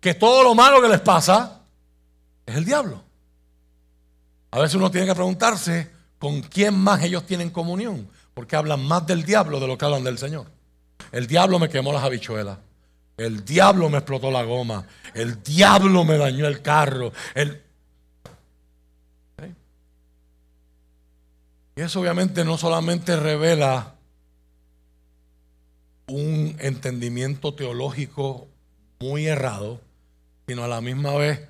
Que 0.00 0.14
todo 0.14 0.44
lo 0.44 0.54
malo 0.54 0.80
que 0.80 0.88
les 0.88 1.00
pasa 1.00 1.60
es 2.46 2.56
el 2.56 2.64
diablo. 2.64 3.02
A 4.50 4.60
veces 4.60 4.76
uno 4.76 4.90
tiene 4.90 5.06
que 5.06 5.14
preguntarse 5.14 5.90
con 6.18 6.40
quién 6.42 6.78
más 6.78 7.02
ellos 7.02 7.26
tienen 7.26 7.50
comunión. 7.50 8.08
Porque 8.34 8.54
hablan 8.54 8.84
más 8.84 9.06
del 9.06 9.24
diablo 9.24 9.58
de 9.58 9.66
lo 9.66 9.76
que 9.76 9.84
hablan 9.84 10.04
del 10.04 10.18
Señor. 10.18 10.46
El 11.10 11.26
diablo 11.26 11.58
me 11.58 11.68
quemó 11.68 11.92
las 11.92 12.04
habichuelas. 12.04 12.58
El 13.16 13.44
diablo 13.44 13.90
me 13.90 13.98
explotó 13.98 14.30
la 14.30 14.44
goma. 14.44 14.86
El 15.12 15.42
diablo 15.42 16.04
me 16.04 16.16
dañó 16.16 16.46
el 16.46 16.62
carro. 16.62 17.12
El... 17.34 17.62
Y 21.78 21.80
eso 21.80 22.00
obviamente 22.00 22.44
no 22.44 22.58
solamente 22.58 23.14
revela 23.14 23.94
un 26.08 26.56
entendimiento 26.58 27.54
teológico 27.54 28.48
muy 28.98 29.28
errado, 29.28 29.80
sino 30.48 30.64
a 30.64 30.66
la 30.66 30.80
misma 30.80 31.14
vez, 31.14 31.46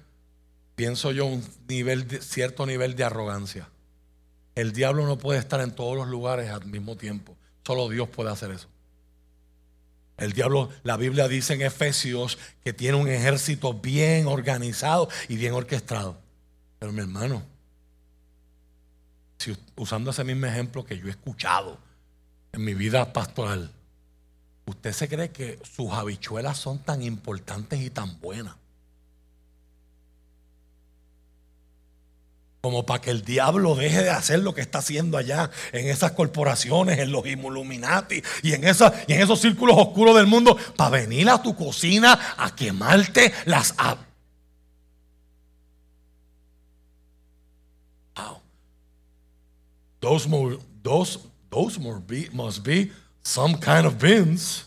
pienso 0.75 1.12
yo, 1.12 1.25
un 1.25 1.43
nivel 1.67 2.21
cierto 2.21 2.67
nivel 2.67 2.95
de 2.95 3.05
arrogancia. 3.05 3.71
El 4.55 4.75
diablo 4.75 5.07
no 5.07 5.17
puede 5.17 5.38
estar 5.38 5.62
en 5.62 5.75
todos 5.75 5.97
los 5.97 6.09
lugares 6.09 6.51
al 6.51 6.67
mismo 6.67 6.99
tiempo. 6.99 7.35
Solo 7.67 7.88
Dios 7.88 8.11
puede 8.11 8.31
hacer 8.31 8.51
eso. 8.51 8.69
El 10.19 10.35
diablo, 10.35 10.69
la 10.83 10.99
Biblia 10.99 11.27
dice 11.27 11.55
en 11.55 11.62
Efesios 11.62 12.37
que 12.62 12.75
tiene 12.75 12.99
un 12.99 13.09
ejército 13.09 13.73
bien 13.73 14.27
organizado 14.27 15.09
y 15.27 15.37
bien 15.37 15.55
orquestado. 15.55 16.19
Pero 16.81 16.93
mi 16.93 17.01
hermano, 17.01 17.43
usando 19.77 20.11
ese 20.11 20.24
mismo 20.24 20.46
ejemplo 20.46 20.85
que 20.85 20.98
yo 20.98 21.07
he 21.07 21.11
escuchado 21.11 21.79
en 22.53 22.64
mi 22.64 22.74
vida 22.74 23.12
pastoral, 23.12 23.70
¿usted 24.66 24.92
se 24.92 25.09
cree 25.09 25.31
que 25.31 25.59
sus 25.62 25.92
habichuelas 25.92 26.59
son 26.59 26.79
tan 26.81 27.03
importantes 27.03 27.81
y 27.81 27.90
tan 27.90 28.20
buenas? 28.20 28.55
Como 32.61 32.85
para 32.85 33.01
que 33.01 33.11
el 33.11 33.22
diablo 33.22 33.77
deje 33.77 34.03
de 34.03 34.11
hacer 34.11 34.40
lo 34.40 34.53
que 34.53 34.61
está 34.61 34.79
haciendo 34.79 35.16
allá 35.16 35.51
en 35.72 35.88
esas 35.88 36.12
corporaciones, 36.12 36.98
en 36.98 37.12
los 37.12 37.24
Illuminati 37.24 38.22
y 38.42 38.53
en, 38.53 38.64
y 38.64 39.12
en 39.12 39.20
esos 39.20 39.40
círculos 39.40 39.77
oscuros 39.79 40.16
del 40.16 40.27
mundo, 40.27 40.59
para 40.77 40.90
venir 40.90 41.31
a 41.31 41.40
tu 41.40 41.55
cocina 41.55 42.35
a 42.37 42.55
quemarte 42.57 43.33
las 43.44 43.74
Those, 50.09 50.27
more, 50.27 50.57
those, 50.83 51.18
those 51.51 51.79
more 51.79 52.01
be, 52.01 52.31
must 52.33 52.64
be 52.64 52.90
some 53.23 53.59
kind 53.59 53.85
of 53.85 53.99
beans. 53.99 54.64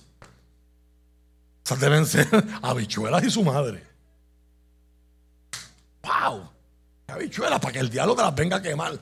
O 1.64 1.68
sea, 1.68 1.78
deben 1.78 2.06
ser 2.06 2.28
habichuelas 2.62 3.24
y 3.24 3.32
su 3.32 3.44
madre. 3.44 3.82
¡Wow! 6.04 6.48
Habichuelas 7.08 7.60
para 7.60 7.74
que 7.74 7.80
el 7.80 7.90
diablo 7.90 8.16
te 8.16 8.22
las 8.22 8.36
venga 8.36 8.58
a 8.58 8.62
quemar. 8.62 9.00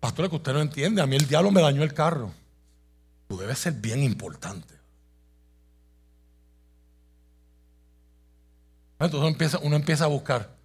Pastor, 0.00 0.28
que 0.28 0.34
usted 0.34 0.52
no 0.52 0.62
entiende. 0.62 1.00
A 1.02 1.06
mí 1.06 1.14
el 1.14 1.28
diablo 1.28 1.52
me 1.52 1.60
dañó 1.62 1.84
el 1.84 1.94
carro. 1.94 2.32
Tú 3.28 3.36
debes 3.36 3.60
ser 3.60 3.74
bien 3.74 4.02
importante. 4.02 4.74
Entonces 8.98 9.20
uno 9.20 9.28
empieza, 9.28 9.58
uno 9.58 9.76
empieza 9.76 10.04
a 10.06 10.08
buscar. 10.08 10.59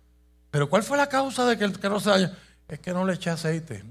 Pero 0.56 0.70
¿cuál 0.70 0.84
fue 0.84 0.96
la 0.96 1.10
causa 1.10 1.46
de 1.46 1.58
que 1.58 1.66
el 1.66 1.78
carro 1.78 2.00
se 2.00 2.10
dañó? 2.10 2.32
Es 2.70 2.80
que 2.80 2.94
no 2.94 3.06
le 3.06 3.16
eché 3.16 3.30
aceite. 3.30 3.84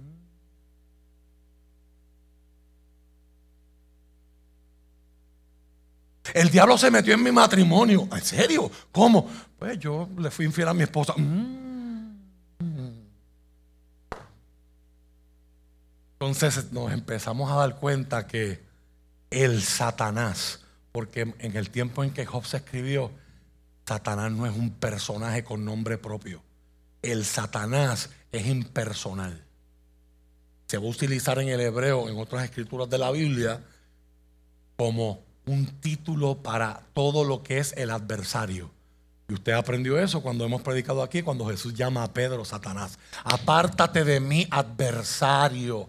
El 6.33 6.49
diablo 6.49 6.79
se 6.79 6.91
metió 6.91 7.13
en 7.13 7.23
mi 7.23 7.31
matrimonio. 7.31 8.09
¿En 8.11 8.23
serio? 8.23 8.71
¿Cómo? 8.91 9.29
Pues 9.59 9.79
yo 9.79 10.09
le 10.17 10.31
fui 10.31 10.47
infiel 10.47 10.69
a 10.69 10.73
mi 10.73 10.85
esposa. 10.85 11.13
Mm. 11.19 12.17
Entonces 16.15 16.73
nos 16.73 16.91
empezamos 16.93 17.53
a 17.53 17.57
dar 17.57 17.77
cuenta 17.77 18.27
que 18.27 18.65
el 19.29 19.63
Satanás, 19.63 20.61
porque 20.93 21.35
en 21.41 21.57
el 21.59 21.69
tiempo 21.69 22.03
en 22.03 22.11
que 22.11 22.25
Job 22.25 22.47
se 22.47 22.57
escribió, 22.57 23.11
Satanás 23.87 24.33
no 24.33 24.47
es 24.47 24.57
un 24.57 24.71
personaje 24.71 25.45
con 25.45 25.63
nombre 25.63 25.99
propio 25.99 26.43
el 27.13 27.25
Satanás 27.25 28.11
es 28.33 28.47
impersonal. 28.47 29.45
Se 30.67 30.79
va 30.79 30.85
a 30.85 30.91
utilizar 30.91 31.39
en 31.39 31.49
el 31.49 31.61
hebreo, 31.61 32.09
en 32.09 32.19
otras 32.19 32.45
escrituras 32.45 32.89
de 32.89 32.99
la 32.99 33.11
Biblia, 33.11 33.61
como 34.77 35.23
un 35.47 35.67
título 35.81 36.43
para 36.43 36.83
todo 36.95 37.25
lo 37.25 37.43
que 37.43 37.59
es 37.59 37.75
el 37.77 37.91
adversario. 37.91 38.71
Y 39.29 39.35
usted 39.35 39.53
aprendió 39.53 39.99
eso 39.99 40.23
cuando 40.23 40.45
hemos 40.45 40.63
predicado 40.63 41.03
aquí, 41.03 41.23
cuando 41.23 41.47
Jesús 41.47 41.75
llama 41.75 42.03
a 42.03 42.13
Pedro 42.13 42.45
Satanás. 42.45 42.99
Apártate 43.25 44.05
de 44.05 44.21
mí, 44.21 44.47
adversario. 44.51 45.89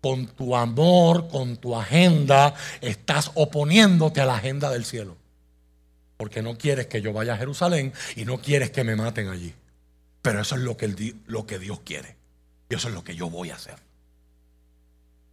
Con 0.00 0.26
tu 0.26 0.54
amor, 0.54 1.26
con 1.28 1.56
tu 1.56 1.74
agenda, 1.74 2.54
estás 2.80 3.32
oponiéndote 3.34 4.20
a 4.20 4.26
la 4.26 4.36
agenda 4.36 4.70
del 4.70 4.84
cielo. 4.84 5.16
Porque 6.16 6.42
no 6.42 6.56
quieres 6.56 6.86
que 6.86 7.02
yo 7.02 7.12
vaya 7.12 7.34
a 7.34 7.38
Jerusalén 7.38 7.92
y 8.14 8.24
no 8.24 8.38
quieres 8.38 8.70
que 8.70 8.84
me 8.84 8.94
maten 8.94 9.28
allí. 9.28 9.52
Pero 10.26 10.40
eso 10.40 10.56
es 10.56 10.62
lo 10.62 10.76
que, 10.76 11.14
lo 11.28 11.46
que 11.46 11.60
Dios 11.60 11.82
quiere. 11.84 12.16
Y 12.68 12.74
eso 12.74 12.88
es 12.88 12.94
lo 12.94 13.04
que 13.04 13.14
yo 13.14 13.30
voy 13.30 13.50
a 13.50 13.54
hacer. 13.54 13.76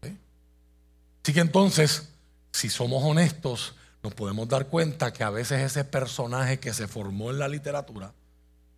Así 0.03 1.33
que 1.33 1.39
entonces, 1.39 2.09
si 2.51 2.69
somos 2.69 3.03
honestos, 3.03 3.73
nos 4.03 4.13
podemos 4.13 4.47
dar 4.47 4.67
cuenta 4.67 5.11
que 5.11 5.23
a 5.23 5.31
veces 5.31 5.61
ese 5.61 5.83
personaje 5.83 6.59
que 6.59 6.75
se 6.75 6.87
formó 6.87 7.31
en 7.31 7.39
la 7.39 7.47
literatura, 7.47 8.13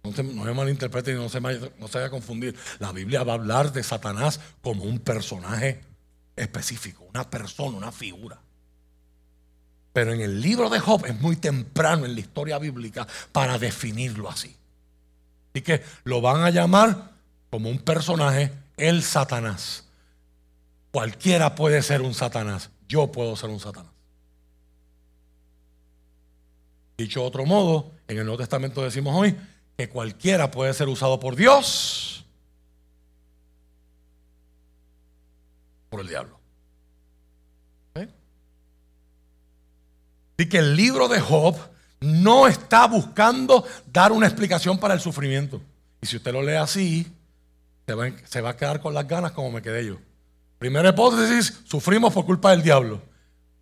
no 0.05 0.13
se, 0.13 0.23
no 0.23 0.45
me 0.45 0.53
malinterpreten 0.53 1.17
y 1.17 1.19
no 1.19 1.27
se, 1.27 1.41
no 1.41 1.87
se 1.89 1.97
vaya 1.97 2.07
a 2.07 2.11
confundir, 2.11 2.55
la 2.79 2.93
Biblia 2.93 3.23
va 3.23 3.33
a 3.33 3.35
hablar 3.35 3.73
de 3.73 3.83
Satanás 3.83 4.39
como 4.61 4.85
un 4.85 4.99
personaje 4.99 5.81
específico, 6.37 7.03
una 7.09 7.29
persona, 7.29 7.75
una 7.75 7.91
figura. 7.91 8.39
Pero 9.91 10.13
en 10.13 10.21
el 10.21 10.39
libro 10.39 10.69
de 10.69 10.79
Job 10.79 11.07
es 11.07 11.19
muy 11.19 11.35
temprano 11.35 12.05
en 12.05 12.13
la 12.13 12.21
historia 12.21 12.57
bíblica 12.57 13.05
para 13.33 13.59
definirlo 13.59 14.29
así. 14.29 14.55
Así 15.55 15.61
que 15.61 15.81
lo 16.03 16.19
van 16.19 16.43
a 16.43 16.49
llamar 16.49 17.11
como 17.49 17.69
un 17.69 17.79
personaje 17.79 18.51
el 18.75 19.03
Satanás. 19.03 19.85
Cualquiera 20.91 21.55
puede 21.55 21.81
ser 21.81 22.01
un 22.01 22.13
Satanás. 22.13 22.71
Yo 22.89 23.09
puedo 23.09 23.37
ser 23.37 23.49
un 23.49 23.61
Satanás. 23.61 23.93
Dicho 26.97 27.21
de 27.21 27.27
otro 27.27 27.45
modo, 27.45 27.93
en 28.09 28.17
el 28.17 28.25
Nuevo 28.25 28.39
Testamento 28.39 28.83
decimos 28.83 29.15
hoy 29.17 29.33
que 29.77 29.87
cualquiera 29.87 30.51
puede 30.51 30.73
ser 30.73 30.89
usado 30.89 31.21
por 31.21 31.37
Dios 31.37 32.25
por 35.89 36.01
el 36.01 36.07
diablo. 36.09 36.37
¿Eh? 37.95 38.09
Así 40.37 40.49
que 40.49 40.57
el 40.57 40.75
libro 40.75 41.07
de 41.07 41.21
Job 41.21 41.55
no 41.99 42.47
está 42.47 42.87
buscando 42.87 43.65
dar 43.91 44.11
una 44.11 44.27
explicación 44.27 44.77
para 44.77 44.93
el 44.93 44.99
sufrimiento. 44.99 45.61
Y 46.01 46.07
si 46.07 46.17
usted 46.17 46.33
lo 46.33 46.41
lee 46.41 46.55
así, 46.55 47.07
se 47.85 48.41
va, 48.41 48.49
a 48.49 48.57
quedar 48.57 48.79
con 48.79 48.93
las 48.93 49.07
ganas 49.07 49.31
como 49.31 49.51
me 49.51 49.61
quedé 49.61 49.85
yo. 49.85 49.97
Primera 50.57 50.89
hipótesis, 50.89 51.61
sufrimos 51.65 52.13
por 52.13 52.25
culpa 52.25 52.51
del 52.51 52.63
diablo. 52.63 53.01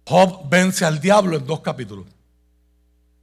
Job 0.06 0.50
vence 0.50 0.86
al 0.86 1.00
diablo 1.00 1.38
en 1.38 1.46
dos 1.46 1.62
capítulos. 1.62 2.06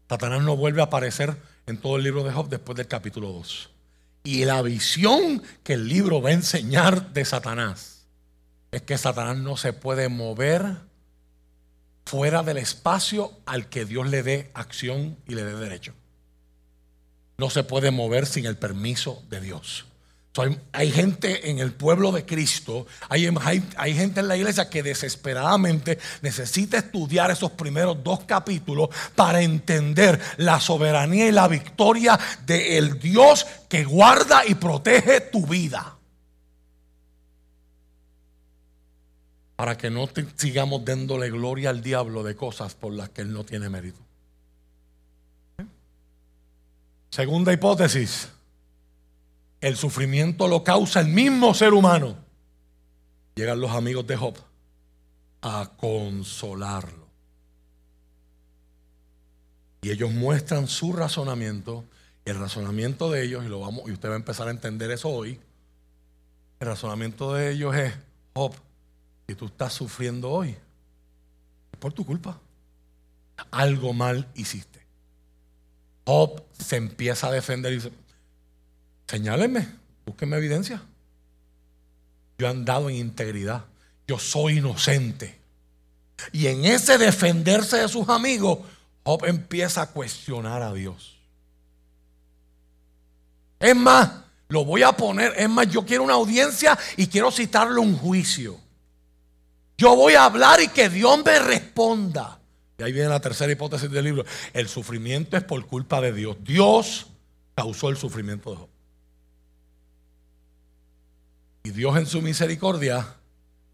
Satanás 0.09 0.43
no 0.43 0.57
vuelve 0.57 0.81
a 0.81 0.85
aparecer 0.85 1.37
en 1.67 1.79
todo 1.79 1.97
el 1.97 2.03
libro 2.03 2.25
de 2.25 2.33
Job 2.33 2.49
después 2.49 2.77
del 2.77 2.89
capítulo 2.89 3.33
2. 3.33 3.71
Y 4.25 4.45
la 4.45 4.61
visión 4.61 5.43
que 5.63 5.75
el 5.75 5.89
libro 5.89 6.21
va 6.21 6.31
a 6.31 6.35
enseñar 6.35 7.13
de 7.13 7.25
Satanás 7.25 8.07
es 8.71 8.83
que 8.83 8.99
Satanás 8.99 9.37
no 9.37 9.57
se 9.57 9.73
puede 9.73 10.09
mover 10.09 10.90
fuera 12.11 12.43
del 12.43 12.59
espacio 12.59 13.33
al 13.47 13.69
que 13.69 13.85
Dios 13.85 14.09
le 14.09 14.23
dé 14.23 14.51
acción 14.55 15.17
y 15.29 15.35
le 15.35 15.45
dé 15.45 15.55
derecho. 15.55 15.95
No 17.39 17.51
se 17.51 17.63
puede 17.63 17.91
mover 17.91 18.27
sin 18.27 18.47
el 18.47 18.57
permiso 18.57 19.23
de 19.29 19.41
Dios 19.41 19.87
hay, 20.73 20.93
gente 20.93 21.51
en 21.51 21.59
el 21.59 21.73
pueblo 21.73 22.13
de 22.13 22.25
Cristo, 22.25 22.87
hay, 23.09 23.29
hay, 23.77 23.95
gente 23.95 24.21
en 24.21 24.29
la 24.29 24.37
iglesia 24.37 24.71
que 24.71 24.83
desesperadamente 24.83 25.99
necesita 26.23 26.79
estudiar 26.79 27.31
esos 27.31 27.51
primeros 27.53 28.03
dos 28.03 28.21
capítulos 28.25 28.91
para 29.17 29.43
entender 29.43 30.21
la 30.37 30.61
soberanía 30.61 31.27
y 31.27 31.33
la 31.33 31.49
victoria 31.49 32.19
del 32.47 33.01
Dios 33.01 33.47
que 33.69 33.85
guarda 33.85 34.43
y 34.47 34.55
protege 34.55 35.21
tu 35.21 35.47
vida. 35.47 35.97
Para 39.61 39.77
que 39.77 39.91
no 39.91 40.09
sigamos 40.37 40.87
dándole 40.87 41.29
gloria 41.29 41.69
al 41.69 41.83
diablo 41.83 42.23
de 42.23 42.35
cosas 42.35 42.75
por 42.75 42.95
las 42.95 43.11
que 43.11 43.21
él 43.21 43.31
no 43.31 43.45
tiene 43.45 43.69
mérito. 43.69 44.01
Segunda 47.11 47.53
hipótesis 47.53 48.31
el 49.61 49.77
sufrimiento 49.77 50.49
lo 50.49 50.65
causa 50.65 51.01
el 51.01 51.09
mismo 51.09 51.53
ser 51.53 51.75
humano. 51.75 52.17
Llegan 53.35 53.61
los 53.61 53.73
amigos 53.73 54.07
de 54.07 54.17
Job 54.17 54.35
a 55.43 55.73
consolarlo. 55.77 57.07
Y 59.83 59.91
ellos 59.91 60.11
muestran 60.11 60.69
su 60.69 60.95
razonamiento. 60.95 61.85
El 62.25 62.39
razonamiento 62.39 63.11
de 63.11 63.25
ellos, 63.25 63.45
y, 63.45 63.49
lo 63.49 63.61
vamos, 63.61 63.83
y 63.89 63.93
usted 63.93 64.09
va 64.09 64.15
a 64.15 64.17
empezar 64.17 64.49
a 64.49 64.53
entender 64.53 64.91
eso 64.91 65.11
hoy. 65.11 65.39
El 66.61 66.67
razonamiento 66.67 67.35
de 67.35 67.53
ellos 67.53 67.77
es, 67.77 67.93
Job, 68.33 68.55
si 69.31 69.37
tú 69.37 69.47
estás 69.47 69.73
sufriendo 69.73 70.29
hoy, 70.29 70.57
por 71.79 71.93
tu 71.93 72.05
culpa. 72.05 72.37
Algo 73.53 73.93
mal 73.93 74.27
hiciste. 74.35 74.85
Job 76.05 76.43
se 76.59 76.75
empieza 76.75 77.29
a 77.29 77.31
defender 77.31 77.73
y 77.73 77.77
dice, 77.77 77.93
Señálenme, 79.07 79.69
búsquenme 80.05 80.37
evidencia. 80.37 80.83
Yo 82.39 82.49
he 82.49 82.51
andado 82.51 82.91
en 82.91 82.97
integridad. 82.97 83.67
Yo 84.09 84.19
soy 84.19 84.59
inocente. 84.59 85.39
Y 86.33 86.49
en 86.49 86.65
ese 86.65 86.99
defenderse 86.99 87.77
de 87.77 87.89
sus 87.89 88.09
amigos, 88.09 88.59
Job 89.05 89.27
empieza 89.27 89.83
a 89.83 89.91
cuestionar 89.91 90.61
a 90.61 90.73
Dios. 90.73 91.21
Es 93.61 93.77
más, 93.77 94.11
lo 94.49 94.65
voy 94.65 94.83
a 94.83 94.91
poner, 94.91 95.35
es 95.37 95.49
más, 95.49 95.69
yo 95.69 95.85
quiero 95.87 96.03
una 96.03 96.15
audiencia 96.15 96.77
y 96.97 97.07
quiero 97.07 97.31
citarle 97.31 97.79
un 97.79 97.97
juicio. 97.97 98.59
Yo 99.81 99.97
voy 99.97 100.13
a 100.13 100.27
hablar 100.27 100.61
y 100.61 100.69
que 100.69 100.91
Dios 100.91 101.25
me 101.25 101.39
responda. 101.39 102.39
Y 102.77 102.83
ahí 102.83 102.93
viene 102.93 103.09
la 103.09 103.19
tercera 103.19 103.51
hipótesis 103.51 103.91
del 103.91 104.05
libro. 104.05 104.27
El 104.53 104.69
sufrimiento 104.69 105.39
es 105.39 105.43
por 105.43 105.65
culpa 105.65 106.03
de 106.03 106.13
Dios. 106.13 106.37
Dios 106.43 107.07
causó 107.55 107.89
el 107.89 107.97
sufrimiento 107.97 108.51
de 108.51 108.57
Job. 108.57 108.69
Y 111.65 111.71
Dios 111.71 111.97
en 111.97 112.05
su 112.05 112.21
misericordia 112.21 113.17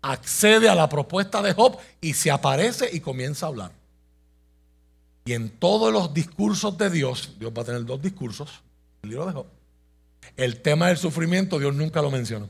accede 0.00 0.68
a 0.68 0.76
la 0.76 0.88
propuesta 0.88 1.42
de 1.42 1.52
Job 1.54 1.76
y 2.00 2.14
se 2.14 2.30
aparece 2.30 2.88
y 2.92 3.00
comienza 3.00 3.46
a 3.46 3.48
hablar. 3.48 3.72
Y 5.24 5.32
en 5.32 5.50
todos 5.50 5.92
los 5.92 6.14
discursos 6.14 6.78
de 6.78 6.88
Dios, 6.88 7.32
Dios 7.40 7.52
va 7.52 7.62
a 7.62 7.64
tener 7.64 7.84
dos 7.84 8.00
discursos, 8.00 8.62
el 9.02 9.10
libro 9.10 9.26
de 9.26 9.32
Job. 9.32 9.46
El 10.36 10.62
tema 10.62 10.86
del 10.86 10.98
sufrimiento 10.98 11.58
Dios 11.58 11.74
nunca 11.74 12.00
lo 12.00 12.12
mencionó. 12.12 12.48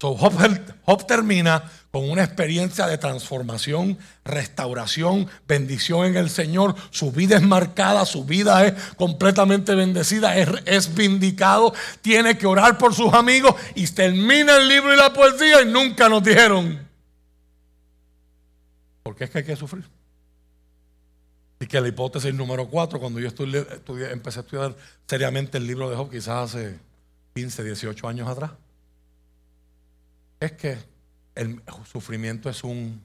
Job, 0.00 1.06
termina 1.06 1.70
con 1.90 2.08
una 2.08 2.22
experiencia 2.22 2.86
de 2.86 2.98
transformación, 2.98 3.98
restauración, 4.24 5.28
bendición 5.48 6.06
en 6.06 6.16
el 6.16 6.30
Señor. 6.30 6.74
Su 6.90 7.10
vida 7.10 7.36
es 7.36 7.42
marcada, 7.42 8.06
su 8.06 8.24
vida 8.24 8.64
es 8.66 8.74
completamente 8.94 9.74
bendecida, 9.74 10.36
es, 10.36 10.94
vindicado. 10.94 11.74
Tiene 12.00 12.38
que 12.38 12.46
orar 12.46 12.78
por 12.78 12.94
sus 12.94 13.12
amigos 13.12 13.54
y 13.74 13.86
termina 13.88 14.56
el 14.56 14.68
libro 14.68 14.94
y 14.94 14.96
la 14.96 15.12
poesía 15.12 15.62
y 15.62 15.66
nunca 15.66 16.08
nos 16.08 16.22
dijeron. 16.22 16.88
¿Por 19.02 19.16
qué 19.16 19.24
es 19.24 19.30
que 19.30 19.38
hay 19.38 19.44
que 19.44 19.56
sufrir? 19.56 19.84
Y 21.58 21.66
que 21.66 21.80
la 21.80 21.88
hipótesis 21.88 22.32
número 22.32 22.68
cuatro, 22.68 23.00
cuando 23.00 23.18
yo 23.20 23.28
empecé 23.28 24.38
a 24.38 24.42
estudiar 24.42 24.76
seriamente 25.06 25.58
el 25.58 25.66
libro 25.66 25.90
de 25.90 25.96
Job, 25.96 26.10
quizás 26.10 26.54
hace 26.54 26.78
15, 27.34 27.64
18 27.64 28.08
años 28.08 28.28
atrás 28.28 28.52
es 30.40 30.52
que 30.52 30.78
el 31.40 31.62
sufrimiento 31.90 32.50
es 32.50 32.62
un 32.62 33.02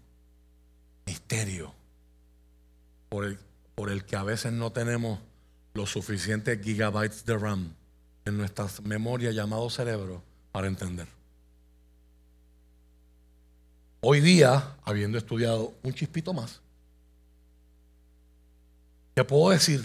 misterio 1.05 1.73
por 3.07 3.23
el, 3.89 4.05
que 4.05 4.17
a 4.17 4.23
veces 4.23 4.51
no 4.51 4.73
tenemos 4.73 5.19
los 5.73 5.89
suficientes 5.89 6.61
gigabytes 6.61 7.25
de 7.25 7.37
RAM 7.37 7.73
en 8.25 8.37
nuestra 8.37 8.67
memoria 8.83 9.31
llamado 9.31 9.69
cerebro 9.69 10.21
para 10.51 10.67
entender. 10.67 11.07
Hoy 14.01 14.19
día, 14.19 14.75
habiendo 14.83 15.17
estudiado 15.17 15.73
un 15.83 15.93
chispito 15.93 16.33
más, 16.33 16.59
te 19.13 19.23
puedo 19.23 19.51
decir 19.51 19.81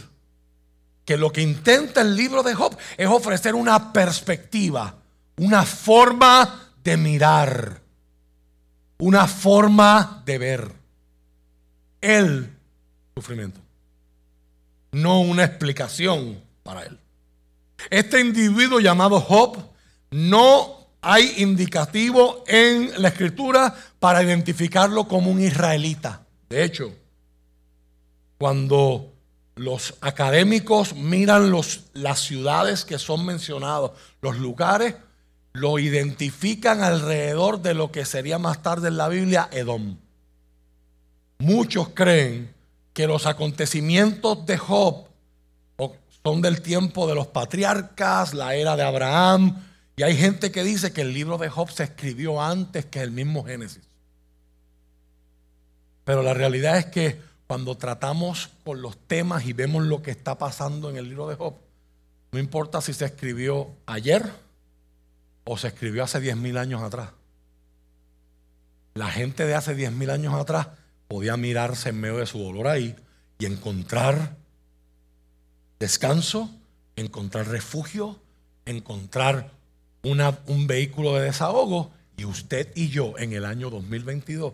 que 1.05 1.17
lo 1.17 1.31
que 1.31 1.41
intenta 1.41 2.01
el 2.01 2.17
libro 2.17 2.43
de 2.43 2.55
Job 2.55 2.77
es 2.97 3.07
ofrecer 3.07 3.55
una 3.55 3.93
perspectiva, 3.93 4.97
una 5.37 5.65
forma 5.65 6.73
de 6.83 6.97
mirar, 6.97 7.81
una 9.01 9.27
forma 9.27 10.23
de 10.25 10.39
ver 10.39 10.73
el 12.01 12.51
sufrimiento, 13.15 13.61
no 14.93 15.21
una 15.21 15.45
explicación 15.45 16.41
para 16.63 16.85
él. 16.85 16.99
Este 17.89 18.21
individuo 18.21 18.79
llamado 18.79 19.21
Job 19.21 19.57
no 20.11 20.87
hay 21.01 21.35
indicativo 21.39 22.45
en 22.47 22.93
la 23.01 23.09
escritura 23.09 23.75
para 23.99 24.23
identificarlo 24.23 25.09
como 25.09 25.31
un 25.31 25.41
israelita. 25.41 26.23
De 26.51 26.63
hecho, 26.63 26.93
cuando 28.37 29.15
los 29.55 29.95
académicos 30.01 30.95
miran 30.95 31.51
los, 31.51 31.85
las 31.95 32.21
ciudades 32.21 32.85
que 32.85 32.99
son 32.99 33.25
mencionadas, 33.25 33.93
los 34.21 34.37
lugares, 34.37 34.95
lo 35.53 35.79
identifican 35.79 36.83
alrededor 36.83 37.61
de 37.63 37.75
lo 37.75 37.91
que 37.91 38.05
sería 38.05 38.39
más 38.39 38.63
tarde 38.63 38.89
en 38.89 38.97
la 38.97 39.09
Biblia 39.09 39.49
Edom. 39.53 39.97
Muchos 41.39 41.89
creen 41.91 42.53
que 42.93 43.07
los 43.07 43.27
acontecimientos 43.27 44.47
de 44.47 44.59
Job 44.59 45.07
son 46.23 46.43
del 46.43 46.61
tiempo 46.61 47.07
de 47.07 47.15
los 47.15 47.29
patriarcas, 47.29 48.35
la 48.35 48.55
era 48.55 48.77
de 48.77 48.83
Abraham, 48.83 49.65
y 49.97 50.03
hay 50.03 50.17
gente 50.17 50.51
que 50.53 50.63
dice 50.63 50.93
que 50.93 51.01
el 51.01 51.15
libro 51.15 51.39
de 51.39 51.49
Job 51.49 51.71
se 51.71 51.85
escribió 51.85 52.43
antes 52.43 52.87
que 52.87 53.01
el 53.01 53.11
mismo 53.11 53.45
Génesis. 53.45 53.83
Pero 56.05 56.23
la 56.23 56.35
realidad 56.35 56.79
es 56.79 56.87
que 56.87 57.21
cuando 57.47 57.77
tratamos 57.77 58.51
con 58.65 58.83
los 58.83 58.97
temas 58.97 59.47
y 59.47 59.53
vemos 59.53 59.85
lo 59.85 60.03
que 60.03 60.11
está 60.11 60.39
pasando 60.39 60.91
en 60.91 60.97
el 60.97 61.09
libro 61.09 61.29
de 61.29 61.37
Job, 61.37 61.55
no 62.33 62.39
importa 62.39 62.81
si 62.81 62.93
se 62.93 63.07
escribió 63.07 63.71
ayer 63.87 64.31
o 65.45 65.57
se 65.57 65.69
escribió 65.69 66.05
hace 66.05 66.21
10.000 66.21 66.59
años 66.59 66.83
atrás. 66.83 67.11
La 68.95 69.11
gente 69.11 69.47
de 69.47 69.55
hace 69.55 69.77
10.000 69.77 70.11
años 70.11 70.35
atrás 70.35 70.69
podía 71.09 71.37
mirarse 71.37 71.89
en 71.89 72.01
medio 72.01 72.19
de 72.19 72.27
su 72.27 72.39
dolor 72.39 72.69
ahí 72.69 72.97
y 73.39 73.47
encontrar 73.47 74.37
descanso, 75.79 76.51
encontrar 76.97 77.49
refugio, 77.49 78.21
encontrar 78.67 79.51
un 80.03 80.67
vehículo 80.67 81.15
de 81.15 81.23
desahogo. 81.23 81.91
Y 82.17 82.27
usted 82.27 82.71
y 82.75 82.89
yo 82.89 83.15
en 83.19 83.33
el 83.33 83.45
año 83.45 83.71
2022 83.71 84.53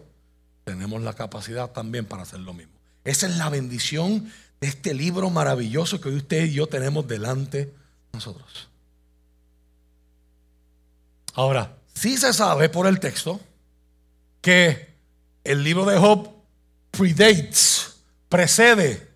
tenemos 0.65 1.03
la 1.03 1.15
capacidad 1.15 1.71
también 1.71 2.05
para 2.05 2.23
hacer 2.23 2.41
lo 2.41 2.55
mismo. 2.55 2.73
Esa 3.05 3.27
es 3.27 3.37
la 3.37 3.51
bendición 3.51 4.31
de 4.61 4.69
este 4.69 4.95
libro 4.95 5.31
maravilloso 5.31 6.01
que 6.01 6.09
hoy 6.09 6.17
usted 6.17 6.45
y 6.47 6.53
yo 6.53 6.67
tenemos 6.67 7.07
delante 7.07 7.67
de 7.67 7.75
nosotros. 8.13 8.69
Ahora, 11.37 11.77
sí 11.93 12.17
se 12.17 12.33
sabe 12.33 12.71
por 12.71 12.87
el 12.87 12.99
texto 12.99 13.39
que 14.41 14.89
el 15.45 15.63
libro 15.63 15.85
de 15.85 15.99
Job 15.99 16.31
predates, 16.91 17.97
precede 18.31 19.07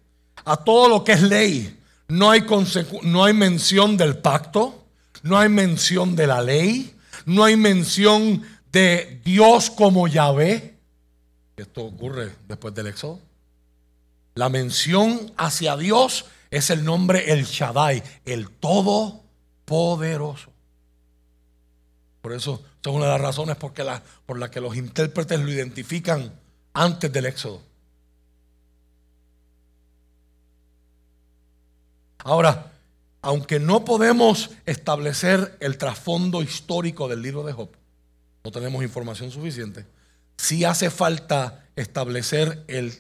a 0.44 0.58
todo 0.58 0.90
lo 0.90 1.02
que 1.02 1.12
es 1.12 1.22
ley. 1.22 1.80
No 2.08 2.30
hay, 2.30 2.44
no 3.04 3.24
hay 3.24 3.32
mención 3.32 3.96
del 3.96 4.18
pacto, 4.18 4.84
no 5.22 5.38
hay 5.38 5.48
mención 5.48 6.14
de 6.14 6.26
la 6.26 6.42
ley, 6.42 6.94
no 7.24 7.42
hay 7.42 7.56
mención 7.56 8.42
de 8.70 9.22
Dios 9.24 9.70
como 9.70 10.06
Yahvé. 10.06 10.76
Esto 11.56 11.84
ocurre 11.84 12.34
después 12.46 12.74
del 12.74 12.88
Éxodo. 12.88 13.18
La 14.34 14.50
mención 14.50 15.32
hacia 15.38 15.74
Dios 15.78 16.26
es 16.50 16.68
el 16.68 16.84
nombre 16.84 17.32
El 17.32 17.46
Shaddai, 17.46 18.02
el 18.26 18.50
Todopoderoso. 18.50 20.49
Por 22.22 22.32
eso, 22.32 22.62
es 22.82 22.92
una 22.92 23.06
de 23.06 23.12
las 23.12 23.20
razones 23.20 23.56
por 23.56 24.38
las 24.38 24.50
que 24.50 24.60
los 24.60 24.76
intérpretes 24.76 25.40
lo 25.40 25.50
identifican 25.50 26.32
antes 26.74 27.12
del 27.12 27.26
Éxodo. 27.26 27.62
Ahora, 32.18 32.72
aunque 33.22 33.58
no 33.58 33.84
podemos 33.84 34.50
establecer 34.66 35.56
el 35.60 35.78
trasfondo 35.78 36.42
histórico 36.42 37.08
del 37.08 37.22
libro 37.22 37.42
de 37.42 37.52
Job, 37.52 37.70
no 38.44 38.50
tenemos 38.50 38.82
información 38.82 39.30
suficiente, 39.30 39.86
sí 40.36 40.64
hace 40.64 40.90
falta 40.90 41.66
establecer 41.76 42.64
el 42.68 42.94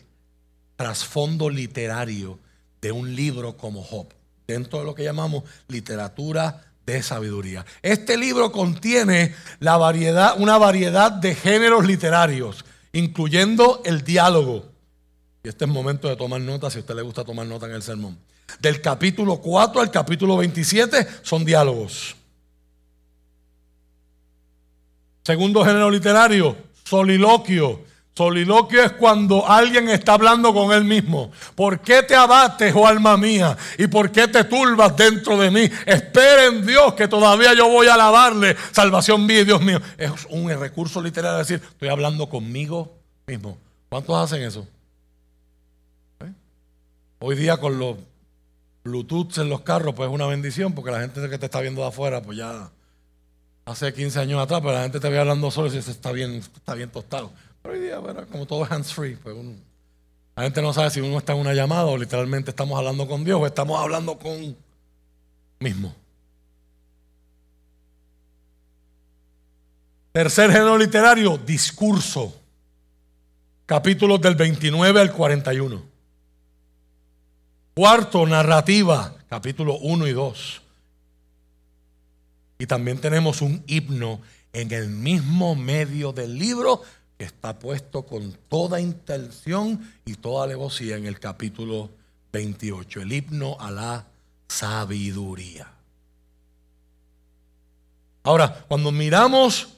trasfondo 0.76 1.50
literario 1.50 2.38
de 2.80 2.92
un 2.92 3.14
libro 3.14 3.56
como 3.56 3.82
Job, 3.82 4.08
dentro 4.46 4.78
de 4.78 4.84
lo 4.86 4.94
que 4.94 5.04
llamamos 5.04 5.44
literatura 5.68 6.69
de 6.92 7.02
sabiduría. 7.02 7.64
Este 7.82 8.16
libro 8.16 8.52
contiene 8.52 9.34
la 9.58 9.76
variedad, 9.76 10.34
una 10.38 10.58
variedad 10.58 11.10
de 11.10 11.34
géneros 11.34 11.86
literarios, 11.86 12.64
incluyendo 12.92 13.82
el 13.84 14.02
diálogo. 14.02 14.70
Y 15.42 15.48
este 15.48 15.64
es 15.64 15.68
el 15.68 15.74
momento 15.74 16.08
de 16.08 16.16
tomar 16.16 16.40
nota 16.40 16.70
si 16.70 16.78
a 16.78 16.80
usted 16.80 16.94
le 16.94 17.02
gusta 17.02 17.24
tomar 17.24 17.46
nota 17.46 17.66
en 17.66 17.72
el 17.72 17.82
sermón. 17.82 18.18
Del 18.58 18.80
capítulo 18.80 19.38
4 19.38 19.80
al 19.80 19.90
capítulo 19.90 20.36
27 20.36 21.06
son 21.22 21.44
diálogos. 21.44 22.16
Segundo 25.22 25.64
género 25.64 25.90
literario, 25.90 26.56
soliloquio. 26.84 27.89
Soliloquio 28.14 28.82
es 28.82 28.92
cuando 28.92 29.48
alguien 29.48 29.88
está 29.88 30.14
hablando 30.14 30.52
con 30.52 30.72
él 30.72 30.84
mismo. 30.84 31.30
¿Por 31.54 31.80
qué 31.80 32.02
te 32.02 32.14
abates, 32.14 32.74
oh 32.76 32.86
alma 32.86 33.16
mía? 33.16 33.56
¿Y 33.78 33.86
por 33.86 34.10
qué 34.10 34.28
te 34.28 34.44
turbas 34.44 34.96
dentro 34.96 35.38
de 35.38 35.50
mí? 35.50 35.70
Espera 35.86 36.46
en 36.46 36.66
Dios 36.66 36.94
que 36.94 37.08
todavía 37.08 37.54
yo 37.54 37.68
voy 37.68 37.86
a 37.86 37.94
alabarle. 37.94 38.56
Salvación 38.72 39.24
mía, 39.24 39.44
Dios 39.44 39.62
mío. 39.62 39.80
Es 39.96 40.10
un 40.28 40.50
recurso 40.50 41.00
literario 41.00 41.38
decir, 41.38 41.62
estoy 41.62 41.88
hablando 41.88 42.28
conmigo 42.28 42.92
mismo. 43.26 43.56
¿Cuántos 43.88 44.16
hacen 44.16 44.42
eso? 44.42 44.66
¿Eh? 46.20 46.32
Hoy 47.20 47.36
día 47.36 47.56
con 47.56 47.78
los 47.78 47.96
Bluetooth 48.84 49.38
en 49.38 49.48
los 49.48 49.60
carros, 49.60 49.94
pues 49.94 50.08
es 50.08 50.14
una 50.14 50.26
bendición, 50.26 50.74
porque 50.74 50.90
la 50.90 51.00
gente 51.00 51.28
que 51.28 51.38
te 51.38 51.46
está 51.46 51.60
viendo 51.60 51.82
de 51.82 51.88
afuera, 51.88 52.22
pues 52.22 52.38
ya 52.38 52.70
hace 53.64 53.92
15 53.92 54.18
años 54.18 54.42
atrás, 54.42 54.60
pero 54.60 54.72
la 54.72 54.82
gente 54.82 55.00
te 55.00 55.08
ve 55.08 55.18
hablando 55.18 55.50
solo 55.50 55.68
y 55.68 55.70
dice, 55.70 55.90
está 55.90 56.12
bien, 56.12 56.36
está 56.36 56.74
bien 56.74 56.90
tostado. 56.90 57.30
Pero 57.62 57.74
hoy 57.74 57.80
día, 57.80 58.00
como 58.30 58.46
todo 58.46 58.64
es 58.64 58.70
hands-free, 58.70 59.16
pues 59.16 59.36
la 60.36 60.44
gente 60.44 60.62
no 60.62 60.72
sabe 60.72 60.90
si 60.90 61.00
uno 61.00 61.18
está 61.18 61.34
en 61.34 61.40
una 61.40 61.52
llamada 61.52 61.86
o 61.86 61.98
literalmente 61.98 62.50
estamos 62.50 62.78
hablando 62.78 63.06
con 63.06 63.24
Dios 63.24 63.40
o 63.40 63.46
estamos 63.46 63.78
hablando 63.78 64.18
con 64.18 64.56
mismo. 65.58 65.94
Tercer 70.12 70.50
género 70.50 70.78
literario, 70.78 71.36
discurso. 71.38 72.34
Capítulos 73.66 74.20
del 74.20 74.34
29 74.34 75.00
al 75.00 75.12
41. 75.12 75.82
Cuarto, 77.74 78.26
narrativa, 78.26 79.14
capítulo 79.28 79.76
1 79.78 80.08
y 80.08 80.12
2. 80.12 80.62
Y 82.58 82.66
también 82.66 82.98
tenemos 82.98 83.42
un 83.42 83.62
himno 83.68 84.20
en 84.52 84.72
el 84.72 84.88
mismo 84.88 85.54
medio 85.54 86.12
del 86.12 86.36
libro 86.36 86.82
está 87.24 87.58
puesto 87.58 88.02
con 88.02 88.32
toda 88.48 88.80
intención 88.80 89.92
y 90.04 90.14
toda 90.14 90.44
alevosía 90.44 90.96
en 90.96 91.06
el 91.06 91.20
capítulo 91.20 91.90
28, 92.32 93.02
el 93.02 93.12
himno 93.12 93.56
a 93.60 93.70
la 93.70 94.06
sabiduría. 94.48 95.68
Ahora, 98.22 98.64
cuando 98.68 98.92
miramos 98.92 99.68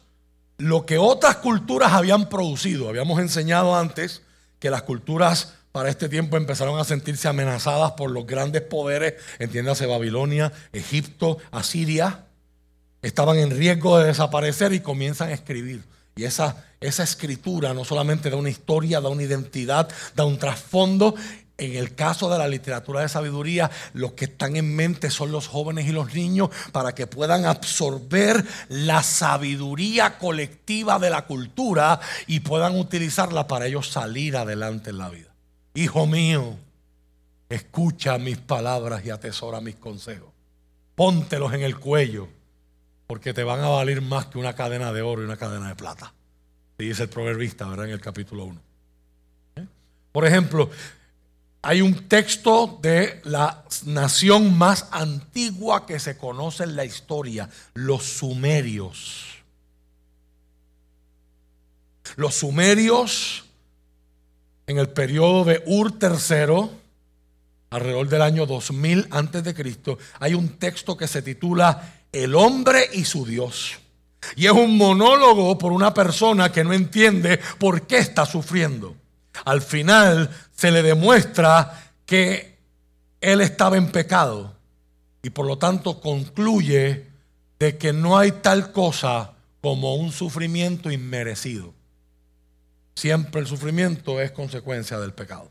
lo 0.59 0.84
que 0.86 0.99
otras 0.99 1.36
culturas 1.36 1.93
habían 1.93 2.28
producido, 2.28 2.88
habíamos 2.88 3.20
enseñado 3.20 3.76
antes 3.76 4.22
que 4.59 4.70
las 4.70 4.82
culturas 4.82 5.55
para 5.72 5.88
este 5.88 6.09
tiempo 6.09 6.36
empezaron 6.36 6.78
a 6.78 6.84
sentirse 6.84 7.28
amenazadas 7.28 7.93
por 7.93 8.11
los 8.11 8.26
grandes 8.26 8.62
poderes, 8.62 9.14
entiéndase 9.38 9.86
Babilonia, 9.86 10.53
Egipto, 10.72 11.38
Asiria, 11.51 12.26
estaban 13.01 13.38
en 13.38 13.51
riesgo 13.51 13.99
de 13.99 14.07
desaparecer 14.07 14.72
y 14.72 14.80
comienzan 14.80 15.30
a 15.30 15.32
escribir. 15.32 15.82
Y 16.14 16.24
esa, 16.24 16.64
esa 16.83 17.03
escritura 17.03 17.74
no 17.74 17.85
solamente 17.85 18.30
da 18.30 18.37
una 18.37 18.51
historia, 18.51 19.01
da 19.01 19.09
una 19.09 19.22
identidad, 19.22 19.89
da 20.14 20.24
un 20.24 20.39
trasfondo. 20.39 21.14
En 21.59 21.76
el 21.76 21.95
caso 21.95 22.28
de 22.28 22.39
la 22.39 22.49
literatura 22.49 23.03
de 23.03 23.09
sabiduría, 23.09 23.70
los 23.93 24.12
que 24.12 24.24
están 24.24 24.57
en 24.57 24.74
mente 24.74 25.11
son 25.11 25.30
los 25.30 25.47
jóvenes 25.47 25.87
y 25.87 25.93
los 25.93 26.12
niños 26.14 26.51
para 26.72 26.95
que 26.95 27.07
puedan 27.07 27.45
absorber 27.45 28.45
la 28.68 29.03
sabiduría 29.03 30.18
colectiva 30.18 30.99
de 30.99 31.11
la 31.11 31.26
cultura 31.26 32.01
y 32.26 32.41
puedan 32.41 32.76
utilizarla 32.76 33.47
para 33.47 33.66
ellos 33.66 33.91
salir 33.91 34.37
adelante 34.37 34.91
en 34.91 34.99
la 34.99 35.11
vida. 35.11 35.28
Hijo 35.74 36.07
mío, 36.07 36.57
escucha 37.49 38.18
mis 38.18 38.39
palabras 38.39 39.05
y 39.05 39.11
atesora 39.11 39.61
mis 39.61 39.76
consejos. 39.76 40.30
Póntelos 40.95 41.53
en 41.55 41.62
el 41.62 41.78
cuello, 41.78 42.28
porque 43.07 43.33
te 43.33 43.45
van 43.45 43.61
a 43.61 43.68
valer 43.68 44.01
más 44.03 44.26
que 44.26 44.39
una 44.39 44.55
cadena 44.55 44.93
de 44.93 45.03
oro 45.03 45.22
y 45.22 45.26
una 45.26 45.37
cadena 45.37 45.68
de 45.68 45.74
plata. 45.74 46.12
Dice 46.79 47.05
el 47.05 47.09
proverbista, 47.09 47.66
¿verdad? 47.66 47.87
En 47.87 47.93
el 47.93 48.01
capítulo 48.01 48.45
1. 48.45 48.61
¿Eh? 49.57 49.66
Por 50.11 50.27
ejemplo, 50.27 50.70
hay 51.62 51.81
un 51.81 52.09
texto 52.09 52.81
de 52.83 53.20
la 53.25 53.64
nación 53.87 54.59
más 54.59 54.89
antigua 54.91 55.87
que 55.87 56.01
se 56.01 56.18
conoce 56.18 56.64
en 56.64 56.75
la 56.75 56.85
historia, 56.85 57.49
los 57.75 58.03
sumerios. 58.03 59.27
Los 62.16 62.35
sumerios 62.35 63.45
en 64.66 64.79
el 64.79 64.89
periodo 64.89 65.45
de 65.45 65.62
Ur 65.66 65.95
III, 66.01 66.68
alrededor 67.70 68.09
del 68.09 68.23
año 68.23 68.45
2000 68.45 69.07
antes 69.11 69.45
de 69.45 69.55
Cristo, 69.55 69.99
hay 70.18 70.35
un 70.35 70.59
texto 70.59 70.97
que 70.97 71.07
se 71.07 71.23
titula 71.23 72.03
El 72.11 72.35
hombre 72.35 72.89
y 72.93 73.05
su 73.05 73.25
Dios. 73.25 73.79
Y 74.37 74.47
es 74.47 74.53
un 74.53 74.76
monólogo 74.76 75.59
por 75.59 75.72
una 75.72 75.93
persona 75.93 76.51
que 76.51 76.64
no 76.64 76.72
entiende 76.72 77.41
por 77.59 77.87
qué 77.87 77.99
está 77.99 78.26
sufriendo. 78.26 78.97
Al 79.45 79.62
final 79.62 80.30
se 80.55 80.70
le 80.70 80.83
demuestra 80.83 81.93
que 82.07 82.59
él 83.20 83.41
estaba 83.41 83.76
en 83.76 83.91
pecado 83.91 84.55
y 85.22 85.30
por 85.30 85.47
lo 85.47 85.59
tanto 85.59 86.01
concluye 86.01 87.07
de 87.59 87.78
que 87.78 87.93
no 87.93 88.18
hay 88.18 88.33
tal 88.33 88.72
cosa 88.72 89.33
como 89.61 89.95
un 89.95 90.11
sufrimiento 90.11 90.91
inmerecido. 90.91 91.72
Siempre 92.95 93.41
el 93.41 93.47
sufrimiento 93.47 94.20
es 94.20 94.33
consecuencia 94.33 94.99
del 94.99 95.12
pecado. 95.12 95.51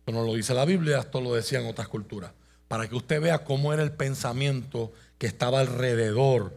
Esto 0.00 0.12
no 0.12 0.24
lo 0.24 0.34
dice 0.34 0.54
la 0.54 0.64
Biblia, 0.64 1.00
esto 1.00 1.20
lo 1.20 1.34
decían 1.34 1.66
otras 1.66 1.88
culturas. 1.88 2.32
Para 2.66 2.88
que 2.88 2.96
usted 2.96 3.20
vea 3.20 3.44
cómo 3.44 3.72
era 3.72 3.82
el 3.82 3.92
pensamiento 3.92 4.92
que 5.18 5.26
estaba 5.26 5.60
alrededor 5.60 6.56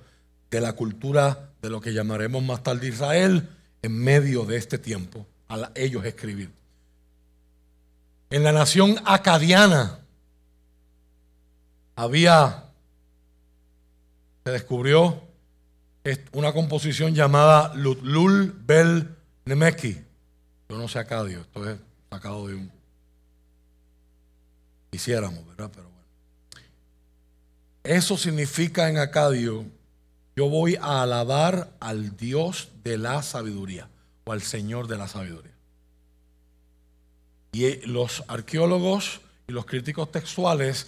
de 0.52 0.62
la 0.62 0.74
cultura 0.74 1.50
de 1.62 1.70
lo 1.70 1.80
que 1.82 1.94
llamaremos 1.94 2.44
más 2.44 2.62
tarde 2.62 2.90
Israel 2.90 3.50
en 3.82 3.98
medio 3.98 4.46
de 4.46 4.58
este 4.58 4.78
tiempo, 4.78 5.26
a 5.50 5.72
ellos 5.76 6.06
escribir. 6.06 6.52
En 8.30 8.44
la 8.44 8.52
nación 8.52 8.98
acadiana 9.06 10.00
había, 11.96 12.66
se 14.44 14.52
descubrió 14.52 15.24
una 16.34 16.54
composición 16.54 17.14
llamada 17.14 17.74
Lutlul 17.76 18.54
Bel 18.66 19.16
Nemeki. 19.46 20.02
Yo 20.70 20.78
no 20.78 20.88
sé 20.88 21.00
acadio, 21.00 21.42
esto 21.42 21.70
es 21.70 21.78
sacado 22.10 22.48
de 22.48 22.56
un... 22.56 22.72
Quisiéramos, 24.90 25.46
¿verdad? 25.48 25.70
Pero 25.74 25.90
bueno. 25.90 26.08
Eso 27.84 28.18
significa 28.18 28.90
en 28.90 28.98
acadio, 28.98 29.66
yo 30.42 30.50
voy 30.50 30.76
a 30.82 31.04
alabar 31.04 31.70
al 31.80 32.18
Dios 32.18 32.70
de 32.84 32.98
la 32.98 33.22
sabiduría 33.22 33.88
o 34.24 34.32
al 34.32 34.42
Señor 34.42 34.88
de 34.88 34.98
la 34.98 35.08
sabiduría. 35.08 35.52
Y 37.52 37.66
eh, 37.66 37.82
los 37.86 38.24
arqueólogos 38.28 39.22
y 39.48 39.52
los 39.52 39.68
críticos 39.68 40.12
textuales 40.12 40.88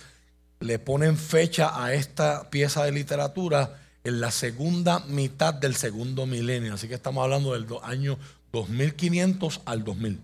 le 0.59 0.79
ponen 0.79 1.17
fecha 1.17 1.83
a 1.83 1.93
esta 1.93 2.49
pieza 2.49 2.83
de 2.83 2.93
literatura 2.93 3.79
en 4.03 4.21
la 4.21 4.31
segunda 4.31 5.01
mitad 5.01 5.53
del 5.53 5.75
segundo 5.75 6.25
milenio. 6.25 6.73
Así 6.73 6.87
que 6.87 6.95
estamos 6.95 7.23
hablando 7.23 7.53
del 7.53 7.67
año 7.83 8.17
2500 8.53 9.61
al 9.65 9.83
2000. 9.83 10.19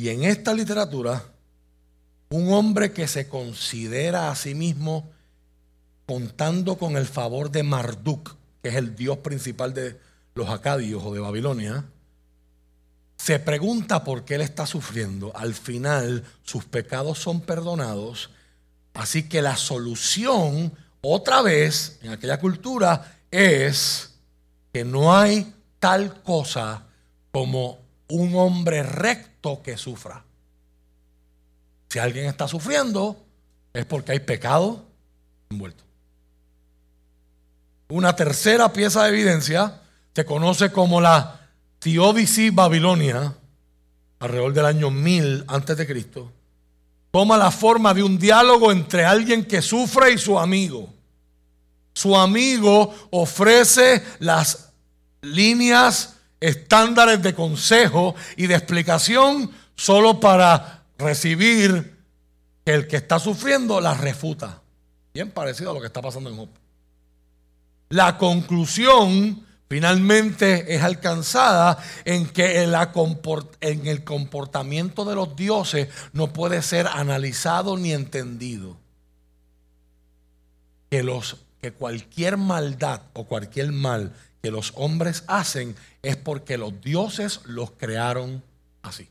Y 0.00 0.10
en 0.10 0.22
esta 0.22 0.54
literatura, 0.54 1.24
un 2.30 2.52
hombre 2.52 2.92
que 2.92 3.08
se 3.08 3.28
considera 3.28 4.30
a 4.30 4.36
sí 4.36 4.54
mismo 4.54 5.10
contando 6.06 6.78
con 6.78 6.96
el 6.96 7.04
favor 7.04 7.50
de 7.50 7.64
Marduk, 7.64 8.36
que 8.62 8.68
es 8.68 8.76
el 8.76 8.94
dios 8.94 9.18
principal 9.18 9.74
de 9.74 9.98
los 10.36 10.48
acadios 10.50 11.02
o 11.04 11.12
de 11.12 11.18
Babilonia, 11.18 11.84
se 13.16 13.40
pregunta 13.40 14.04
por 14.04 14.24
qué 14.24 14.36
él 14.36 14.42
está 14.42 14.66
sufriendo. 14.66 15.36
Al 15.36 15.52
final, 15.52 16.24
sus 16.44 16.64
pecados 16.64 17.18
son 17.18 17.40
perdonados. 17.40 18.30
Así 18.94 19.24
que 19.28 19.42
la 19.42 19.56
solución, 19.56 20.72
otra 21.00 21.42
vez, 21.42 21.98
en 22.02 22.12
aquella 22.12 22.38
cultura, 22.38 23.18
es 23.32 24.14
que 24.72 24.84
no 24.84 25.16
hay 25.16 25.52
tal 25.80 26.22
cosa 26.22 26.84
como 27.32 27.87
un 28.08 28.34
hombre 28.36 28.82
recto 28.82 29.62
que 29.62 29.76
sufra. 29.76 30.24
Si 31.88 31.98
alguien 31.98 32.26
está 32.26 32.48
sufriendo, 32.48 33.24
es 33.72 33.84
porque 33.86 34.12
hay 34.12 34.20
pecado 34.20 34.86
envuelto. 35.50 35.84
Una 37.88 38.14
tercera 38.14 38.72
pieza 38.72 39.04
de 39.04 39.10
evidencia 39.10 39.80
se 40.14 40.24
conoce 40.24 40.70
como 40.72 41.00
la 41.00 41.48
Theodicy 41.78 42.50
Babilonia, 42.50 43.34
alrededor 44.18 44.52
del 44.52 44.66
año 44.66 44.90
1000 44.90 45.44
antes 45.46 45.76
de 45.76 45.86
Cristo, 45.86 46.32
toma 47.10 47.38
la 47.38 47.50
forma 47.50 47.94
de 47.94 48.02
un 48.02 48.18
diálogo 48.18 48.72
entre 48.72 49.04
alguien 49.04 49.44
que 49.44 49.62
sufre 49.62 50.12
y 50.12 50.18
su 50.18 50.38
amigo. 50.38 50.92
Su 51.94 52.16
amigo 52.16 52.94
ofrece 53.10 54.04
las 54.18 54.70
líneas 55.22 56.17
estándares 56.40 57.22
de 57.22 57.34
consejo 57.34 58.14
y 58.36 58.46
de 58.46 58.54
explicación 58.54 59.50
solo 59.76 60.20
para 60.20 60.84
recibir 60.98 61.96
que 62.64 62.74
el 62.74 62.86
que 62.86 62.96
está 62.96 63.18
sufriendo 63.18 63.80
las 63.80 64.00
refuta. 64.00 64.62
Bien 65.14 65.30
parecido 65.30 65.70
a 65.70 65.74
lo 65.74 65.80
que 65.80 65.86
está 65.86 66.02
pasando 66.02 66.30
en 66.30 66.36
Job. 66.36 66.48
La 67.90 68.18
conclusión 68.18 69.44
finalmente 69.68 70.74
es 70.74 70.82
alcanzada 70.82 71.78
en 72.04 72.28
que 72.28 72.62
en 72.62 73.86
el 73.86 74.04
comportamiento 74.04 75.04
de 75.04 75.14
los 75.14 75.34
dioses 75.36 75.88
no 76.12 76.32
puede 76.32 76.62
ser 76.62 76.86
analizado 76.86 77.76
ni 77.76 77.92
entendido. 77.92 78.76
Que, 80.90 81.02
los, 81.02 81.36
que 81.60 81.72
cualquier 81.72 82.36
maldad 82.36 83.02
o 83.14 83.24
cualquier 83.24 83.72
mal 83.72 84.14
que 84.42 84.50
los 84.50 84.72
hombres 84.76 85.24
hacen 85.26 85.74
es 86.02 86.16
porque 86.16 86.58
los 86.58 86.80
dioses 86.80 87.40
los 87.44 87.72
crearon 87.72 88.42
así. 88.82 89.08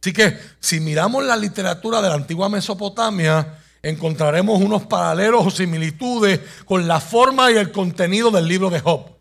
Así 0.00 0.12
que 0.12 0.38
si 0.60 0.80
miramos 0.80 1.24
la 1.24 1.36
literatura 1.36 2.00
de 2.00 2.08
la 2.08 2.14
antigua 2.14 2.48
Mesopotamia, 2.48 3.58
encontraremos 3.82 4.60
unos 4.60 4.86
paralelos 4.86 5.46
o 5.46 5.50
similitudes 5.50 6.40
con 6.64 6.86
la 6.86 7.00
forma 7.00 7.50
y 7.50 7.56
el 7.56 7.72
contenido 7.72 8.30
del 8.30 8.46
libro 8.46 8.70
de 8.70 8.80
Job. 8.80 9.16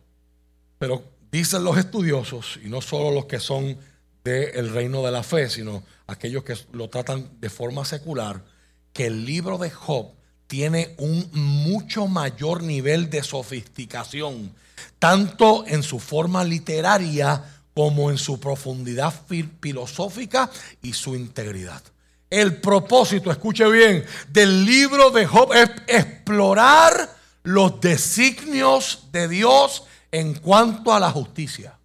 Pero 0.78 1.04
dicen 1.32 1.64
los 1.64 1.78
estudiosos, 1.78 2.60
y 2.64 2.70
no 2.70 2.82
solo 2.82 3.12
los 3.12 3.26
que 3.26 3.40
son 3.40 3.78
del 4.24 4.70
reino 4.72 5.04
de 5.04 5.12
la 5.12 5.24
fe, 5.24 5.50
sino 5.50 5.84
aquellos 6.08 6.44
que 6.44 6.58
lo 6.72 6.90
tratan 6.90 7.30
de 7.40 7.50
forma 7.50 7.86
secular, 7.86 8.44
que 8.92 9.08
el 9.08 9.26
libro 9.26 9.58
de 9.58 9.70
Job 9.70 10.15
tiene 10.48 10.96
un 10.98 11.30
mucho 11.34 12.08
mayor 12.08 12.64
nivel 12.64 13.10
de 13.10 13.24
sofisticación, 13.24 14.54
tanto 15.00 15.66
en 15.68 15.84
su 15.84 16.00
forma 16.00 16.44
literaria 16.44 17.44
como 17.74 18.10
en 18.10 18.18
su 18.18 18.40
profundidad 18.40 19.14
filosófica 19.62 20.50
y 20.82 20.94
su 20.94 21.16
integridad. 21.16 21.82
El 22.30 22.58
propósito, 22.58 23.32
escuche 23.32 23.70
bien, 23.70 24.06
del 24.30 24.66
libro 24.66 25.12
de 25.12 25.26
Job 25.26 25.54
es 25.54 25.70
explorar 25.88 27.16
los 27.44 27.80
designios 27.80 29.08
de 29.12 29.28
Dios 29.28 29.84
en 30.12 30.34
cuanto 30.36 30.94
a 30.94 31.00
la 31.00 31.12
justicia. 31.12 31.78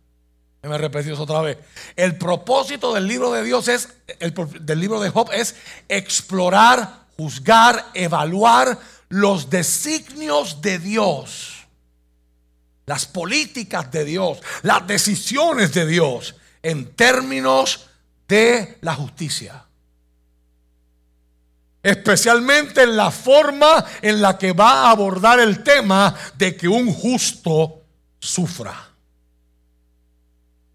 Me 0.63 0.77
repetí 0.77 1.11
eso 1.11 1.23
otra 1.23 1.41
vez. 1.41 1.59
El 1.97 2.17
propósito 2.17 2.93
del 2.93 3.07
libro 3.07 3.33
de 3.33 3.43
Dios 3.43 3.69
es, 3.69 3.89
el, 4.19 4.35
del 4.61 4.79
libro 4.79 5.01
de 5.01 5.09
Job 5.11 5.31
es 5.33 5.57
explorar, 5.89 7.07
juzgar, 7.21 7.91
evaluar 7.93 8.79
los 9.09 9.51
designios 9.51 10.63
de 10.63 10.79
Dios, 10.79 11.67
las 12.87 13.05
políticas 13.05 13.91
de 13.91 14.05
Dios, 14.05 14.39
las 14.63 14.87
decisiones 14.87 15.75
de 15.75 15.87
Dios 15.87 16.35
en 16.63 16.95
términos 16.95 17.89
de 18.27 18.79
la 18.81 18.95
justicia 18.95 19.65
especialmente 21.83 22.83
en 22.83 22.97
la 22.97 23.11
forma 23.11 23.85
en 24.03 24.21
la 24.21 24.37
que 24.37 24.53
va 24.53 24.85
a 24.85 24.91
abordar 24.91 25.41
el 25.41 25.63
tema 25.63 26.15
de 26.37 26.57
que 26.57 26.69
un 26.69 26.93
justo 26.93 27.83
sufra. 28.19 28.89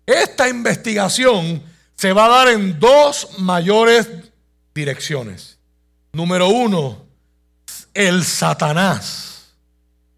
Esta 0.05 0.47
investigación 0.47 1.63
se 1.95 2.13
va 2.13 2.25
a 2.25 2.29
dar 2.29 2.47
en 2.49 2.79
dos 2.79 3.39
mayores 3.39 4.07
direcciones. 4.73 5.54
Número 6.15 6.47
uno, 6.47 7.05
el 7.93 8.23
Satanás, 8.23 9.51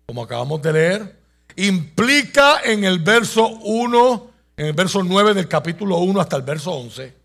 como 0.06 0.22
acabamos 0.22 0.62
de 0.62 0.72
leer, 0.72 1.20
implica 1.56 2.62
en 2.64 2.84
el 2.84 3.00
verso 3.00 3.48
1, 3.48 4.32
en 4.58 4.66
el 4.68 4.74
verso 4.74 5.04
9 5.04 5.34
del 5.34 5.48
capítulo 5.48 5.98
1 5.98 6.22
hasta 6.22 6.36
el 6.36 6.44
verso 6.44 6.72
11, 6.72 7.16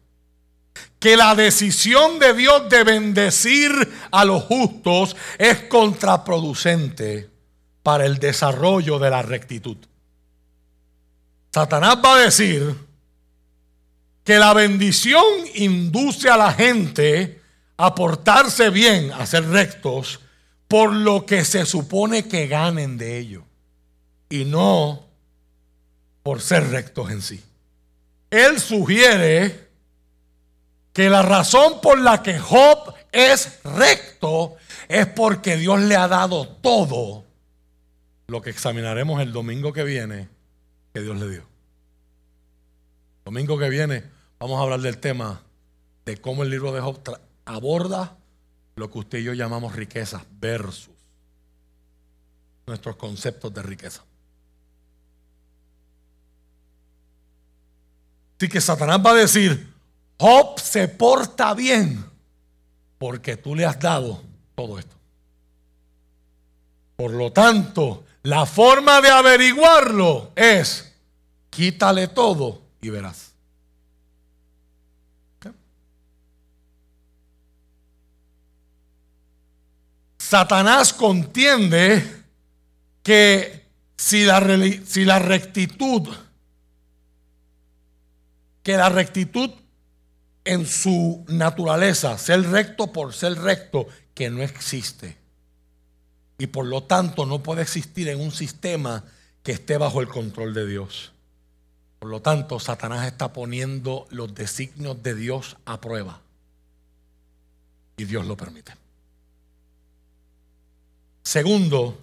que 0.98 1.16
la 1.18 1.34
decisión 1.34 2.18
de 2.18 2.32
Dios 2.32 2.70
de 2.70 2.82
bendecir 2.82 3.72
a 4.10 4.24
los 4.24 4.44
justos 4.44 5.16
es 5.36 5.64
contraproducente 5.64 7.28
para 7.82 8.06
el 8.06 8.16
desarrollo 8.16 8.98
de 8.98 9.10
la 9.10 9.20
rectitud. 9.20 9.76
Satanás 11.52 11.98
va 12.02 12.14
a 12.14 12.20
decir 12.20 12.74
que 14.24 14.38
la 14.38 14.54
bendición 14.54 15.22
induce 15.56 16.30
a 16.30 16.38
la 16.38 16.54
gente 16.54 17.41
a 17.82 17.96
portarse 17.96 18.70
bien, 18.70 19.10
a 19.10 19.26
ser 19.26 19.44
rectos, 19.48 20.20
por 20.68 20.92
lo 20.92 21.26
que 21.26 21.44
se 21.44 21.66
supone 21.66 22.28
que 22.28 22.46
ganen 22.46 22.96
de 22.96 23.18
ello, 23.18 23.42
y 24.28 24.44
no 24.44 25.04
por 26.22 26.40
ser 26.40 26.70
rectos 26.70 27.10
en 27.10 27.22
sí. 27.22 27.42
Él 28.30 28.60
sugiere 28.60 29.68
que 30.92 31.10
la 31.10 31.22
razón 31.22 31.80
por 31.80 32.00
la 32.00 32.22
que 32.22 32.38
Job 32.38 32.94
es 33.10 33.58
recto 33.64 34.54
es 34.86 35.08
porque 35.08 35.56
Dios 35.56 35.80
le 35.80 35.96
ha 35.96 36.06
dado 36.06 36.46
todo 36.46 37.24
lo 38.28 38.42
que 38.42 38.50
examinaremos 38.50 39.20
el 39.20 39.32
domingo 39.32 39.72
que 39.72 39.82
viene 39.82 40.28
que 40.94 41.00
Dios 41.00 41.18
le 41.18 41.28
dio. 41.28 41.42
Domingo 43.24 43.58
que 43.58 43.68
viene 43.68 44.04
vamos 44.38 44.60
a 44.60 44.62
hablar 44.62 44.80
del 44.82 44.98
tema 44.98 45.42
de 46.04 46.16
cómo 46.18 46.44
el 46.44 46.50
libro 46.50 46.70
de 46.70 46.80
Job 46.80 47.02
aborda 47.44 48.16
lo 48.76 48.90
que 48.90 48.98
usted 48.98 49.18
y 49.18 49.24
yo 49.24 49.34
llamamos 49.34 49.74
riqueza 49.74 50.24
versus 50.38 50.94
nuestros 52.66 52.96
conceptos 52.96 53.52
de 53.52 53.62
riqueza. 53.62 54.02
Así 58.38 58.48
que 58.48 58.60
Satanás 58.60 59.00
va 59.04 59.10
a 59.10 59.14
decir, 59.14 59.72
Job 60.18 60.58
se 60.58 60.88
porta 60.88 61.54
bien 61.54 62.04
porque 62.98 63.36
tú 63.36 63.54
le 63.54 63.64
has 63.64 63.78
dado 63.78 64.22
todo 64.54 64.78
esto. 64.78 64.96
Por 66.96 67.12
lo 67.12 67.32
tanto, 67.32 68.04
la 68.22 68.46
forma 68.46 69.00
de 69.00 69.10
averiguarlo 69.10 70.32
es 70.36 70.92
quítale 71.50 72.08
todo 72.08 72.62
y 72.80 72.90
verás. 72.90 73.31
Satanás 80.32 80.94
contiende 80.94 82.24
que 83.02 83.66
si 83.98 84.24
la, 84.24 84.40
si 84.86 85.04
la 85.04 85.18
rectitud, 85.18 86.08
que 88.62 88.78
la 88.78 88.88
rectitud 88.88 89.50
en 90.46 90.64
su 90.64 91.22
naturaleza, 91.28 92.16
ser 92.16 92.48
recto 92.48 92.94
por 92.94 93.12
ser 93.12 93.42
recto, 93.42 93.86
que 94.14 94.30
no 94.30 94.42
existe. 94.42 95.18
Y 96.38 96.46
por 96.46 96.64
lo 96.64 96.84
tanto 96.84 97.26
no 97.26 97.42
puede 97.42 97.60
existir 97.60 98.08
en 98.08 98.18
un 98.18 98.32
sistema 98.32 99.04
que 99.42 99.52
esté 99.52 99.76
bajo 99.76 100.00
el 100.00 100.08
control 100.08 100.54
de 100.54 100.66
Dios. 100.66 101.12
Por 101.98 102.08
lo 102.08 102.22
tanto, 102.22 102.58
Satanás 102.58 103.06
está 103.06 103.34
poniendo 103.34 104.06
los 104.08 104.34
designios 104.34 105.02
de 105.02 105.14
Dios 105.14 105.58
a 105.66 105.78
prueba. 105.82 106.22
Y 107.98 108.06
Dios 108.06 108.26
lo 108.26 108.34
permite. 108.34 108.81
Segundo, 111.22 111.98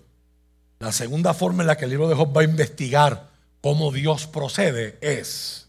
la 0.80 0.92
segunda 0.92 1.34
forma 1.34 1.64
en 1.64 1.68
la 1.68 1.78
que 1.78 1.86
el 1.86 1.92
libro 1.92 2.08
de 2.08 2.16
Job 2.16 2.36
va 2.36 2.42
a 2.42 2.46
investigar 2.46 3.30
cómo 3.62 3.92
Dios 3.92 4.28
procede 4.28 4.98
es, 5.02 5.68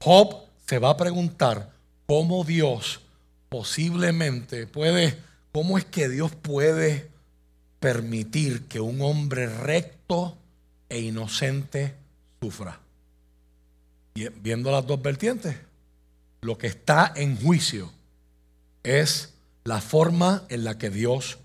Job 0.00 0.44
se 0.66 0.78
va 0.78 0.90
a 0.90 0.96
preguntar 0.96 1.72
cómo 2.06 2.44
Dios 2.44 3.00
posiblemente 3.48 4.66
puede, 4.66 5.18
cómo 5.52 5.78
es 5.78 5.84
que 5.84 6.08
Dios 6.08 6.32
puede 6.34 7.08
permitir 7.80 8.66
que 8.66 8.80
un 8.80 9.00
hombre 9.00 9.46
recto 9.46 10.36
e 10.88 11.00
inocente 11.00 11.94
sufra. 12.40 12.80
Viendo 14.14 14.70
las 14.70 14.86
dos 14.86 15.00
vertientes, 15.00 15.56
lo 16.40 16.58
que 16.58 16.66
está 16.66 17.12
en 17.16 17.36
juicio 17.36 17.92
es 18.82 19.34
la 19.64 19.80
forma 19.80 20.44
en 20.48 20.64
la 20.64 20.78
que 20.78 20.90
Dios 20.90 21.38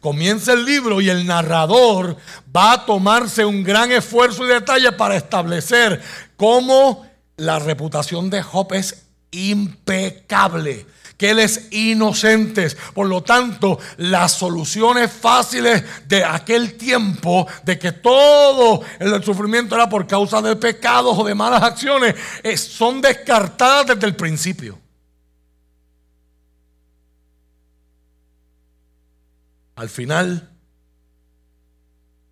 Comienza 0.00 0.52
el 0.52 0.64
libro 0.64 1.00
y 1.00 1.08
el 1.08 1.26
narrador 1.26 2.16
va 2.54 2.72
a 2.72 2.86
tomarse 2.86 3.44
un 3.44 3.62
gran 3.62 3.92
esfuerzo 3.92 4.44
y 4.44 4.48
detalle 4.48 4.92
para 4.92 5.16
establecer 5.16 6.02
cómo 6.36 7.06
la 7.36 7.58
reputación 7.58 8.30
de 8.30 8.42
Job 8.42 8.72
es 8.74 9.06
impecable, 9.30 10.86
que 11.16 11.30
él 11.30 11.38
es 11.38 11.68
inocente. 11.72 12.68
Por 12.94 13.08
lo 13.08 13.22
tanto, 13.22 13.78
las 13.96 14.32
soluciones 14.32 15.10
fáciles 15.12 15.82
de 16.06 16.24
aquel 16.24 16.76
tiempo, 16.76 17.46
de 17.64 17.78
que 17.78 17.92
todo 17.92 18.82
el 18.98 19.22
sufrimiento 19.24 19.74
era 19.74 19.88
por 19.88 20.06
causa 20.06 20.40
de 20.40 20.56
pecados 20.56 21.18
o 21.18 21.24
de 21.24 21.34
malas 21.34 21.62
acciones, 21.62 22.14
son 22.56 23.00
descartadas 23.00 23.86
desde 23.86 24.06
el 24.06 24.16
principio. 24.16 24.83
Al 29.76 29.88
final, 29.88 30.50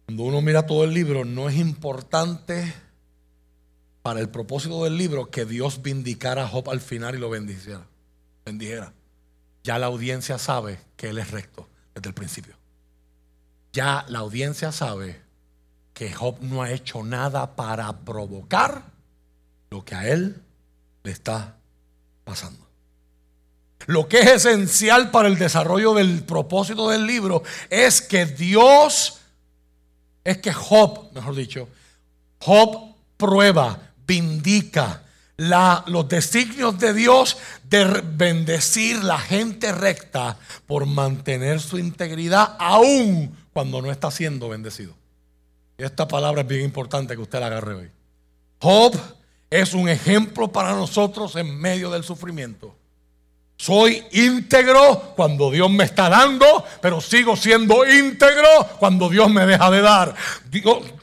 cuando 0.06 0.24
uno 0.24 0.40
mira 0.42 0.66
todo 0.66 0.84
el 0.84 0.94
libro, 0.94 1.24
no 1.24 1.48
es 1.48 1.56
importante 1.56 2.72
para 4.02 4.20
el 4.20 4.28
propósito 4.28 4.84
del 4.84 4.96
libro 4.96 5.30
que 5.30 5.44
Dios 5.44 5.82
vindicara 5.82 6.44
a 6.44 6.48
Job 6.48 6.70
al 6.70 6.80
final 6.80 7.14
y 7.14 7.18
lo 7.18 7.30
bendijera. 7.30 7.86
bendijera. 8.44 8.92
Ya 9.64 9.78
la 9.78 9.86
audiencia 9.86 10.38
sabe 10.38 10.80
que 10.96 11.10
él 11.10 11.18
es 11.18 11.30
recto 11.30 11.68
desde 11.94 12.08
el 12.08 12.14
principio. 12.14 12.56
Ya 13.72 14.04
la 14.08 14.18
audiencia 14.20 14.72
sabe 14.72 15.22
que 15.94 16.12
Job 16.12 16.38
no 16.40 16.62
ha 16.62 16.70
hecho 16.70 17.02
nada 17.04 17.54
para 17.54 18.00
provocar 18.00 18.84
lo 19.70 19.84
que 19.84 19.94
a 19.94 20.08
él 20.08 20.42
le 21.04 21.10
está 21.10 21.56
pasando. 22.24 22.71
Lo 23.86 24.08
que 24.08 24.20
es 24.20 24.44
esencial 24.44 25.10
para 25.10 25.28
el 25.28 25.38
desarrollo 25.38 25.94
del 25.94 26.22
propósito 26.22 26.88
del 26.88 27.06
libro 27.06 27.42
es 27.70 28.02
que 28.02 28.26
Dios, 28.26 29.20
es 30.24 30.38
que 30.38 30.52
Job, 30.52 31.12
mejor 31.14 31.34
dicho, 31.34 31.68
Job 32.38 32.94
prueba 33.16 33.92
indica 34.12 35.02
los 35.36 36.08
designios 36.08 36.78
de 36.78 36.94
Dios 36.94 37.36
de 37.64 37.84
bendecir 38.04 39.02
la 39.02 39.18
gente 39.18 39.72
recta 39.72 40.36
por 40.66 40.86
mantener 40.86 41.60
su 41.60 41.78
integridad 41.78 42.56
aún 42.58 43.36
cuando 43.52 43.82
no 43.82 43.90
está 43.90 44.10
siendo 44.10 44.48
bendecido. 44.48 44.94
Esta 45.78 46.06
palabra 46.06 46.42
es 46.42 46.46
bien 46.46 46.62
importante 46.62 47.16
que 47.16 47.22
usted 47.22 47.40
la 47.40 47.46
agarre 47.46 47.74
hoy. 47.74 47.90
Job 48.60 48.96
es 49.50 49.74
un 49.74 49.88
ejemplo 49.88 50.52
para 50.52 50.72
nosotros 50.72 51.34
en 51.34 51.58
medio 51.58 51.90
del 51.90 52.04
sufrimiento. 52.04 52.76
Soy 53.62 54.02
íntegro 54.10 55.12
cuando 55.14 55.48
Dios 55.48 55.70
me 55.70 55.84
está 55.84 56.08
dando, 56.08 56.64
pero 56.80 57.00
sigo 57.00 57.36
siendo 57.36 57.86
íntegro 57.86 58.48
cuando 58.80 59.08
Dios 59.08 59.30
me 59.30 59.46
deja 59.46 59.70
de 59.70 59.80
dar. 59.80 60.16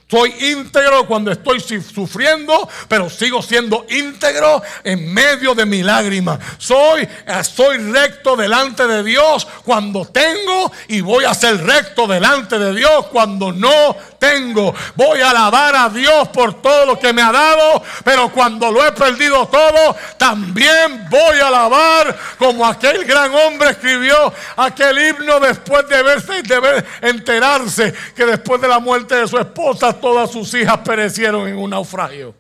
Soy 0.10 0.34
íntegro 0.40 1.06
cuando 1.06 1.32
estoy 1.32 1.60
sufriendo, 1.60 2.68
pero 2.88 3.12
sigo 3.12 3.44
siendo 3.44 3.86
íntegro 3.90 4.64
en 4.84 5.14
medio 5.14 5.54
de 5.54 5.68
mi 5.68 5.84
lágrima. 5.84 6.40
Soy, 6.58 7.04
eh, 7.04 7.44
soy 7.44 7.78
recto 7.78 8.36
delante 8.36 8.88
de 8.88 9.04
Dios 9.04 9.48
cuando 9.64 10.06
tengo 10.06 10.72
y 10.88 11.02
voy 11.02 11.26
a 11.26 11.36
ser 11.36 11.64
recto 11.64 12.08
delante 12.08 12.58
de 12.58 12.74
Dios 12.74 13.06
cuando 13.12 13.52
no 13.52 13.96
tengo. 14.18 14.74
Voy 14.96 15.22
a 15.22 15.30
alabar 15.30 15.76
a 15.76 15.90
Dios 15.90 16.30
por 16.30 16.60
todo 16.60 16.88
lo 16.88 16.98
que 16.98 17.14
me 17.14 17.22
ha 17.22 17.32
dado, 17.32 17.84
pero 18.04 18.32
cuando 18.32 18.72
lo 18.72 18.84
he 18.88 18.92
perdido 18.94 19.48
todo, 19.48 19.96
también 20.18 21.08
voy 21.08 21.40
a 21.40 21.50
alabar 21.50 22.18
como 22.40 22.66
aquel 22.66 23.06
gran 23.06 23.32
hombre 23.36 23.70
escribió 23.70 24.34
aquel 24.58 24.98
himno 24.98 25.40
después 25.40 25.88
de 25.88 26.02
verse 26.02 26.42
de 26.42 26.60
ver, 26.60 26.86
enterarse 27.02 27.94
que 28.16 28.26
después 28.26 28.60
de 28.60 28.68
la 28.68 28.80
muerte 28.80 29.16
de 29.16 29.28
su 29.28 29.38
esposa 29.38 29.99
todas 30.00 30.32
sus 30.32 30.54
hijas 30.54 30.80
perecieron 30.80 31.48
en 31.48 31.58
un 31.58 31.70
naufragio. 31.70 32.36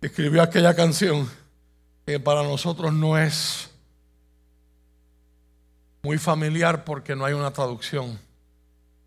Escribió 0.00 0.42
aquella 0.42 0.74
canción 0.74 1.28
que 2.04 2.20
para 2.20 2.42
nosotros 2.42 2.92
no 2.92 3.18
es 3.18 3.70
muy 6.02 6.18
familiar 6.18 6.84
porque 6.84 7.16
no 7.16 7.24
hay 7.24 7.34
una 7.34 7.52
traducción 7.52 8.18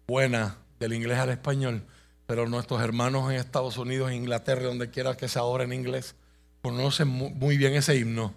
buena 0.08 0.58
del 0.80 0.94
inglés 0.94 1.18
al 1.18 1.30
español, 1.30 1.82
pero 2.26 2.48
nuestros 2.48 2.82
hermanos 2.82 3.32
en 3.32 3.38
Estados 3.38 3.78
Unidos, 3.78 4.10
en 4.10 4.18
Inglaterra, 4.18 4.64
donde 4.64 4.90
quiera 4.90 5.16
que 5.16 5.28
sea 5.28 5.44
ahora 5.44 5.64
en 5.64 5.72
inglés, 5.72 6.16
conocen 6.62 7.08
muy 7.08 7.58
bien 7.58 7.74
ese 7.76 7.96
himno. 7.96 8.34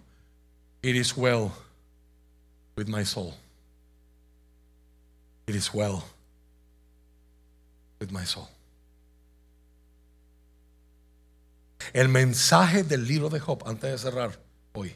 It 0.82 0.94
is 0.96 1.16
well 1.16 1.50
with 2.76 2.86
my 2.86 3.04
soul. 3.04 3.34
It 5.46 5.56
is 5.56 5.72
well 5.74 6.04
with 8.00 8.10
my 8.10 8.24
soul. 8.24 8.48
El 11.92 12.08
mensaje 12.08 12.82
del 12.84 13.06
libro 13.06 13.28
de 13.28 13.40
Job, 13.40 13.62
antes 13.66 13.90
de 13.90 13.98
cerrar 13.98 14.38
hoy, 14.72 14.94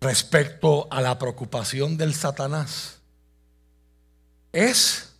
respecto 0.00 0.88
a 0.90 1.00
la 1.00 1.18
preocupación 1.18 1.96
del 1.96 2.14
Satanás 2.14 3.00
es 4.52 5.12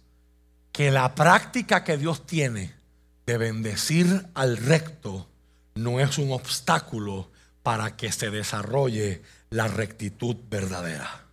que 0.73 0.91
la 0.91 1.15
práctica 1.15 1.85
que 1.85 1.97
Dios 1.97 2.27
tiene 2.27 2.75
de 3.27 3.39
bendecir 3.39 4.27
al 4.35 4.57
recto 4.57 5.29
no 5.75 6.01
es 6.01 6.19
un 6.19 6.33
obstáculo 6.33 7.31
para 7.63 7.97
que 7.97 8.11
se 8.11 8.31
desarrolle 8.31 9.23
la 9.51 9.69
rectitud 9.69 10.37
verdadera. 10.49 11.27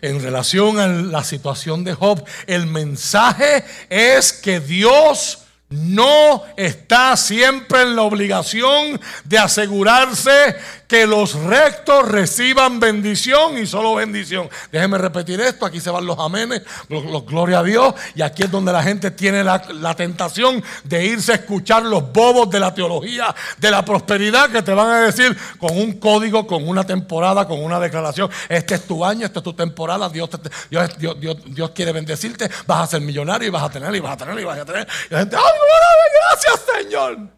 En 0.00 0.22
relación 0.22 0.78
a 0.78 0.86
la 0.86 1.24
situación 1.24 1.84
de 1.84 1.94
Job, 1.94 2.24
el 2.46 2.66
mensaje 2.66 3.64
es 3.88 4.32
que 4.32 4.60
Dios 4.60 5.44
no 5.70 6.42
está 6.56 7.16
siempre 7.16 7.82
en 7.82 7.96
la 7.96 8.02
obligación 8.02 9.00
de 9.24 9.38
asegurarse 9.38 10.56
que 10.88 11.06
los 11.06 11.34
rectos 11.34 12.08
reciban 12.08 12.80
bendición 12.80 13.58
y 13.58 13.66
solo 13.66 13.94
bendición. 13.94 14.48
Déjeme 14.72 14.96
repetir 14.96 15.40
esto, 15.40 15.66
aquí 15.66 15.80
se 15.80 15.90
van 15.90 16.06
los 16.06 16.18
amenes, 16.18 16.62
los, 16.88 17.26
gloria 17.26 17.58
a 17.58 17.62
Dios, 17.62 17.94
y 18.14 18.22
aquí 18.22 18.44
es 18.44 18.50
donde 18.50 18.72
la 18.72 18.82
gente 18.82 19.10
tiene 19.10 19.44
la, 19.44 19.62
la, 19.74 19.94
tentación 19.94 20.64
de 20.84 21.04
irse 21.04 21.32
a 21.32 21.34
escuchar 21.36 21.82
los 21.82 22.10
bobos 22.10 22.48
de 22.50 22.58
la 22.58 22.72
teología 22.72 23.34
de 23.58 23.70
la 23.70 23.84
prosperidad 23.84 24.50
que 24.50 24.62
te 24.62 24.72
van 24.72 24.88
a 24.88 25.00
decir 25.02 25.36
con 25.58 25.76
un 25.76 26.00
código, 26.00 26.46
con 26.46 26.66
una 26.66 26.84
temporada, 26.84 27.46
con 27.46 27.62
una 27.62 27.78
declaración, 27.78 28.30
este 28.48 28.76
es 28.76 28.86
tu 28.86 29.04
año, 29.04 29.26
esta 29.26 29.40
es 29.40 29.44
tu 29.44 29.52
temporada, 29.52 30.08
Dios, 30.08 30.30
Dios, 30.70 30.98
Dios, 30.98 31.36
Dios, 31.44 31.70
quiere 31.70 31.92
bendecirte, 31.92 32.50
vas 32.66 32.84
a 32.84 32.86
ser 32.86 33.02
millonario 33.02 33.48
y 33.48 33.50
vas 33.50 33.64
a 33.64 33.70
tener 33.70 33.94
y 33.94 34.00
vas 34.00 34.12
a 34.12 34.16
tener 34.16 34.38
y 34.40 34.44
vas 34.44 34.58
a 34.58 34.64
tener. 34.64 34.88
Y 35.10 35.12
la 35.12 35.20
gente, 35.20 35.36
¡ay, 35.36 35.42
gracias 36.32 36.64
Señor! 36.80 37.37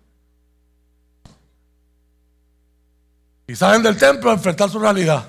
Y 3.51 3.57
salen 3.57 3.82
del 3.82 3.96
templo 3.96 4.30
a 4.30 4.34
enfrentar 4.34 4.70
su 4.70 4.78
realidad. 4.78 5.28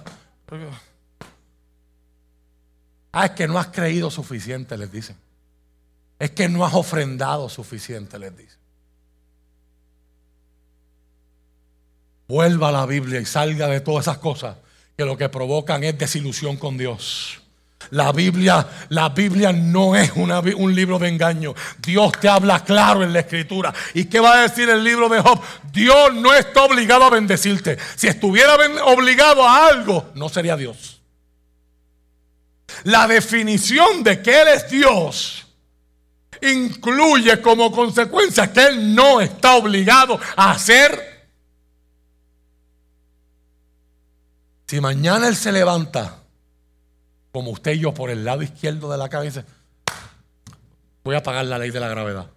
Ah, 3.12 3.26
es 3.26 3.32
que 3.32 3.48
no 3.48 3.58
has 3.58 3.70
creído 3.70 4.12
suficiente, 4.12 4.78
les 4.78 4.92
dicen. 4.92 5.18
Es 6.20 6.30
que 6.30 6.48
no 6.48 6.64
has 6.64 6.76
ofrendado 6.76 7.50
suficiente, 7.50 8.20
les 8.20 8.38
dicen. 8.38 8.60
Vuelva 12.28 12.70
a 12.70 12.72
la 12.72 12.86
Biblia 12.86 13.20
y 13.20 13.26
salga 13.26 13.68
de 13.68 13.82
todas 13.82 14.04
esas 14.04 14.20
cosas 14.20 14.56
que 14.96 15.04
lo 15.04 15.18
que 15.18 15.28
provocan 15.28 15.84
es 15.84 15.98
desilusión 15.98 16.58
con 16.58 16.78
Dios. 16.78 17.41
La 17.92 18.14
Biblia, 18.14 18.66
la 18.90 19.10
Biblia 19.10 19.52
no 19.52 19.96
es 19.98 20.14
un 20.16 20.74
libro 20.74 20.98
de 20.98 21.10
engaño. 21.10 21.54
Dios 21.80 22.14
te 22.22 22.30
habla 22.30 22.64
claro 22.64 23.04
en 23.04 23.12
la 23.12 23.20
escritura. 23.20 23.74
¿Y 23.94 24.06
qué 24.06 24.22
va 24.22 24.36
a 24.36 24.42
decir 24.44 24.70
el 24.70 24.82
libro 24.82 25.10
de 25.10 25.20
Job? 25.20 25.42
Dios 25.74 26.14
no 26.16 26.34
está 26.34 26.64
obligado 26.64 27.04
a 27.04 27.10
bendecirte. 27.10 27.78
Si 27.98 28.08
estuviera 28.08 28.56
obligado 28.86 29.46
a 29.46 29.68
algo, 29.68 30.10
no 30.16 30.30
sería 30.30 30.56
Dios. 30.56 31.02
La 32.84 33.08
definición 33.08 34.04
de 34.04 34.22
que 34.22 34.42
Él 34.42 34.48
es 34.48 34.70
Dios 34.70 35.46
incluye 36.42 37.42
como 37.42 37.74
consecuencia 37.74 38.54
que 38.54 38.68
Él 38.68 38.96
no 38.96 39.20
está 39.20 39.56
obligado 39.56 40.18
a 40.38 40.52
hacer. 40.52 41.28
Si 44.66 44.80
mañana 44.80 45.28
Él 45.28 45.36
se 45.36 45.52
levanta 45.52 46.21
como 47.32 47.52
usted 47.52 47.74
y 47.74 47.80
yo, 47.80 47.94
por 47.94 48.10
el 48.10 48.26
lado 48.26 48.42
izquierdo 48.42 48.92
de 48.92 48.98
la 48.98 49.10
cabeza, 49.10 49.46
voy 51.04 51.16
a 51.16 51.24
pagar 51.24 51.46
la 51.46 51.58
ley 51.58 51.72
de 51.72 51.80
la 51.80 51.88
gravedad. 51.88 52.28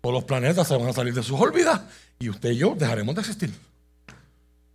Todos 0.00 0.14
los 0.14 0.24
planetas 0.24 0.68
se 0.68 0.76
van 0.76 0.88
a 0.88 0.92
salir 0.92 1.14
de 1.14 1.22
sus 1.22 1.40
órbitas 1.40 1.80
y 2.18 2.28
usted 2.28 2.50
y 2.50 2.58
yo 2.58 2.74
dejaremos 2.74 3.14
de 3.14 3.20
existir. 3.22 3.54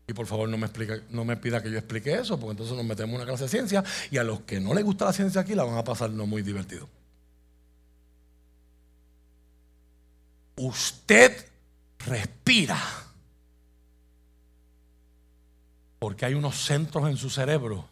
Y 0.07 0.13
por 0.13 0.25
favor 0.25 0.49
no 0.49 0.57
me, 0.57 0.65
explique, 0.65 1.03
no 1.11 1.23
me 1.23 1.37
pida 1.37 1.61
que 1.61 1.69
yo 1.69 1.77
explique 1.77 2.11
eso, 2.13 2.39
porque 2.39 2.51
entonces 2.51 2.75
nos 2.75 2.83
metemos 2.83 3.13
en 3.13 3.21
una 3.21 3.25
clase 3.25 3.43
de 3.43 3.49
ciencia 3.49 3.83
y 4.09 4.17
a 4.17 4.23
los 4.23 4.41
que 4.41 4.59
no 4.59 4.73
les 4.73 4.83
gusta 4.83 5.05
la 5.05 5.13
ciencia 5.13 5.41
aquí 5.41 5.53
la 5.53 5.63
van 5.63 5.77
a 5.77 5.83
pasar 5.83 6.09
no 6.09 6.25
muy 6.25 6.41
divertido. 6.41 6.89
Usted 10.55 11.45
respira 11.99 12.81
porque 15.99 16.25
hay 16.25 16.33
unos 16.33 16.55
centros 16.63 17.09
en 17.09 17.17
su 17.17 17.29
cerebro 17.29 17.85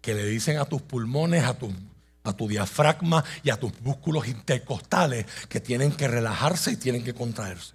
que 0.00 0.14
le 0.14 0.26
dicen 0.26 0.58
a 0.58 0.64
tus 0.64 0.82
pulmones, 0.82 1.44
a 1.44 1.56
tu, 1.56 1.72
a 2.24 2.32
tu 2.32 2.48
diafragma 2.48 3.24
y 3.42 3.50
a 3.50 3.58
tus 3.58 3.80
músculos 3.80 4.26
intercostales 4.26 5.26
que 5.48 5.60
tienen 5.60 5.92
que 5.92 6.08
relajarse 6.08 6.72
y 6.72 6.76
tienen 6.76 7.04
que 7.04 7.14
contraerse. 7.14 7.74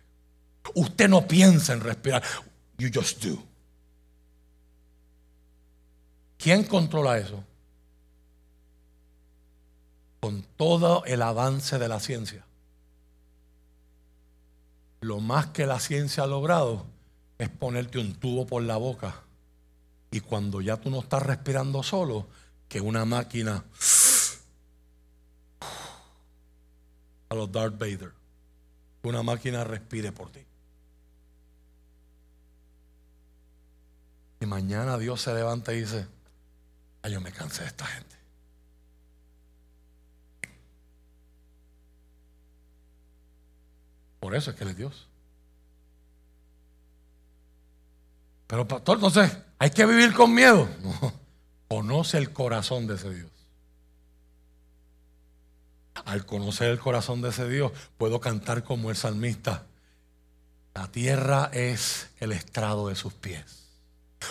Usted 0.76 1.10
no 1.10 1.28
piensa 1.28 1.74
en 1.74 1.82
respirar. 1.82 2.24
You 2.78 2.90
just 2.94 3.24
do. 3.24 3.42
¿Quién 6.38 6.64
controla 6.64 7.18
eso? 7.18 7.44
Con 10.20 10.44
todo 10.58 11.06
el 11.06 11.22
avance 11.22 11.80
de 11.80 11.88
la 11.88 12.00
ciencia. 12.00 12.46
Lo 15.02 15.20
más 15.20 15.48
que 15.48 15.66
la 15.66 15.80
ciencia 15.80 16.24
ha 16.24 16.28
logrado 16.28 16.86
es 17.38 17.50
ponerte 17.50 18.00
un 18.00 18.14
tubo 18.16 18.48
por 18.48 18.64
la 18.64 18.78
boca 18.78 19.24
y 20.14 20.20
cuando 20.20 20.62
ya 20.62 20.78
tú 20.78 20.92
no 20.92 21.00
estás 21.00 21.24
respirando 21.24 21.82
solo, 21.82 22.28
que 22.70 22.80
una 22.80 23.04
máquina 23.04 23.66
a 27.30 27.34
los 27.34 27.52
Darth 27.52 27.80
Vader, 27.80 28.14
una 29.02 29.24
máquina 29.24 29.64
respire 29.64 30.12
por 30.12 30.32
ti. 30.32 30.46
Y 34.40 34.46
mañana 34.46 35.00
Dios 35.00 35.20
se 35.20 35.34
levanta 35.34 35.74
y 35.74 35.80
dice, 35.80 36.08
ay, 37.02 37.14
yo 37.14 37.20
me 37.20 37.32
cansé 37.32 37.64
de 37.64 37.70
esta 37.70 37.88
gente. 37.88 38.16
Por 44.20 44.36
eso 44.36 44.52
es 44.52 44.56
que 44.56 44.64
Él 44.64 44.70
es 44.70 44.78
Dios. 44.78 45.08
Pero 48.46 48.68
pastor, 48.68 48.98
entonces, 48.98 49.36
¿hay 49.64 49.70
que 49.70 49.86
vivir 49.86 50.14
con 50.14 50.34
miedo? 50.34 50.68
No. 50.82 51.14
Conoce 51.70 52.18
el 52.18 52.34
corazón 52.34 52.86
de 52.86 52.96
ese 52.96 53.14
Dios. 53.14 53.32
Al 56.04 56.26
conocer 56.26 56.70
el 56.70 56.80
corazón 56.80 57.22
de 57.22 57.30
ese 57.30 57.48
Dios, 57.48 57.72
puedo 57.98 58.20
cantar 58.20 58.66
como 58.66 58.90
el 58.90 58.98
salmista. 58.98 59.64
La 60.76 60.92
tierra 60.92 61.50
es 61.54 62.10
el 62.20 62.34
estrado 62.34 62.90
de 62.90 62.96
sus 62.96 63.14
pies. 63.14 63.63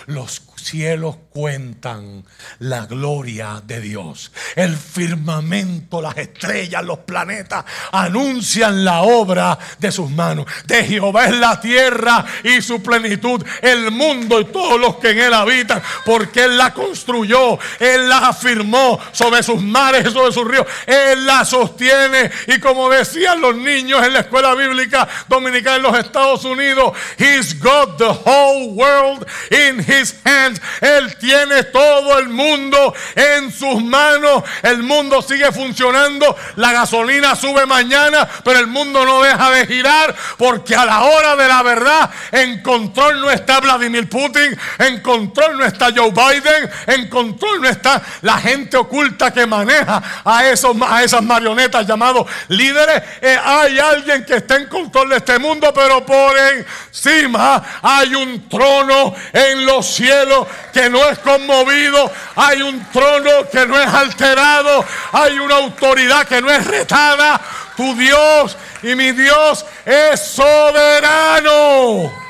Los 0.07 0.43
cielos 0.62 1.16
cuentan 1.30 2.24
la 2.61 2.86
gloria 2.86 3.62
de 3.64 3.80
Dios. 3.80 4.32
El 4.55 4.76
firmamento, 4.76 6.01
las 6.01 6.16
estrellas, 6.16 6.84
los 6.84 6.99
planetas 6.99 7.64
anuncian 7.90 8.84
la 8.84 9.03
obra 9.03 9.59
de 9.78 9.90
sus 9.90 10.11
manos. 10.11 10.47
De 10.66 10.84
Jehová 10.84 11.26
es 11.26 11.36
la 11.36 11.61
tierra 11.61 12.24
y 12.45 12.61
su 12.62 12.82
plenitud, 12.82 13.45
el 13.61 13.90
mundo 13.90 14.40
y 14.40 14.45
todos 14.47 14.80
los 14.80 14.97
que 14.97 15.11
en 15.11 15.18
él 15.20 15.34
habitan, 15.34 15.82
porque 16.05 16.45
Él 16.45 16.57
la 16.57 16.72
construyó, 16.72 17.59
Él 17.78 18.09
la 18.09 18.28
afirmó 18.28 18.99
sobre 19.12 19.43
sus 19.43 19.61
mares 19.61 20.07
y 20.07 20.12
sobre 20.12 20.32
sus 20.32 20.47
ríos. 20.47 20.66
Él 20.86 21.26
la 21.26 21.45
sostiene 21.45 22.30
y 22.47 22.59
como 22.61 22.88
decían 22.88 23.40
los 23.40 23.57
niños 23.57 24.05
en 24.05 24.12
la 24.12 24.20
escuela 24.20 24.55
bíblica 24.55 25.09
dominicana 25.28 25.76
en 25.76 25.82
los 25.82 25.99
Estados 25.99 26.45
Unidos, 26.45 26.93
He's 27.18 27.59
got 27.59 27.99
the 27.99 28.12
whole 28.24 28.70
world 28.70 29.26
in 29.51 29.82
his 29.87 30.14
hands. 30.24 30.61
Él 30.80 31.16
tiene 31.18 31.64
todo 31.64 32.18
el 32.18 32.28
mundo 32.28 32.95
en 33.14 33.53
sus 33.53 33.83
manos. 33.83 34.43
El 34.62 34.83
mundo 34.83 35.22
sigue 35.22 35.51
funcionando. 35.53 36.37
La 36.57 36.72
gasolina 36.72 37.35
sube 37.37 37.66
mañana, 37.66 38.28
pero 38.45 38.59
el 38.59 38.66
mundo 38.66 39.05
no 39.05 39.22
deja 39.22 39.51
de 39.51 39.66
girar 39.66 40.14
porque 40.37 40.74
a 40.74 40.85
la 40.85 41.03
hora 41.03 41.37
de 41.37 41.49
la 41.49 41.62
verdad 41.62 42.11
en 42.30 42.62
control 42.62 43.20
no 43.20 43.30
está 43.30 43.61
Vladimir 43.61 44.09
Putin, 44.09 44.59
en 44.78 45.01
control 45.01 45.59
no 45.59 45.64
está 45.64 45.91
Joe 45.95 46.11
Biden, 46.11 46.70
en 46.87 47.09
control 47.09 47.62
no 47.62 47.68
está 47.68 48.03
la 48.22 48.39
gente 48.39 48.76
oculta 48.76 49.33
que 49.33 49.47
maneja 49.47 50.03
a, 50.24 50.47
esos, 50.47 50.76
a 50.83 51.03
esas 51.03 51.22
marionetas 51.22 51.87
llamados 51.87 52.26
líderes. 52.49 53.03
Eh, 53.20 53.39
hay 53.43 53.78
alguien 53.78 54.24
que 54.24 54.37
está 54.37 54.57
en 54.57 54.66
control 54.66 55.11
de 55.11 55.16
este 55.16 55.39
mundo, 55.39 55.72
pero 55.74 56.05
por 56.05 56.35
encima 56.39 57.62
hay 57.83 58.14
un 58.14 58.49
trono 58.49 59.14
en 59.33 59.64
los 59.64 59.72
cielos 59.81 60.47
que 60.73 60.91
no 60.91 61.09
es 61.09 61.18
conmovido, 61.20 62.11
hay 62.37 62.61
un 62.61 62.85
trono 62.91 63.49
que 63.51 63.66
no 63.66 63.81
es 63.81 63.89
alterado, 63.89 64.85
hay 65.12 65.39
una 65.39 65.57
autoridad 65.57 66.27
que 66.27 66.43
no 66.43 66.51
es 66.51 66.66
retada. 66.66 67.41
Tu 67.77 67.95
Dios 67.95 68.59
y 68.83 68.95
mi 68.95 69.12
Dios 69.12 69.64
es 69.87 70.20
soberano. 70.20 72.23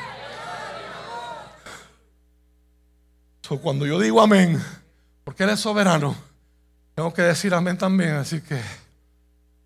cuando 3.61 3.85
yo 3.85 3.99
digo 3.99 4.21
amén, 4.21 4.63
porque 5.23 5.43
Él 5.43 5.51
es 5.51 5.59
soberano, 5.59 6.15
tengo 6.95 7.13
que 7.13 7.21
decir 7.21 7.53
amén 7.53 7.77
también. 7.77 8.13
Así 8.13 8.41
que 8.41 8.59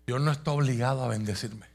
Dios 0.06 0.20
no 0.20 0.30
está 0.30 0.50
obligado 0.50 1.04
a 1.04 1.08
bendecirme. 1.08 1.66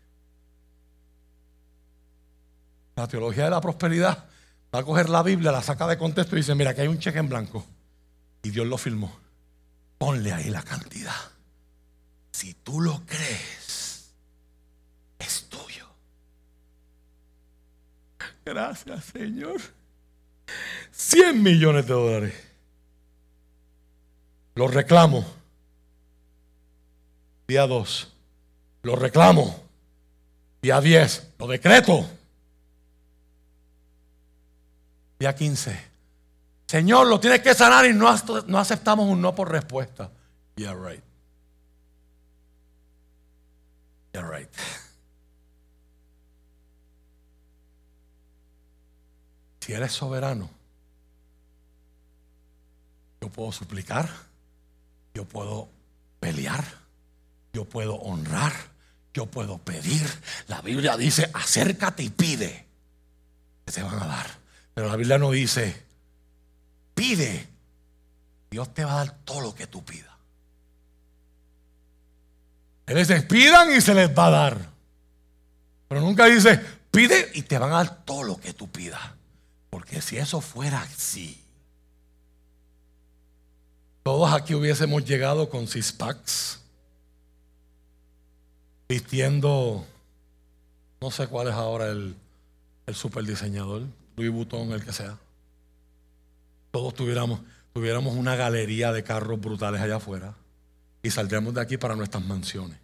La 2.95 3.07
teología 3.07 3.45
de 3.45 3.49
la 3.49 3.61
prosperidad 3.61 4.25
Va 4.73 4.79
a 4.79 4.83
coger 4.83 5.09
la 5.09 5.21
Biblia, 5.21 5.51
la 5.51 5.61
saca 5.61 5.85
de 5.87 5.97
contexto 5.97 6.35
y 6.35 6.39
dice, 6.39 6.55
mira, 6.55 6.73
que 6.73 6.81
hay 6.81 6.87
un 6.87 6.97
cheque 6.97 7.19
en 7.19 7.29
blanco. 7.29 7.65
Y 8.41 8.49
Dios 8.49 8.65
lo 8.65 8.77
firmó. 8.77 9.15
Ponle 9.99 10.33
ahí 10.33 10.49
la 10.49 10.63
cantidad. 10.63 11.15
Si 12.31 12.55
tú 12.55 12.81
lo 12.81 13.05
crees, 13.05 14.13
es 15.19 15.45
tuyo. 15.47 15.87
Gracias, 18.43 19.05
Señor. 19.05 19.61
100 20.91 21.43
millones 21.43 21.85
de 21.85 21.93
dólares. 21.93 22.33
Lo 24.55 24.67
reclamo. 24.67 25.25
Día 27.47 27.67
2. 27.67 28.11
Lo 28.81 28.95
reclamo. 28.95 29.63
Día 30.61 30.81
10. 30.81 31.33
Lo 31.37 31.47
decreto. 31.47 32.09
Día 35.23 35.33
15. 35.33 35.79
Señor, 36.67 37.07
lo 37.07 37.17
tienes 37.17 37.39
que 37.39 37.53
sanar 37.53 37.85
y 37.85 37.93
no, 37.93 38.13
no 38.47 38.59
aceptamos 38.59 39.07
un 39.07 39.21
no 39.21 39.33
por 39.33 39.49
respuesta. 39.49 40.11
Yeah, 40.57 40.73
right. 40.73 41.01
Yeah, 44.11 44.29
right. 44.29 44.49
Si 49.61 49.71
eres 49.71 49.93
soberano, 49.93 50.49
yo 53.21 53.29
puedo 53.29 53.53
suplicar, 53.53 54.09
yo 55.13 55.23
puedo 55.23 55.69
pelear, 56.19 56.65
yo 57.53 57.63
puedo 57.63 57.95
honrar, 57.95 58.51
yo 59.13 59.25
puedo 59.27 59.57
pedir. 59.57 60.05
La 60.49 60.59
Biblia 60.59 60.97
dice, 60.97 61.31
acércate 61.33 62.03
y 62.03 62.09
pide, 62.09 62.67
que 63.63 63.71
te 63.71 63.81
van 63.81 64.03
a 64.03 64.05
dar. 64.05 64.42
Pero 64.73 64.87
la 64.87 64.95
Biblia 64.95 65.17
no 65.17 65.31
dice, 65.31 65.83
pide. 66.93 67.47
Dios 68.49 68.73
te 68.73 68.85
va 68.85 68.93
a 68.93 69.05
dar 69.05 69.17
todo 69.25 69.41
lo 69.41 69.55
que 69.55 69.67
tú 69.67 69.83
pidas. 69.83 70.13
Él 72.85 72.97
dice, 72.97 73.21
pidan 73.21 73.75
y 73.75 73.81
se 73.81 73.93
les 73.93 74.09
va 74.09 74.27
a 74.27 74.29
dar. 74.29 74.69
Pero 75.87 76.01
nunca 76.01 76.25
dice, 76.25 76.59
pide 76.91 77.31
y 77.33 77.43
te 77.43 77.57
van 77.57 77.71
a 77.71 77.77
dar 77.77 78.03
todo 78.05 78.23
lo 78.23 78.37
que 78.37 78.53
tú 78.53 78.69
pidas. 78.69 79.01
Porque 79.69 80.01
si 80.01 80.17
eso 80.17 80.41
fuera 80.41 80.81
así, 80.81 81.43
todos 84.03 84.31
aquí 84.33 84.53
hubiésemos 84.53 85.05
llegado 85.05 85.49
con 85.49 85.67
six 85.67 85.95
vistiendo, 88.87 89.87
no 91.01 91.09
sé 91.09 91.27
cuál 91.27 91.47
es 91.47 91.53
ahora 91.53 91.87
el, 91.87 92.15
el 92.85 92.95
super 92.95 93.23
diseñador, 93.23 93.83
Louis 94.15 94.31
Vuitton, 94.31 94.71
el 94.71 94.83
que 94.83 94.93
sea. 94.93 95.17
Todos 96.71 96.93
tuviéramos, 96.93 97.41
tuviéramos 97.73 98.15
una 98.15 98.35
galería 98.35 98.91
de 98.91 99.03
carros 99.03 99.39
brutales 99.39 99.81
allá 99.81 99.97
afuera 99.97 100.35
y 101.01 101.09
saldríamos 101.09 101.53
de 101.53 101.61
aquí 101.61 101.77
para 101.77 101.95
nuestras 101.95 102.23
mansiones, 102.23 102.79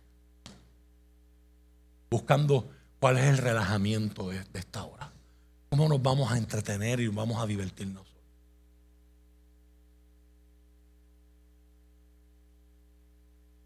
buscando 2.09 2.69
cuál 2.99 3.17
es 3.17 3.25
el 3.25 3.37
relajamiento 3.37 4.29
de 4.29 4.43
esta 4.53 4.83
hora. 4.83 5.11
¿Cómo 5.69 5.87
nos 5.87 6.01
vamos 6.01 6.31
a 6.31 6.37
entretener 6.37 6.99
y 6.99 7.07
vamos 7.07 7.41
a 7.41 7.45
divertirnos? 7.45 8.07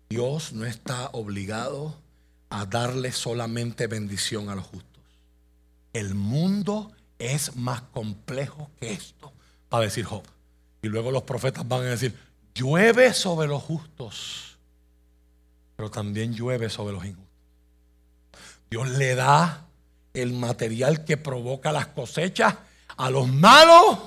Dios 0.10 0.54
no 0.54 0.66
está 0.66 1.10
obligado 1.14 1.98
a 2.50 2.68
darle 2.68 3.12
solamente 3.12 3.88
bendición 3.88 4.50
a 4.50 4.56
los 4.56 4.66
justos. 4.66 5.02
El 5.92 6.14
mundo 6.14 6.92
es 7.20 7.56
más 7.56 7.82
complejo 7.82 8.70
que 8.80 8.92
esto, 8.92 9.32
para 9.70 9.86
decir 9.86 10.06
Job. 10.06 10.24
Y 10.82 10.88
luego 10.88 11.12
los 11.12 11.24
profetas 11.24 11.68
van 11.68 11.82
a 11.82 11.86
decir, 11.86 12.18
llueve 12.54 13.14
sobre 13.14 13.48
los 13.48 13.64
justos, 13.64 14.58
pero 15.76 15.90
también 15.90 16.34
llueve 16.34 16.70
sobre 16.70 16.94
los 16.94 17.06
injustos. 17.06 17.30
Dios 18.70 18.90
le 18.90 19.16
da 19.16 19.68
el 20.14 20.34
material 20.34 21.06
que 21.06 21.18
provoca 21.18 21.72
las 21.72 21.88
cosechas 21.88 22.56
a 22.98 23.10
los 23.10 23.28
malos. 23.28 24.00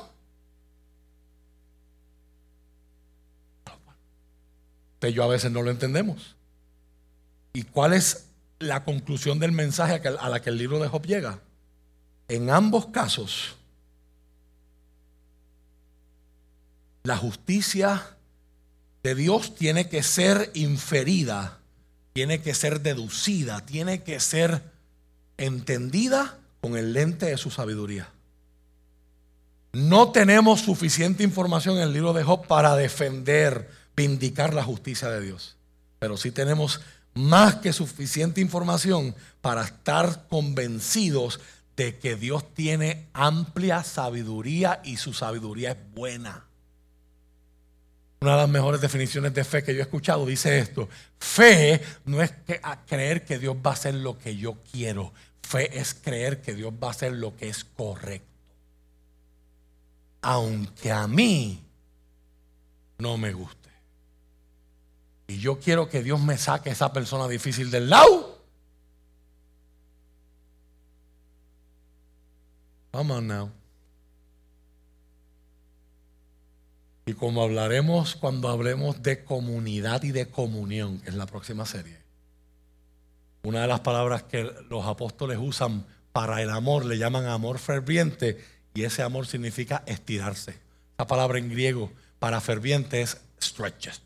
Pero 4.98 5.12
yo 5.12 5.24
a 5.24 5.28
veces 5.28 5.50
no 5.50 5.62
lo 5.62 5.70
entendemos. 5.70 6.36
¿Y 7.52 7.62
cuál 7.62 7.92
es 7.92 8.28
la 8.58 8.84
conclusión 8.84 9.38
del 9.38 9.52
mensaje 9.52 10.00
a 10.18 10.28
la 10.28 10.40
que 10.40 10.50
el 10.50 10.58
libro 10.58 10.78
de 10.78 10.88
Job 10.88 11.06
llega? 11.06 11.40
En 12.28 12.50
ambos 12.50 12.86
casos, 12.86 13.54
la 17.04 17.16
justicia 17.16 18.16
de 19.02 19.14
Dios 19.14 19.54
tiene 19.54 19.88
que 19.88 20.02
ser 20.02 20.50
inferida, 20.54 21.60
tiene 22.12 22.42
que 22.42 22.54
ser 22.54 22.80
deducida, 22.80 23.64
tiene 23.64 24.02
que 24.02 24.18
ser 24.18 24.62
entendida 25.36 26.38
con 26.60 26.76
el 26.76 26.92
lente 26.92 27.26
de 27.26 27.36
su 27.36 27.50
sabiduría. 27.50 28.08
No 29.72 30.10
tenemos 30.10 30.62
suficiente 30.62 31.22
información 31.22 31.76
en 31.76 31.82
el 31.82 31.92
libro 31.92 32.12
de 32.12 32.24
Job 32.24 32.46
para 32.46 32.74
defender, 32.74 33.70
vindicar 33.94 34.54
la 34.54 34.64
justicia 34.64 35.10
de 35.10 35.20
Dios. 35.20 35.56
Pero 36.00 36.16
sí 36.16 36.30
tenemos 36.30 36.80
más 37.14 37.56
que 37.56 37.72
suficiente 37.72 38.40
información 38.40 39.14
para 39.40 39.64
estar 39.64 40.26
convencidos 40.28 41.40
de 41.76 41.98
que 41.98 42.16
Dios 42.16 42.54
tiene 42.54 43.08
amplia 43.12 43.84
sabiduría 43.84 44.80
y 44.82 44.96
su 44.96 45.12
sabiduría 45.12 45.72
es 45.72 45.94
buena. 45.94 46.44
Una 48.20 48.32
de 48.32 48.36
las 48.38 48.48
mejores 48.48 48.80
definiciones 48.80 49.34
de 49.34 49.44
fe 49.44 49.62
que 49.62 49.74
yo 49.74 49.80
he 49.80 49.82
escuchado 49.82 50.24
dice 50.24 50.58
esto. 50.58 50.88
Fe 51.18 51.82
no 52.06 52.22
es 52.22 52.32
creer 52.86 53.24
que 53.24 53.38
Dios 53.38 53.56
va 53.56 53.70
a 53.70 53.74
hacer 53.74 53.94
lo 53.94 54.18
que 54.18 54.36
yo 54.36 54.56
quiero. 54.72 55.12
Fe 55.42 55.78
es 55.78 55.94
creer 55.94 56.40
que 56.40 56.54
Dios 56.54 56.72
va 56.82 56.88
a 56.88 56.92
hacer 56.92 57.12
lo 57.12 57.36
que 57.36 57.48
es 57.48 57.64
correcto. 57.64 58.26
Aunque 60.22 60.90
a 60.90 61.06
mí 61.06 61.62
no 62.98 63.18
me 63.18 63.32
guste. 63.32 63.70
Y 65.28 65.38
yo 65.38 65.60
quiero 65.60 65.88
que 65.88 66.02
Dios 66.02 66.20
me 66.20 66.38
saque 66.38 66.70
a 66.70 66.72
esa 66.72 66.92
persona 66.92 67.28
difícil 67.28 67.70
del 67.70 67.90
lado. 67.90 68.35
Come 72.96 73.20
now. 73.20 73.50
Y 77.04 77.12
como 77.12 77.42
hablaremos 77.42 78.16
cuando 78.16 78.48
hablemos 78.48 79.02
de 79.02 79.22
comunidad 79.22 80.02
y 80.02 80.12
de 80.12 80.30
comunión, 80.30 81.00
que 81.00 81.10
es 81.10 81.14
la 81.14 81.26
próxima 81.26 81.66
serie. 81.66 81.98
Una 83.42 83.60
de 83.60 83.66
las 83.66 83.80
palabras 83.80 84.22
que 84.22 84.50
los 84.70 84.86
apóstoles 84.86 85.36
usan 85.38 85.84
para 86.14 86.40
el 86.40 86.48
amor 86.48 86.86
le 86.86 86.96
llaman 86.96 87.26
amor 87.26 87.58
ferviente 87.58 88.42
y 88.72 88.84
ese 88.84 89.02
amor 89.02 89.26
significa 89.26 89.82
estirarse. 89.84 90.58
La 90.96 91.06
palabra 91.06 91.38
en 91.38 91.50
griego 91.50 91.92
para 92.18 92.40
ferviente 92.40 93.02
es 93.02 93.20
stretches. 93.42 94.00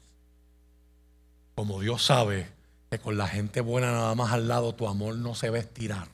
Como 1.55 1.80
Dios 1.80 2.05
sabe 2.05 2.49
que 2.91 2.99
con 2.99 3.16
la 3.16 3.28
gente 3.28 3.61
buena 3.61 3.93
nada 3.93 4.16
más 4.16 4.32
al 4.32 4.49
lado 4.49 4.74
tu 4.74 4.88
amor 4.88 5.14
no 5.14 5.36
se 5.36 5.49
va 5.49 5.59
a 5.59 5.61
estirar. 5.61 6.09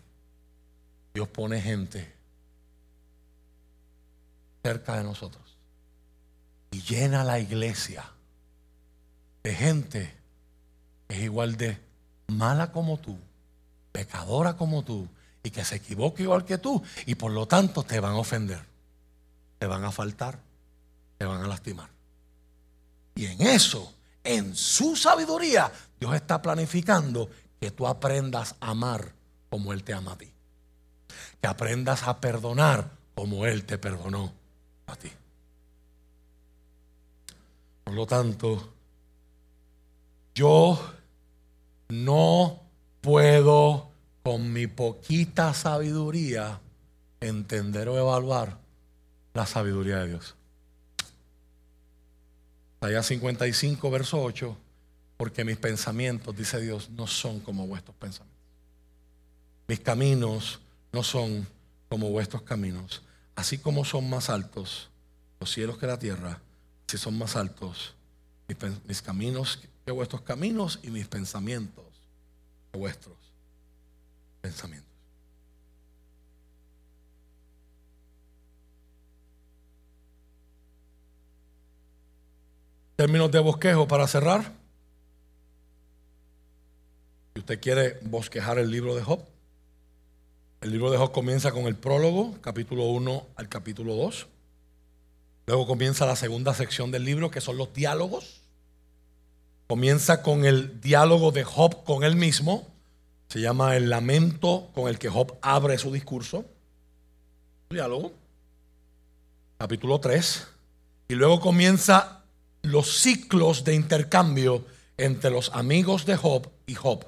Dios 1.15 1.27
pone 1.29 1.63
gente 1.63 2.16
cerca 4.67 4.97
de 4.97 5.05
nosotros 5.05 5.45
y 6.73 6.83
llena 6.83 7.23
la 7.23 7.39
iglesia 7.39 8.05
de 9.45 9.55
gente 9.55 10.13
que 11.07 11.15
es 11.15 11.23
igual 11.23 11.57
de 11.57 11.79
mala 12.27 12.73
como 12.73 12.99
tú, 12.99 13.17
pecadora 13.93 14.57
como 14.57 14.83
tú, 14.83 15.07
y 15.45 15.51
que 15.51 15.65
se 15.65 15.77
equivoque 15.77 16.25
igual 16.25 16.45
que 16.45 16.59
tú, 16.59 16.83
y 17.07 17.15
por 17.15 17.31
lo 17.31 17.47
tanto 17.47 17.85
te 17.85 18.01
van 18.01 18.15
a 18.15 18.19
ofender, 18.19 18.59
te 19.61 19.67
van 19.69 19.85
a 19.85 19.93
faltar, 19.93 20.41
te 21.17 21.25
van 21.25 21.45
a 21.45 21.47
lastimar. 21.47 21.89
Y 23.15 23.27
en 23.27 23.43
eso, 23.43 23.95
en 24.25 24.57
su 24.57 24.97
sabiduría, 24.97 25.71
Dios 26.01 26.13
está 26.13 26.43
planificando 26.43 27.31
que 27.61 27.71
tú 27.71 27.87
aprendas 27.87 28.57
a 28.59 28.73
amar 28.73 29.13
como 29.49 29.73
Él 29.73 29.85
te 29.85 29.95
ama 29.95 30.15
a 30.15 30.19
ti. 30.19 30.33
Que 31.41 31.47
aprendas 31.47 32.03
a 32.03 32.21
perdonar 32.21 32.91
como 33.15 33.47
Él 33.47 33.65
te 33.65 33.79
perdonó 33.79 34.33
a 34.87 34.97
ti. 34.97 35.11
Por 37.85 37.95
lo 37.95 38.07
tanto, 38.07 38.73
yo 40.35 40.79
no 41.89 42.61
puedo 43.01 43.91
con 44.23 44.53
mi 44.53 44.67
poquita 44.67 45.55
sabiduría 45.55 46.61
entender 47.21 47.89
o 47.89 47.97
evaluar 47.97 48.59
la 49.35 49.47
sabiduría 49.47 49.99
de 49.99 50.09
Dios. 50.09 50.35
Allá 52.81 53.03
55, 53.03 53.91
verso 53.91 54.23
8, 54.23 54.57
porque 55.17 55.45
mis 55.45 55.57
pensamientos, 55.57 56.37
dice 56.37 56.61
Dios, 56.61 56.91
no 56.91 57.07
son 57.07 57.41
como 57.41 57.67
vuestros 57.67 57.97
pensamientos. 57.97 58.37
Mis 59.69 59.81
caminos 59.81 60.61
no 60.93 61.03
son 61.03 61.47
como 61.89 62.11
vuestros 62.11 62.43
caminos. 62.43 63.03
Así 63.37 63.59
como 63.59 63.85
son 63.85 64.09
más 64.11 64.31
altos 64.31 64.89
los 65.39 65.53
cielos 65.53 65.79
que 65.79 65.87
la 65.87 65.99
tierra, 65.99 66.41
si 66.89 66.99
son 66.99 67.17
más 67.17 67.37
altos 67.37 67.95
mis, 68.87 69.03
caminos 69.03 69.61
que 69.85 69.93
vuestros 69.93 70.23
caminos 70.23 70.79
y 70.83 70.91
mis 70.91 71.07
pensamientos 71.07 71.85
que 72.73 72.79
vuestros 72.79 73.17
pensamientos. 74.41 74.87
Términos 82.97 83.31
de 83.31 83.41
bosquejo 83.41 83.87
para 83.87 84.09
cerrar. 84.09 84.51
Si 87.35 87.41
usted 87.41 87.61
quiere 87.61 87.99
bosquejar 88.03 88.59
el 88.59 88.71
libro 88.71 88.95
de 88.95 89.03
Job, 89.03 89.23
el 90.67 90.73
libro 90.73 90.91
de 90.91 90.99
Job 90.99 91.13
comienza 91.13 91.53
con 91.53 91.67
el 91.67 91.77
prólogo, 91.77 92.35
capítulo 92.41 92.87
1 92.87 93.27
al 93.37 93.49
capítulo 93.49 93.95
2. 93.95 94.27
Luego 95.47 95.65
comienza 95.65 96.07
la 96.07 96.17
segunda 96.17 96.55
sección 96.55 96.91
del 96.91 97.05
libro, 97.05 97.31
que 97.31 97.41
son 97.41 97.57
los 97.57 97.73
diálogos. 97.73 98.41
Comienza 99.69 100.23
con 100.23 100.45
el 100.45 100.81
diálogo 100.81 101.31
de 101.31 101.45
Job 101.45 101.85
con 101.85 102.03
él 102.03 102.17
mismo. 102.17 102.67
Se 103.29 103.41
llama 103.41 103.77
el 103.77 103.91
lamento 103.91 104.69
con 104.75 104.89
el 104.89 104.99
que 104.99 105.09
Job 105.09 105.39
abre 105.41 105.79
su 105.79 105.93
discurso. 105.93 106.45
Diálogo. 107.71 108.13
Capítulo 109.59 110.01
3. 110.01 110.49
Y 111.07 111.15
luego 111.15 111.39
comienza 111.39 112.25
los 112.63 112.99
ciclos 112.99 113.63
de 113.63 113.77
intercambio 113.77 114.65
entre 114.97 115.31
los 115.31 115.51
amigos 115.55 116.07
de 116.07 116.17
Job 116.17 116.51
y 116.67 116.75
Job. 116.75 117.07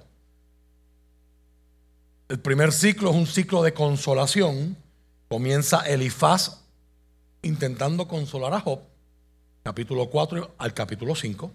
El 2.29 2.41
primer 2.41 2.73
ciclo 2.73 3.09
es 3.09 3.17
un 3.17 3.27
ciclo 3.27 3.63
de 3.63 3.73
consolación. 3.73 4.77
Comienza 5.29 5.81
Elifaz 5.89 6.61
intentando 7.41 8.07
consolar 8.07 8.53
a 8.53 8.61
Job, 8.61 8.81
capítulo 9.63 10.11
4 10.11 10.57
al 10.59 10.75
capítulo 10.75 11.15
5. 11.15 11.51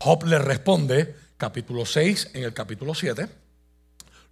Job 0.00 0.24
le 0.24 0.40
responde, 0.40 1.14
capítulo 1.36 1.86
6 1.86 2.30
en 2.34 2.42
el 2.42 2.52
capítulo 2.52 2.92
7. 2.92 3.28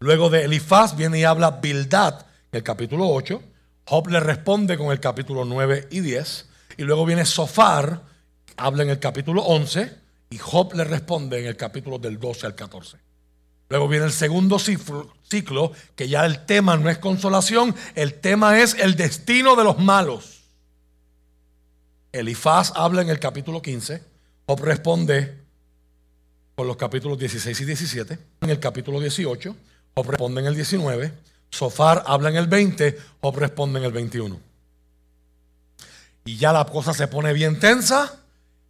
Luego 0.01 0.31
de 0.31 0.47
Elifaz 0.47 0.97
viene 0.97 1.21
y 1.21 1.25
habla 1.25 1.61
Bildad 1.63 2.27
en 2.51 2.57
el 2.57 2.65
capítulo 2.65 3.09
8. 3.11 3.41
Job 3.85 4.09
le 4.09 4.19
responde 4.19 4.77
con 4.77 4.91
el 4.91 4.99
capítulo 4.99 5.45
9 5.45 5.87
y 5.93 6.01
10. 6.01 6.49
Y 6.79 6.83
luego 6.83 7.07
viene 7.07 7.25
Sofar, 7.25 8.03
habla 8.57 8.83
en 8.83 8.91
el 8.91 8.99
capítulo 8.99 9.43
11. 9.43 9.95
Y 10.31 10.39
Job 10.39 10.75
le 10.75 10.83
responde 10.83 11.39
en 11.39 11.47
el 11.47 11.57
capítulo 11.57 12.01
del 12.01 12.19
12 12.19 12.47
al 12.47 12.57
14. 12.57 13.08
Luego 13.69 13.89
viene 13.89 14.07
el 14.07 14.13
segundo 14.13 14.59
ciclo, 14.59 15.73
que 15.95 16.09
ya 16.09 16.25
el 16.25 16.47
tema 16.47 16.77
no 16.77 16.89
es 16.89 16.99
consolación, 16.99 17.75
el 17.95 18.15
tema 18.15 18.59
es 18.61 18.75
el 18.75 18.97
destino 18.97 19.57
de 19.57 19.65
los 19.65 19.79
malos. 19.79 20.41
Elifaz 22.13 22.73
habla 22.75 23.03
en 23.03 23.11
el 23.11 23.21
capítulo 23.21 23.61
15, 23.61 24.03
Job 24.47 24.61
responde 24.63 25.39
por 26.55 26.67
los 26.67 26.77
capítulos 26.77 27.19
16 27.19 27.61
y 27.61 27.65
17. 27.67 28.19
En 28.41 28.51
el 28.51 28.59
capítulo 28.59 28.99
18, 29.01 29.57
Job 29.95 30.11
responde 30.11 30.41
en 30.41 30.47
el 30.47 30.55
19. 30.55 31.13
Sofar 31.51 32.03
habla 32.07 32.31
en 32.31 32.37
el 32.37 32.47
20, 32.47 32.99
Job 33.21 33.37
responde 33.37 33.79
en 33.79 33.85
el 33.85 33.93
21. 33.93 34.41
Y 36.25 36.37
ya 36.37 36.53
la 36.53 36.65
cosa 36.65 36.95
se 36.95 37.07
pone 37.09 37.33
bien 37.35 37.61
tensa. 37.61 38.21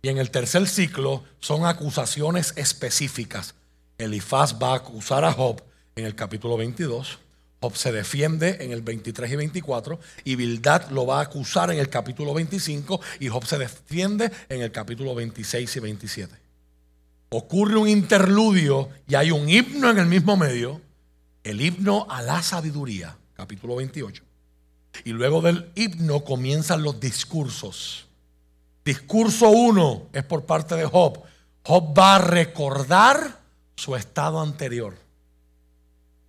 Y 0.03 0.09
en 0.09 0.19
el 0.19 0.31
tercer 0.31 0.69
ciclo 0.69 1.25
son 1.41 1.65
acusaciones 1.65 2.53
específicas. 2.57 3.55
Elifaz 3.99 4.55
va 4.63 4.73
a 4.73 4.77
acusar 4.77 5.25
a 5.25 5.33
Job 5.33 5.61
en 5.97 6.07
el 6.07 6.15
capítulo 6.15 6.57
22. 6.57 7.19
Job 7.61 7.77
se 7.77 7.91
defiende 7.91 8.59
en 8.61 8.71
el 8.71 8.83
23 8.83 9.33
y 9.33 9.37
24 9.37 9.99
y 10.23 10.37
Bildad 10.37 10.91
lo 10.91 11.05
va 11.05 11.19
a 11.19 11.23
acusar 11.23 11.73
en 11.73 11.81
el 11.81 11.89
capítulo 11.89 12.33
25 12.33 13.01
y 13.19 13.27
Job 13.27 13.45
se 13.45 13.59
defiende 13.59 14.31
en 14.49 14.63
el 14.63 14.71
capítulo 14.71 15.17
26 15.17 15.77
y 15.77 15.81
27. 15.81 16.35
Ocurre 17.31 17.77
un 17.77 17.89
interludio 17.89 18.89
y 19.09 19.17
hay 19.17 19.33
un 19.33 19.49
himno 19.49 19.91
en 19.91 19.99
el 19.99 20.07
mismo 20.07 20.37
medio, 20.37 20.81
el 21.43 21.61
himno 21.61 22.07
a 22.09 22.23
la 22.23 22.41
sabiduría, 22.41 23.17
capítulo 23.35 23.75
28. 23.75 24.23
Y 25.05 25.11
luego 25.11 25.43
del 25.43 25.73
himno 25.75 26.25
comienzan 26.25 26.85
los 26.85 27.01
discursos. 27.01 28.07
Discurso 28.85 29.51
1 29.51 30.11
es 30.13 30.23
por 30.23 30.47
parte 30.47 30.77
de 30.77 30.87
Job. 30.87 31.21
Job 31.65 31.99
va 31.99 32.15
a 32.15 32.19
recordar 32.21 33.39
su 33.79 33.95
estado 33.95 34.41
anterior. 34.41 34.97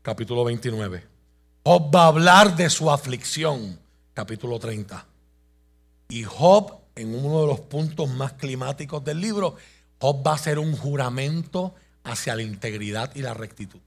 Capítulo 0.03 0.43
29. 0.43 1.03
Job 1.63 1.93
va 1.93 2.03
a 2.03 2.07
hablar 2.07 2.55
de 2.55 2.69
su 2.69 2.91
aflicción, 2.91 3.79
capítulo 4.13 4.59
30. 4.59 5.03
Y 6.09 6.23
Job, 6.23 6.77
en 6.95 7.13
uno 7.15 7.41
de 7.41 7.47
los 7.47 7.59
puntos 7.61 8.07
más 8.09 8.33
climáticos 8.33 9.03
del 9.03 9.19
libro, 9.19 9.55
Job 9.99 10.25
va 10.25 10.31
a 10.31 10.35
hacer 10.35 10.59
un 10.59 10.77
juramento 10.77 11.73
hacia 12.03 12.35
la 12.35 12.43
integridad 12.43 13.15
y 13.15 13.23
la 13.23 13.33
rectitud. 13.33 13.79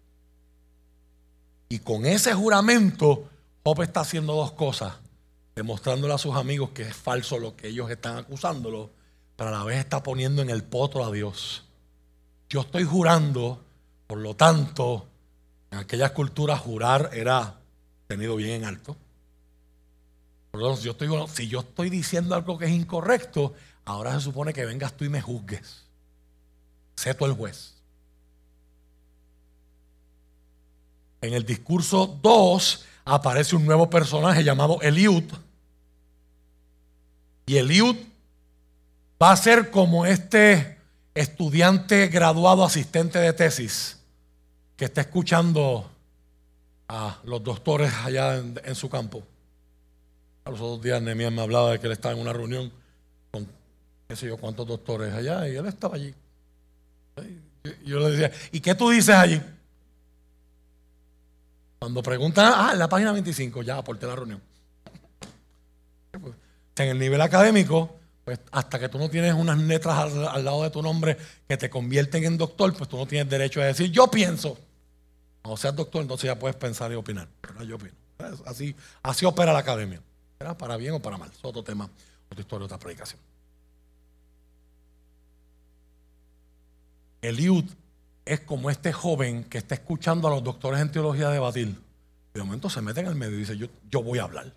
Y 1.69 1.79
con 1.79 2.05
ese 2.05 2.35
juramento, 2.35 3.29
Job 3.65 3.83
está 3.83 4.01
haciendo 4.01 4.35
dos 4.35 4.53
cosas, 4.53 4.95
demostrándole 5.55 6.15
a 6.15 6.19
sus 6.19 6.35
amigos 6.35 6.71
que 6.71 6.83
es 6.83 6.97
falso 6.97 7.39
lo 7.39 7.55
que 7.55 7.69
ellos 7.69 7.89
están 7.91 8.19
acusándolo, 8.19 8.91
pero 9.37 9.51
a 9.51 9.53
la 9.53 9.65
vez 9.65 9.79
está 9.79 10.03
poniendo 10.03 10.43
en 10.43 10.51
el 10.51 10.65
potro 10.65 11.05
a 11.05 11.13
Dios. 11.13 11.65
Yo 12.53 12.61
estoy 12.61 12.85
jurando, 12.85 13.65
por 14.07 14.19
lo 14.19 14.37
tanto, 14.37 15.09
en 15.71 15.79
aquellas 15.79 16.11
culturas 16.11 16.61
jurar 16.61 17.09
era 17.15 17.59
tenido 18.07 18.37
bien 18.37 18.51
en 18.51 18.65
alto. 18.67 18.95
Por 20.51 20.79
yo 20.79 20.91
estoy, 20.91 21.09
si 21.33 21.49
yo 21.49 21.61
estoy 21.61 21.89
diciendo 21.89 22.35
algo 22.35 22.59
que 22.59 22.67
es 22.67 22.73
incorrecto, 22.73 23.55
ahora 23.87 24.13
se 24.13 24.21
supone 24.21 24.53
que 24.53 24.67
vengas 24.67 24.93
tú 24.93 25.07
y 25.07 25.09
me 25.09 25.23
juzgues. 25.23 25.85
Sé 26.95 27.15
tú 27.15 27.25
el 27.25 27.33
juez. 27.33 27.73
En 31.23 31.33
el 31.33 31.47
discurso 31.47 32.19
2 32.21 32.85
aparece 33.07 33.57
un 33.57 33.65
nuevo 33.65 33.89
personaje 33.89 34.45
llamado 34.45 34.79
Eliud. 34.83 35.25
Y 37.47 37.57
Eliud 37.57 37.97
va 39.23 39.33
a 39.33 39.37
ser 39.39 39.71
como 39.71 40.05
este 40.05 40.82
estudiante 41.15 42.09
graduado 42.09 42.65
asistente 42.65 43.19
de 43.19 43.33
tesis 43.33 43.99
que 44.77 44.87
está 44.87 45.03
escuchando 45.03 45.91
a 46.89 47.19
los 47.25 47.43
doctores 47.43 47.93
allá 48.05 48.37
en, 48.37 48.75
su 48.75 48.89
campo. 48.89 49.23
A 50.45 50.51
los 50.51 50.61
otros 50.61 50.83
días 50.83 51.01
Nehemías 51.01 51.33
me 51.33 51.43
hablaba 51.43 51.73
de 51.73 51.79
que 51.79 51.87
él 51.87 51.93
estaba 51.93 52.15
en 52.15 52.21
una 52.21 52.33
reunión 52.33 52.73
con 53.31 53.47
qué 54.09 54.17
sé 54.17 54.27
yo 54.27 54.37
cuántos 54.37 54.67
doctores 54.67 55.13
allá 55.15 55.49
y 55.49 55.57
él 55.57 55.67
estaba 55.67 55.97
allí. 55.97 56.15
Y 57.85 57.89
yo 57.89 58.01
le 58.01 58.11
decía, 58.11 58.33
¿y 58.51 58.61
qué 58.61 58.75
tú 58.75 58.91
dices 58.91 59.15
allí? 59.15 59.41
Cuando 61.79 62.03
preguntan, 62.03 62.53
ah, 62.55 62.71
en 62.73 62.79
la 62.79 62.89
página 62.89 63.13
25, 63.13 63.63
ya 63.63 63.77
aporté 63.77 64.07
la 64.07 64.17
reunión. 64.17 64.41
En 66.75 66.89
el 66.89 66.99
nivel 66.99 67.21
académico, 67.21 68.01
pues 68.25 68.39
hasta 68.53 68.79
que 68.79 68.89
tú 68.89 68.99
no 68.99 69.11
tienes 69.11 69.35
unas 69.35 69.59
letras 69.59 69.99
al, 69.99 70.45
lado 70.45 70.63
de 70.63 70.71
tu 70.71 70.81
nombre 70.81 71.17
que 71.49 71.57
te 71.57 71.69
convierten 71.69 72.25
en 72.25 72.39
doctor, 72.39 72.73
pues 72.77 72.89
tú 72.89 72.97
no 72.97 73.07
tienes 73.07 73.29
derecho 73.29 73.61
a 73.61 73.65
decir, 73.65 73.91
yo 73.91 74.09
pienso. 74.09 74.59
O 75.43 75.57
seas 75.57 75.75
doctor, 75.75 76.03
entonces 76.03 76.29
ya 76.29 76.39
puedes 76.39 76.57
pensar 76.57 76.93
y 76.93 76.95
opinar. 76.95 77.29
Yo 77.67 77.77
opino. 77.77 77.95
Así, 78.47 78.77
así 79.03 79.27
opera 79.27 79.53
la 79.53 79.59
academia. 79.59 80.01
Para 80.57 80.77
bien 80.77 80.95
o 80.95 81.01
para 81.01 81.19
mal. 81.19 81.31
Es 81.33 81.39
otro 81.43 81.65
tema, 81.65 81.89
otra 82.31 82.41
historia, 82.41 82.67
otra 82.67 82.79
predicación. 82.79 83.21
Eliud 87.23 87.65
es 88.25 88.41
como 88.41 88.71
este 88.71 88.93
joven 88.93 89.45
que 89.45 89.59
está 89.59 89.75
escuchando 89.75 90.29
a 90.29 90.31
los 90.31 90.45
doctores 90.45 90.81
en 90.81 90.93
teología 90.93 91.29
debatir. 91.29 91.77
de 92.35 92.43
momento 92.43 92.71
se 92.71 92.81
mete 92.81 93.01
en 93.01 93.07
el 93.07 93.15
medio 93.17 93.37
y 93.37 93.41
dice, 93.41 93.57
yo, 93.57 93.67
yo 93.91 94.03
voy 94.03 94.21
a 94.21 94.25
hablar. 94.25 94.53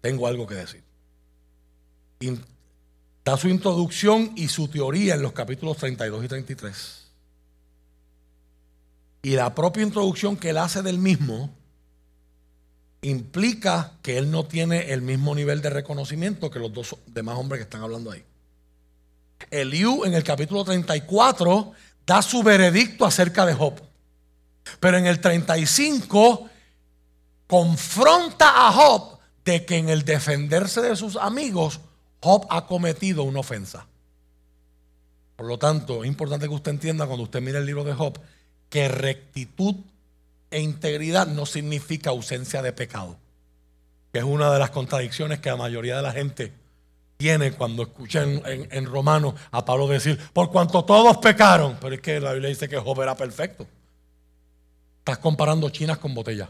Tengo 0.00 0.28
algo 0.28 0.46
que 0.46 0.54
decir. 0.54 0.89
Da 3.24 3.36
su 3.36 3.48
introducción 3.48 4.32
y 4.36 4.48
su 4.48 4.68
teoría 4.68 5.14
en 5.14 5.22
los 5.22 5.32
capítulos 5.32 5.78
32 5.78 6.24
y 6.24 6.28
33. 6.28 7.06
Y 9.22 9.30
la 9.30 9.54
propia 9.54 9.82
introducción 9.82 10.36
que 10.36 10.50
él 10.50 10.58
hace 10.58 10.82
del 10.82 10.98
mismo 10.98 11.50
implica 13.02 13.92
que 14.02 14.18
él 14.18 14.30
no 14.30 14.44
tiene 14.44 14.92
el 14.92 15.00
mismo 15.00 15.34
nivel 15.34 15.62
de 15.62 15.70
reconocimiento 15.70 16.50
que 16.50 16.58
los 16.58 16.72
dos 16.72 16.96
demás 17.06 17.38
hombres 17.38 17.60
que 17.60 17.64
están 17.64 17.82
hablando 17.82 18.10
ahí. 18.10 18.22
Eliú 19.50 20.04
en 20.04 20.14
el 20.14 20.22
capítulo 20.22 20.64
34 20.64 21.72
da 22.06 22.20
su 22.20 22.42
veredicto 22.42 23.06
acerca 23.06 23.46
de 23.46 23.54
Job. 23.54 23.80
Pero 24.78 24.98
en 24.98 25.06
el 25.06 25.20
35 25.20 26.48
confronta 27.46 28.68
a 28.68 28.72
Job 28.72 29.18
de 29.44 29.64
que 29.64 29.78
en 29.78 29.88
el 29.88 30.04
defenderse 30.04 30.82
de 30.82 30.96
sus 30.96 31.16
amigos, 31.16 31.80
Job 32.22 32.46
ha 32.50 32.66
cometido 32.66 33.22
una 33.22 33.40
ofensa. 33.40 33.86
Por 35.36 35.46
lo 35.46 35.58
tanto, 35.58 36.04
es 36.04 36.08
importante 36.08 36.46
que 36.46 36.54
usted 36.54 36.72
entienda 36.72 37.06
cuando 37.06 37.24
usted 37.24 37.40
mire 37.40 37.58
el 37.58 37.66
libro 37.66 37.84
de 37.84 37.94
Job 37.94 38.18
que 38.68 38.88
rectitud 38.88 39.74
e 40.50 40.60
integridad 40.60 41.26
no 41.26 41.46
significa 41.46 42.10
ausencia 42.10 42.60
de 42.62 42.72
pecado, 42.72 43.16
que 44.12 44.18
es 44.18 44.24
una 44.24 44.52
de 44.52 44.58
las 44.58 44.70
contradicciones 44.70 45.40
que 45.40 45.48
la 45.48 45.56
mayoría 45.56 45.96
de 45.96 46.02
la 46.02 46.12
gente 46.12 46.52
tiene 47.16 47.52
cuando 47.52 47.82
escucha 47.82 48.22
en, 48.22 48.68
en, 48.70 48.86
Romanos 48.86 49.34
a 49.50 49.64
Pablo 49.64 49.86
decir, 49.86 50.18
por 50.32 50.50
cuanto 50.50 50.84
todos 50.84 51.18
pecaron, 51.18 51.76
pero 51.80 51.94
es 51.94 52.00
que 52.00 52.18
la 52.18 52.32
Biblia 52.32 52.48
dice 52.48 52.68
que 52.68 52.78
Job 52.78 53.00
era 53.02 53.14
perfecto. 53.14 53.66
Estás 54.98 55.18
comparando 55.18 55.68
chinas 55.70 55.98
con 55.98 56.14
botellas. 56.14 56.48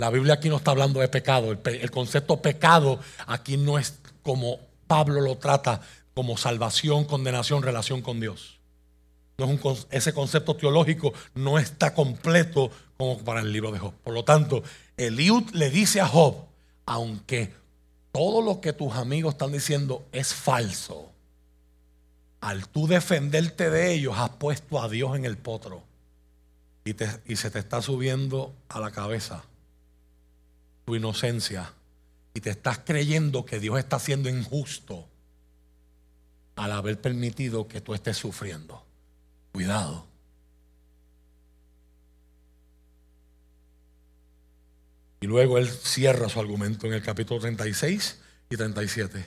La 0.00 0.08
Biblia 0.08 0.32
aquí 0.32 0.48
no 0.48 0.56
está 0.56 0.70
hablando 0.70 1.00
de 1.00 1.08
pecado. 1.08 1.52
El, 1.52 1.90
concepto 1.90 2.40
pecado 2.40 3.00
aquí 3.26 3.58
no 3.58 3.78
es 3.78 3.98
como 4.22 4.58
Pablo 4.86 5.20
lo 5.20 5.36
trata 5.36 5.82
como 6.14 6.38
salvación, 6.38 7.04
condenación, 7.04 7.62
relación 7.62 8.00
con 8.00 8.18
Dios. 8.18 8.60
No 9.36 9.44
es 9.44 9.62
un, 9.62 9.76
ese 9.90 10.14
concepto 10.14 10.56
teológico 10.56 11.12
no 11.34 11.58
está 11.58 11.92
completo 11.92 12.70
como 12.96 13.18
para 13.18 13.40
el 13.40 13.52
libro 13.52 13.72
de 13.72 13.78
Job. 13.78 13.92
Por 14.02 14.14
lo 14.14 14.24
tanto, 14.24 14.62
Eliud 14.96 15.50
le 15.52 15.68
dice 15.68 16.00
a 16.00 16.06
Job, 16.06 16.46
aunque 16.86 17.52
todo 18.10 18.40
lo 18.40 18.62
que 18.62 18.72
tus 18.72 18.94
amigos 18.94 19.34
están 19.34 19.52
diciendo 19.52 20.08
es 20.12 20.32
falso, 20.32 21.12
al 22.40 22.66
tú 22.68 22.86
defenderte 22.86 23.68
de 23.68 23.92
ellos 23.92 24.14
has 24.16 24.30
puesto 24.30 24.80
a 24.80 24.88
Dios 24.88 25.14
en 25.14 25.26
el 25.26 25.36
potro 25.36 25.82
y, 26.86 26.94
y 27.30 27.36
se 27.36 27.50
te 27.50 27.58
está 27.58 27.82
subiendo 27.82 28.54
a 28.70 28.80
la 28.80 28.92
cabeza 28.92 29.44
tu 30.84 30.94
inocencia 30.94 31.72
y 32.34 32.40
te 32.40 32.50
estás 32.50 32.78
creyendo 32.78 33.44
que 33.44 33.58
Dios 33.58 33.78
está 33.78 33.98
siendo 33.98 34.28
injusto 34.28 35.08
al 36.56 36.72
haber 36.72 37.00
permitido 37.00 37.68
que 37.68 37.80
tú 37.80 37.94
estés 37.94 38.16
sufriendo. 38.16 38.84
Cuidado. 39.52 40.06
Y 45.20 45.26
luego 45.26 45.58
él 45.58 45.68
cierra 45.68 46.28
su 46.28 46.40
argumento 46.40 46.86
en 46.86 46.94
el 46.94 47.02
capítulo 47.02 47.40
36 47.40 48.18
y 48.48 48.56
37. 48.56 49.26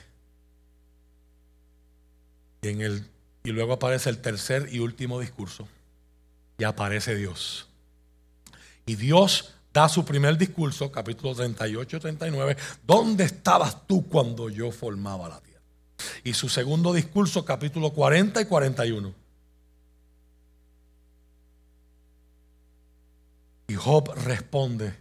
Y, 2.62 2.68
en 2.68 2.80
el, 2.80 3.06
y 3.44 3.50
luego 3.50 3.74
aparece 3.74 4.10
el 4.10 4.18
tercer 4.18 4.68
y 4.72 4.80
último 4.80 5.20
discurso. 5.20 5.68
Y 6.58 6.64
aparece 6.64 7.14
Dios. 7.14 7.68
Y 8.86 8.96
Dios 8.96 9.53
da 9.74 9.88
su 9.88 10.04
primer 10.04 10.38
discurso, 10.38 10.92
capítulo 10.92 11.34
38 11.34 11.96
y 11.96 12.00
39. 12.00 12.56
¿Dónde 12.86 13.24
estabas 13.24 13.88
tú 13.88 14.06
cuando 14.08 14.48
yo 14.48 14.70
formaba 14.70 15.28
la 15.28 15.40
tierra? 15.40 15.60
Y 16.22 16.32
su 16.32 16.48
segundo 16.48 16.92
discurso, 16.92 17.44
capítulo 17.44 17.90
40 17.90 18.40
y 18.40 18.44
41. 18.44 19.12
Y 23.66 23.74
Job 23.74 24.14
responde 24.14 24.94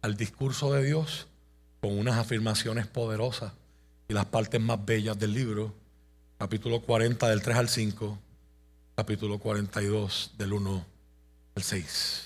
al 0.00 0.16
discurso 0.16 0.72
de 0.72 0.84
Dios 0.84 1.26
con 1.80 1.98
unas 1.98 2.18
afirmaciones 2.18 2.86
poderosas 2.86 3.52
y 4.06 4.14
las 4.14 4.26
partes 4.26 4.60
más 4.60 4.84
bellas 4.84 5.18
del 5.18 5.34
libro, 5.34 5.74
capítulo 6.38 6.82
40 6.82 7.28
del 7.28 7.42
3 7.42 7.56
al 7.56 7.68
5, 7.68 8.16
capítulo 8.94 9.40
42 9.40 10.34
del 10.38 10.52
1 10.52 10.86
al 11.56 11.62
6. 11.64 12.25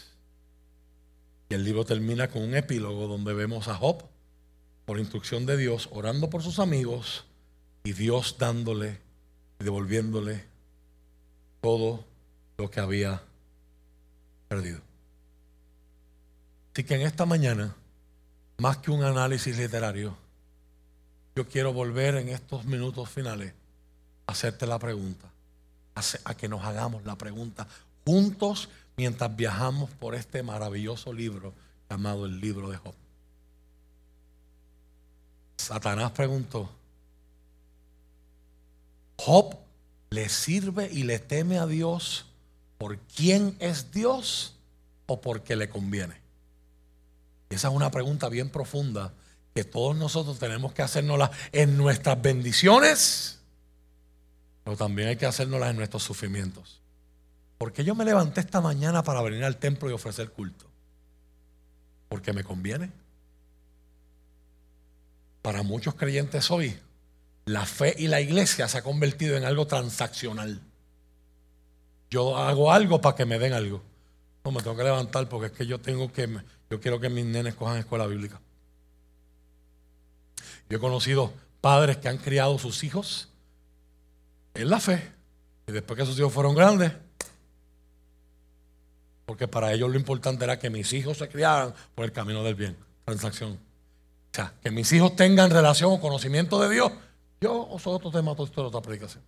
Y 1.51 1.55
el 1.55 1.65
libro 1.65 1.85
termina 1.85 2.29
con 2.29 2.43
un 2.43 2.55
epílogo 2.55 3.09
donde 3.09 3.35
vemos 3.35 3.67
a 3.67 3.75
Job, 3.75 4.05
por 4.87 5.01
instrucción 5.01 5.47
de 5.47 5.57
Dios, 5.57 5.89
orando 5.93 6.31
por 6.31 6.43
sus 6.43 6.61
amigos 6.61 7.25
y 7.83 7.93
Dios 7.93 8.37
dándole 8.39 9.01
y 9.59 9.65
devolviéndole 9.65 10.45
todo 11.61 12.05
lo 12.57 12.71
que 12.71 12.79
había 12.79 13.21
perdido. 14.49 14.81
Así 16.73 16.85
que 16.85 16.95
en 16.95 17.03
esta 17.03 17.27
mañana, 17.27 17.75
más 18.59 18.77
que 18.77 18.93
un 18.93 19.03
análisis 19.03 19.59
literario, 19.59 20.17
yo 21.35 21.49
quiero 21.49 21.73
volver 21.73 22.15
en 22.15 22.29
estos 22.29 22.65
minutos 22.65 23.09
finales 23.09 23.55
a 24.27 24.33
hacerte 24.33 24.69
la 24.69 24.79
pregunta, 24.79 25.29
a 26.25 26.35
que 26.35 26.49
nos 26.49 26.65
hagamos 26.65 27.05
la 27.05 27.19
pregunta 27.19 27.67
juntos 28.07 28.69
mientras 29.01 29.35
viajamos 29.35 29.89
por 29.93 30.15
este 30.15 30.43
maravilloso 30.43 31.11
libro 31.11 31.55
llamado 31.89 32.27
el 32.27 32.39
libro 32.39 32.69
de 32.69 32.77
Job. 32.77 32.95
Satanás 35.57 36.11
preguntó, 36.11 36.69
¿Job 39.17 39.57
le 40.11 40.29
sirve 40.29 40.91
y 40.93 41.05
le 41.05 41.19
teme 41.19 41.57
a 41.57 41.67
Dios 41.67 42.27
por 42.77 42.99
quién 42.99 43.57
es 43.59 43.91
Dios 43.91 44.57
o 45.07 45.23
porque 45.23 45.57
le 45.57 45.71
conviene? 45.71 46.21
Esa 47.49 47.69
es 47.69 47.75
una 47.75 47.91
pregunta 47.91 48.29
bien 48.29 48.51
profunda 48.51 49.15
que 49.55 49.65
todos 49.65 49.97
nosotros 49.97 50.39
tenemos 50.39 50.75
que 50.75 50.83
hacernosla 50.83 51.31
en 51.53 51.79
nuestras 51.79 52.21
bendiciones, 52.21 53.39
pero 54.63 54.77
también 54.77 55.09
hay 55.09 55.17
que 55.17 55.25
hacernoslas 55.25 55.71
en 55.71 55.77
nuestros 55.77 56.03
sufrimientos. 56.03 56.81
Porque 57.61 57.85
yo 57.85 57.95
me 57.95 58.07
levanté 58.07 58.41
esta 58.41 58.63
mañana 58.63 59.03
para 59.03 59.21
venir 59.21 59.45
al 59.45 59.59
templo 59.59 59.91
y 59.91 59.93
ofrecer 59.93 60.31
culto. 60.31 60.65
Porque 62.09 62.33
me 62.33 62.43
conviene. 62.43 62.91
Para 65.43 65.63
muchos 65.63 65.95
creyentes 65.95 66.51
hoy, 66.51 66.75
la 67.45 67.67
fe 67.67 67.95
y 67.99 68.07
la 68.07 68.23
iglesia 68.23 68.67
se 68.67 68.79
ha 68.79 68.83
convertido 68.83 69.37
en 69.37 69.45
algo 69.45 69.67
transaccional. 69.67 70.59
Yo 72.09 72.39
hago 72.39 72.73
algo 72.73 73.03
para 73.03 73.15
que 73.15 73.27
me 73.27 73.39
den 73.39 73.53
algo. 73.53 73.83
No 74.43 74.53
me 74.53 74.63
tengo 74.63 74.79
que 74.79 74.85
levantar 74.85 75.29
porque 75.29 75.49
es 75.49 75.53
que 75.53 75.67
yo 75.67 75.79
tengo 75.79 76.11
que 76.11 76.41
yo 76.71 76.81
quiero 76.81 76.99
que 76.99 77.11
mis 77.11 77.27
nenes 77.27 77.57
cojan 77.57 77.77
escuela 77.77 78.07
bíblica. 78.07 78.41
Yo 80.71 80.79
he 80.79 80.81
conocido 80.81 81.35
padres 81.61 81.99
que 81.99 82.09
han 82.09 82.17
criado 82.17 82.59
sus 82.59 82.85
hijos 82.85 83.29
en 84.55 84.71
la 84.71 84.81
fe 84.81 85.13
y 85.67 85.73
después 85.73 85.99
que 85.99 86.07
sus 86.07 86.19
hijos 86.19 86.33
fueron 86.33 86.55
grandes, 86.55 86.95
porque 89.31 89.47
para 89.47 89.73
ellos 89.73 89.89
lo 89.89 89.97
importante 89.97 90.43
era 90.43 90.59
que 90.59 90.71
mis 90.71 90.93
hijos 90.93 91.19
se 91.19 91.29
criaran 91.29 91.73
por 91.95 92.05
el 92.05 92.11
camino 92.11 92.43
del 92.43 92.57
bien, 92.57 92.77
transacción. 93.05 93.53
O 93.53 94.35
sea, 94.35 94.53
que 94.61 94.73
mis 94.73 94.91
hijos 94.91 95.15
tengan 95.15 95.51
relación 95.51 95.93
o 95.93 96.01
conocimiento 96.01 96.61
de 96.61 96.69
Dios. 96.69 96.91
Yo, 97.41 97.69
os 97.71 97.87
otro 97.87 98.11
tema, 98.11 98.33
esto 98.33 98.67
otra 98.67 98.83
predicación. 98.83 99.23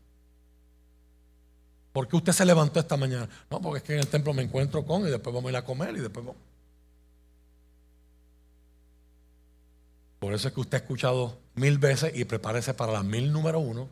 ¿Por 1.93 2.09
qué 2.09 2.17
usted 2.17 2.33
se 2.33 2.45
levantó 2.45 2.81
esta 2.81 2.97
mañana? 2.97 3.29
No, 3.49 3.61
porque 3.61 3.79
es 3.79 3.85
que 3.85 3.93
en 3.93 4.01
el 4.01 4.09
templo 4.09 4.35
me 4.35 4.43
encuentro 4.43 4.85
con 4.85 5.07
y 5.07 5.09
después 5.09 5.33
vamos 5.33 5.47
a 5.47 5.53
ir 5.53 5.57
a 5.59 5.65
comer 5.65 5.95
y 5.95 6.01
después 6.01 6.27
vamos. 6.27 6.43
Por 10.19 10.35
eso 10.35 10.49
es 10.49 10.55
que 10.55 10.61
usted 10.61 10.79
ha 10.79 10.81
escuchado 10.81 11.39
mil 11.55 11.79
veces 11.79 12.11
y 12.13 12.25
prepárese 12.25 12.75
para 12.75 12.91
la 12.91 13.05
mil 13.05 13.33
número 13.33 13.61
uno, 13.61 13.89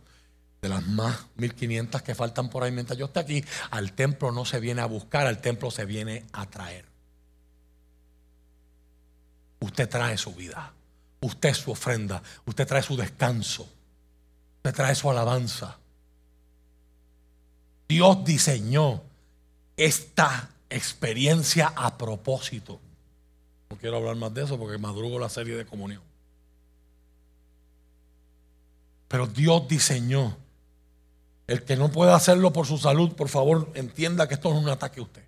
de 0.60 0.68
las 0.68 0.86
más 0.86 1.26
mil 1.36 1.54
quinientas 1.54 2.02
que 2.02 2.14
faltan 2.14 2.50
por 2.50 2.62
ahí 2.62 2.72
mientras 2.72 2.98
yo 2.98 3.06
esté 3.06 3.20
aquí. 3.20 3.44
Al 3.70 3.92
templo 3.92 4.32
no 4.32 4.44
se 4.44 4.60
viene 4.60 4.82
a 4.82 4.86
buscar, 4.86 5.26
al 5.26 5.40
templo 5.40 5.70
se 5.70 5.84
viene 5.84 6.26
a 6.32 6.46
traer. 6.46 6.84
Usted 9.60 9.88
trae 9.88 10.16
su 10.16 10.34
vida, 10.34 10.72
usted 11.20 11.54
su 11.54 11.70
ofrenda, 11.70 12.22
usted 12.46 12.66
trae 12.66 12.82
su 12.82 12.96
descanso, 12.96 13.68
usted 14.58 14.74
trae 14.74 14.94
su 14.94 15.10
alabanza. 15.10 15.78
Dios 17.88 18.24
diseñó 18.24 19.02
esta 19.76 20.50
experiencia 20.68 21.72
a 21.74 21.98
propósito. 21.98 22.80
No 23.68 23.76
quiero 23.76 23.96
hablar 23.96 24.16
más 24.16 24.32
de 24.32 24.44
eso 24.44 24.58
porque 24.58 24.78
madrugo 24.78 25.18
la 25.18 25.28
serie 25.28 25.56
de 25.56 25.66
comunión. 25.66 26.02
Pero 29.08 29.26
Dios 29.26 29.66
diseñó. 29.66 30.36
El 31.50 31.64
que 31.64 31.74
no 31.74 31.90
pueda 31.90 32.14
hacerlo 32.14 32.52
por 32.52 32.64
su 32.64 32.78
salud, 32.78 33.14
por 33.16 33.28
favor, 33.28 33.72
entienda 33.74 34.28
que 34.28 34.34
esto 34.34 34.52
es 34.52 34.62
un 34.62 34.68
ataque 34.68 35.00
a 35.00 35.02
usted. 35.02 35.24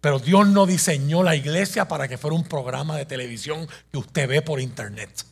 Pero 0.00 0.20
Dios 0.20 0.46
no 0.46 0.66
diseñó 0.66 1.24
la 1.24 1.34
iglesia 1.34 1.88
para 1.88 2.06
que 2.06 2.16
fuera 2.16 2.36
un 2.36 2.44
programa 2.44 2.96
de 2.96 3.06
televisión 3.06 3.66
que 3.90 3.98
usted 3.98 4.28
ve 4.28 4.42
por 4.42 4.60
internet. 4.60 5.26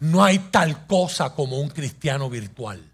No 0.00 0.24
hay 0.24 0.40
tal 0.40 0.84
cosa 0.88 1.32
como 1.36 1.60
un 1.60 1.68
cristiano 1.68 2.28
virtual. 2.28 2.84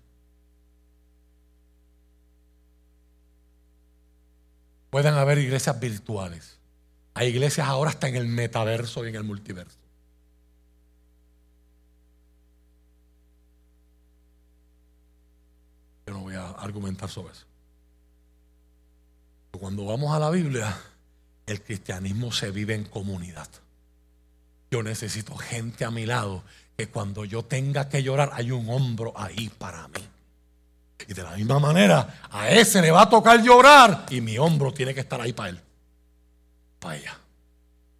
Pueden 4.91 5.15
haber 5.15 5.39
iglesias 5.39 5.81
virtuales. 5.81 6.59
Hay 7.15 7.29
iglesias 7.29 7.67
ahora 7.67 7.93
hasta 7.93 8.09
en 8.09 8.17
el 8.17 8.27
metaverso 8.27 9.07
y 9.07 9.09
en 9.09 9.15
el 9.15 9.25
multiverso. 9.25 9.79
Yo 16.07 16.15
no 16.15 16.21
voy 16.21 16.37
a 16.37 16.46
argumentar 16.59 17.11
sobre 17.11 17.33
eso. 17.33 17.47
Cuando 19.59 19.87
vamos 19.87 20.15
a 20.15 20.19
la 20.19 20.31
Biblia, 20.31 20.77
el 21.47 21.63
cristianismo 21.63 22.33
se 22.33 22.51
vive 22.51 22.75
en 22.75 22.85
comunidad. 22.85 23.49
Yo 24.71 24.83
necesito 24.83 25.37
gente 25.37 25.85
a 25.85 25.91
mi 25.91 26.05
lado 26.05 26.43
que 26.77 26.89
cuando 26.89 27.25
yo 27.25 27.45
tenga 27.45 27.89
que 27.89 28.03
llorar 28.03 28.31
hay 28.35 28.51
un 28.51 28.69
hombro 28.69 29.13
ahí 29.17 29.49
para 29.49 29.89
mí. 29.89 30.07
Y 31.09 31.15
de 31.15 31.23
la 31.23 31.37
misma 31.37 31.59
manera, 31.59 32.21
a 32.31 32.51
ese 32.51 32.83
le 32.83 32.91
va 32.91 33.03
a 33.03 33.09
tocar 33.09 33.43
llorar 33.43 34.07
y 34.11 34.21
mi 34.21 34.39
hombro 34.39 34.73
tiene 34.73 34.93
que 34.93 35.01
estar 35.01 35.21
ahí 35.21 35.33
para 35.33 35.51
él. 35.51 35.61
Para 36.81 36.97
ella. 36.97 37.19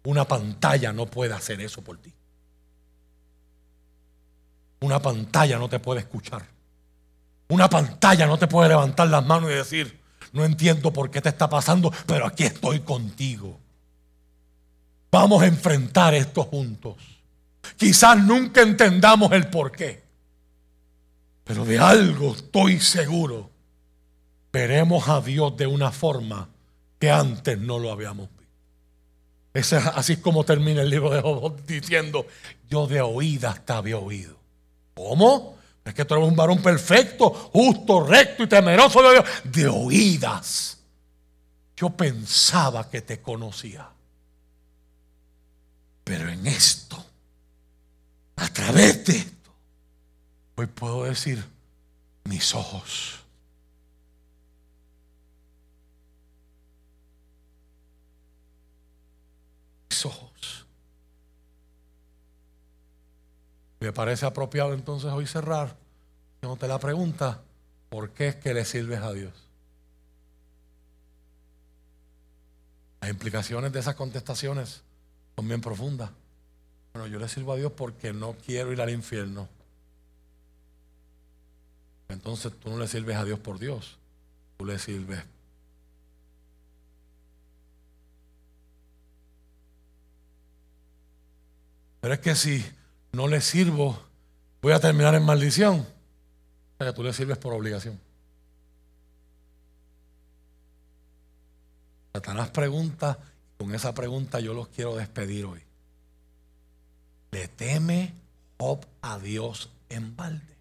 Una 0.03 0.25
pantalla 0.25 0.91
no 0.91 1.05
puede 1.05 1.33
hacer 1.33 1.61
eso 1.61 1.81
por 1.81 1.97
ti. 1.97 2.13
Una 4.81 5.01
pantalla 5.01 5.57
no 5.57 5.69
te 5.69 5.79
puede 5.79 6.01
escuchar. 6.01 6.56
Una 7.49 7.69
pantalla 7.69 8.27
no 8.27 8.37
te 8.37 8.47
puede 8.47 8.69
levantar 8.69 9.07
las 9.07 9.25
manos 9.25 9.49
y 9.51 9.55
decir, 9.55 9.99
no 10.33 10.43
entiendo 10.43 10.91
por 10.91 11.09
qué 11.09 11.21
te 11.21 11.29
está 11.29 11.49
pasando, 11.49 11.91
pero 12.05 12.25
aquí 12.25 12.43
estoy 12.43 12.81
contigo. 12.81 13.59
Vamos 15.11 15.41
a 15.41 15.47
enfrentar 15.47 16.13
esto 16.13 16.43
juntos. 16.43 16.97
Quizás 17.77 18.17
nunca 18.17 18.61
entendamos 18.61 19.31
el 19.31 19.49
por 19.49 19.71
qué. 19.71 20.03
Pero 21.43 21.63
de 21.63 21.79
algo 21.79 22.33
estoy 22.33 22.79
seguro. 22.79 23.49
Veremos 24.51 25.07
a 25.07 25.21
Dios 25.21 25.55
de 25.55 25.67
una 25.67 25.91
forma 25.91 26.49
que 26.99 27.09
antes 27.09 27.57
no 27.57 27.79
lo 27.79 27.91
habíamos 27.91 28.27
visto. 28.29 28.37
Es 29.53 29.73
así 29.73 30.17
como 30.17 30.43
termina 30.43 30.81
el 30.81 30.89
libro 30.89 31.09
de 31.09 31.21
Job 31.21 31.65
diciendo, 31.65 32.27
yo 32.69 32.85
de 32.85 33.01
oídas 33.01 33.65
te 33.65 33.73
había 33.73 33.97
oído. 33.97 34.37
¿Cómo? 34.93 35.56
Es 35.87 35.93
que 35.93 36.03
tú 36.03 36.15
eres 36.15 36.27
un 36.27 36.35
varón 36.35 36.61
perfecto, 36.61 37.29
justo, 37.29 38.05
recto 38.05 38.43
y 38.43 38.47
temeroso 38.47 39.01
de 39.01 39.11
Dios. 39.11 39.25
De 39.45 39.67
oídas. 39.67 40.79
Yo 41.77 41.91
pensaba 41.91 42.89
que 42.89 43.01
te 43.01 43.21
conocía. 43.21 43.89
Pero 46.03 46.29
en 46.29 46.45
esto, 46.45 47.03
a 48.35 48.47
través 48.49 49.05
de 49.05 49.17
esto, 49.17 49.51
hoy 50.55 50.65
puedo 50.67 51.05
decir, 51.05 51.43
mis 52.25 52.53
ojos. 52.53 53.19
Mis 59.89 60.05
ojos. 60.05 60.27
Me 63.79 63.93
parece 63.93 64.25
apropiado 64.25 64.73
entonces 64.73 65.11
hoy 65.11 65.27
cerrar, 65.27 65.75
te 66.59 66.67
la 66.67 66.79
pregunta, 66.79 67.41
¿por 67.89 68.11
qué 68.11 68.29
es 68.29 68.35
que 68.35 68.53
le 68.53 68.65
sirves 68.65 69.01
a 69.01 69.13
Dios? 69.13 69.33
Las 73.01 73.11
implicaciones 73.11 73.71
de 73.71 73.79
esas 73.79 73.95
contestaciones 73.95 74.81
son 75.35 75.47
bien 75.47 75.61
profundas. 75.61 76.09
Bueno, 76.93 77.07
yo 77.07 77.19
le 77.19 77.29
sirvo 77.29 77.53
a 77.53 77.57
Dios 77.57 77.71
porque 77.73 78.13
no 78.13 78.33
quiero 78.33 78.71
ir 78.73 78.81
al 78.81 78.89
infierno. 78.89 79.47
Entonces 82.09 82.53
tú 82.59 82.69
no 82.69 82.77
le 82.77 82.87
sirves 82.87 83.17
a 83.17 83.25
Dios 83.25 83.39
por 83.39 83.59
Dios, 83.59 83.97
tú 84.57 84.65
le 84.65 84.79
sirves. 84.79 85.23
Pero 92.01 92.13
es 92.13 92.19
que 92.19 92.35
si 92.35 92.65
no 93.17 93.27
le 93.27 93.41
sirvo, 93.41 93.99
voy 94.61 94.73
a 94.73 94.79
terminar 94.79 95.15
en 95.15 95.25
maldición. 95.25 95.79
O 95.79 96.77
sea, 96.77 96.85
que 96.85 96.93
tú 96.93 97.01
le 97.01 97.13
sirves 97.13 97.39
por 97.39 97.51
obligación. 97.51 97.99
Satanás 102.13 102.51
pregunta, 102.51 103.17
con 103.57 103.73
esa 103.73 103.95
pregunta 103.95 104.39
yo 104.39 104.53
los 104.53 104.67
quiero 104.67 104.95
despedir 104.95 105.45
hoy. 105.45 105.63
¿Le 107.31 107.47
teme 107.47 108.13
Job 108.59 108.85
a 109.01 109.17
Dios 109.17 109.71
en 109.89 110.15
balde? 110.15 110.55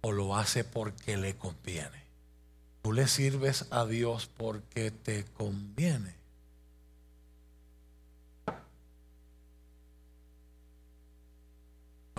¿O 0.00 0.12
lo 0.12 0.38
hace 0.38 0.64
porque 0.64 1.18
le 1.18 1.36
conviene? 1.36 2.02
Tú 2.80 2.94
le 2.94 3.06
sirves 3.06 3.66
a 3.70 3.84
Dios 3.84 4.30
porque 4.38 4.90
te 4.90 5.26
conviene. 5.36 6.14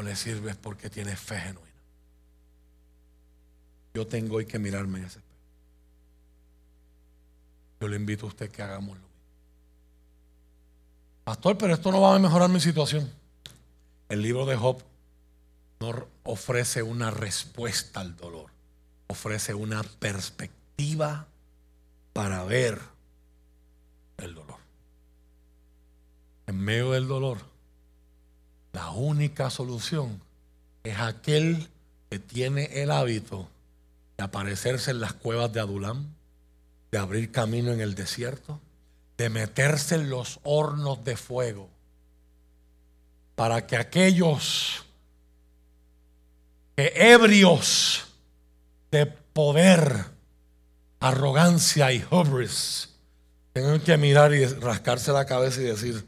O 0.01 0.03
le 0.03 0.15
sirves 0.15 0.55
porque 0.55 0.89
tienes 0.89 1.19
fe 1.19 1.39
genuina. 1.39 1.69
Yo 3.93 4.07
tengo 4.07 4.37
hoy 4.37 4.47
que 4.47 4.57
mirarme 4.57 4.97
en 4.97 5.05
ese 5.05 5.19
espejo. 5.19 5.37
Yo 7.81 7.87
le 7.87 7.97
invito 7.97 8.25
a 8.25 8.29
usted 8.29 8.49
que 8.49 8.63
hagamos 8.63 8.97
lo 8.97 9.03
mismo. 9.03 9.07
Pastor, 11.23 11.55
pero 11.55 11.75
esto 11.75 11.91
no 11.91 12.01
va 12.01 12.15
a 12.15 12.19
mejorar 12.19 12.49
mi 12.49 12.59
situación. 12.59 13.11
El 14.09 14.23
libro 14.23 14.47
de 14.47 14.55
Job 14.55 14.81
no 15.79 16.07
ofrece 16.23 16.81
una 16.81 17.11
respuesta 17.11 17.99
al 17.99 18.17
dolor, 18.17 18.49
ofrece 19.05 19.53
una 19.53 19.83
perspectiva 19.83 21.27
para 22.11 22.43
ver 22.43 22.81
el 24.17 24.33
dolor. 24.33 24.57
En 26.47 26.59
medio 26.59 26.91
del 26.91 27.07
dolor, 27.07 27.50
la 28.73 28.91
única 28.91 29.49
solución 29.49 30.21
es 30.83 30.97
aquel 30.99 31.67
que 32.09 32.19
tiene 32.19 32.65
el 32.81 32.91
hábito 32.91 33.47
de 34.17 34.23
aparecerse 34.23 34.91
en 34.91 35.01
las 35.01 35.13
cuevas 35.13 35.51
de 35.53 35.59
Adulam, 35.59 36.13
de 36.91 36.97
abrir 36.97 37.31
camino 37.31 37.71
en 37.71 37.81
el 37.81 37.95
desierto, 37.95 38.59
de 39.17 39.29
meterse 39.29 39.95
en 39.95 40.09
los 40.09 40.39
hornos 40.43 41.03
de 41.03 41.15
fuego, 41.15 41.69
para 43.35 43.65
que 43.67 43.77
aquellos 43.77 44.85
que 46.75 46.93
ebrios 46.95 48.05
de 48.91 49.05
poder, 49.05 50.05
arrogancia 50.99 51.91
y 51.91 52.05
hubris 52.11 52.89
tengan 53.53 53.79
que 53.79 53.97
mirar 53.97 54.33
y 54.33 54.45
rascarse 54.45 55.11
la 55.11 55.25
cabeza 55.25 55.61
y 55.61 55.65
decir, 55.65 56.05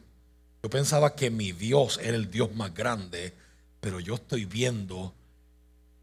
yo 0.64 0.70
pensaba 0.70 1.14
que 1.14 1.30
mi 1.30 1.52
Dios 1.52 2.00
era 2.02 2.16
el 2.16 2.32
Dios 2.32 2.56
más 2.56 2.74
grande, 2.74 3.34
pero 3.82 4.00
yo 4.00 4.16
estoy 4.16 4.46
viendo, 4.46 5.14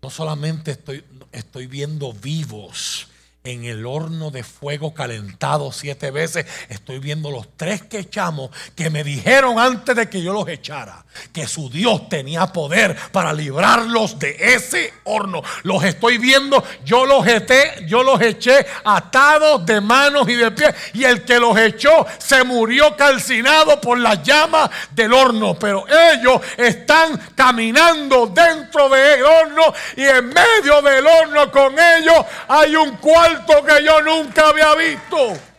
no 0.02 0.10
solamente 0.10 0.72
estoy, 0.72 1.02
estoy 1.32 1.66
viendo 1.66 2.12
vivos, 2.12 3.08
en 3.42 3.64
el 3.64 3.86
horno 3.86 4.30
de 4.30 4.44
fuego 4.44 4.92
calentado 4.92 5.72
siete 5.72 6.10
veces. 6.10 6.46
Estoy 6.68 6.98
viendo 6.98 7.30
los 7.30 7.48
tres 7.56 7.82
que 7.82 8.00
echamos 8.00 8.50
que 8.76 8.90
me 8.90 9.02
dijeron 9.02 9.58
antes 9.58 9.96
de 9.96 10.10
que 10.10 10.22
yo 10.22 10.32
los 10.32 10.46
echara 10.48 11.04
que 11.32 11.46
su 11.46 11.68
Dios 11.70 12.08
tenía 12.08 12.46
poder 12.46 12.96
para 13.12 13.32
librarlos 13.32 14.18
de 14.18 14.36
ese 14.38 14.92
horno. 15.04 15.42
Los 15.62 15.82
estoy 15.84 16.18
viendo, 16.18 16.62
yo 16.84 17.06
los 17.06 17.26
eché, 17.26 17.86
yo 17.86 18.02
los 18.02 18.20
eché 18.20 18.64
atados 18.84 19.64
de 19.66 19.80
manos 19.80 20.28
y 20.28 20.34
de 20.34 20.50
pies 20.50 20.74
y 20.92 21.04
el 21.04 21.24
que 21.24 21.40
los 21.40 21.58
echó 21.58 22.06
se 22.18 22.44
murió 22.44 22.94
calcinado 22.96 23.80
por 23.80 23.98
las 23.98 24.22
llamas 24.22 24.70
del 24.92 25.12
horno, 25.12 25.58
pero 25.58 25.84
ellos 25.88 26.40
están 26.56 27.18
caminando 27.34 28.26
dentro 28.26 28.88
del 28.88 29.22
horno 29.24 29.72
y 29.96 30.02
en 30.04 30.28
medio 30.28 30.82
del 30.82 31.06
horno 31.06 31.50
con 31.50 31.74
ellos 31.78 32.24
hay 32.48 32.76
un 32.76 32.96
cuarto 32.96 33.29
que 33.38 33.84
yo 33.84 34.00
nunca 34.02 34.48
había 34.48 34.74
visto. 34.74 35.49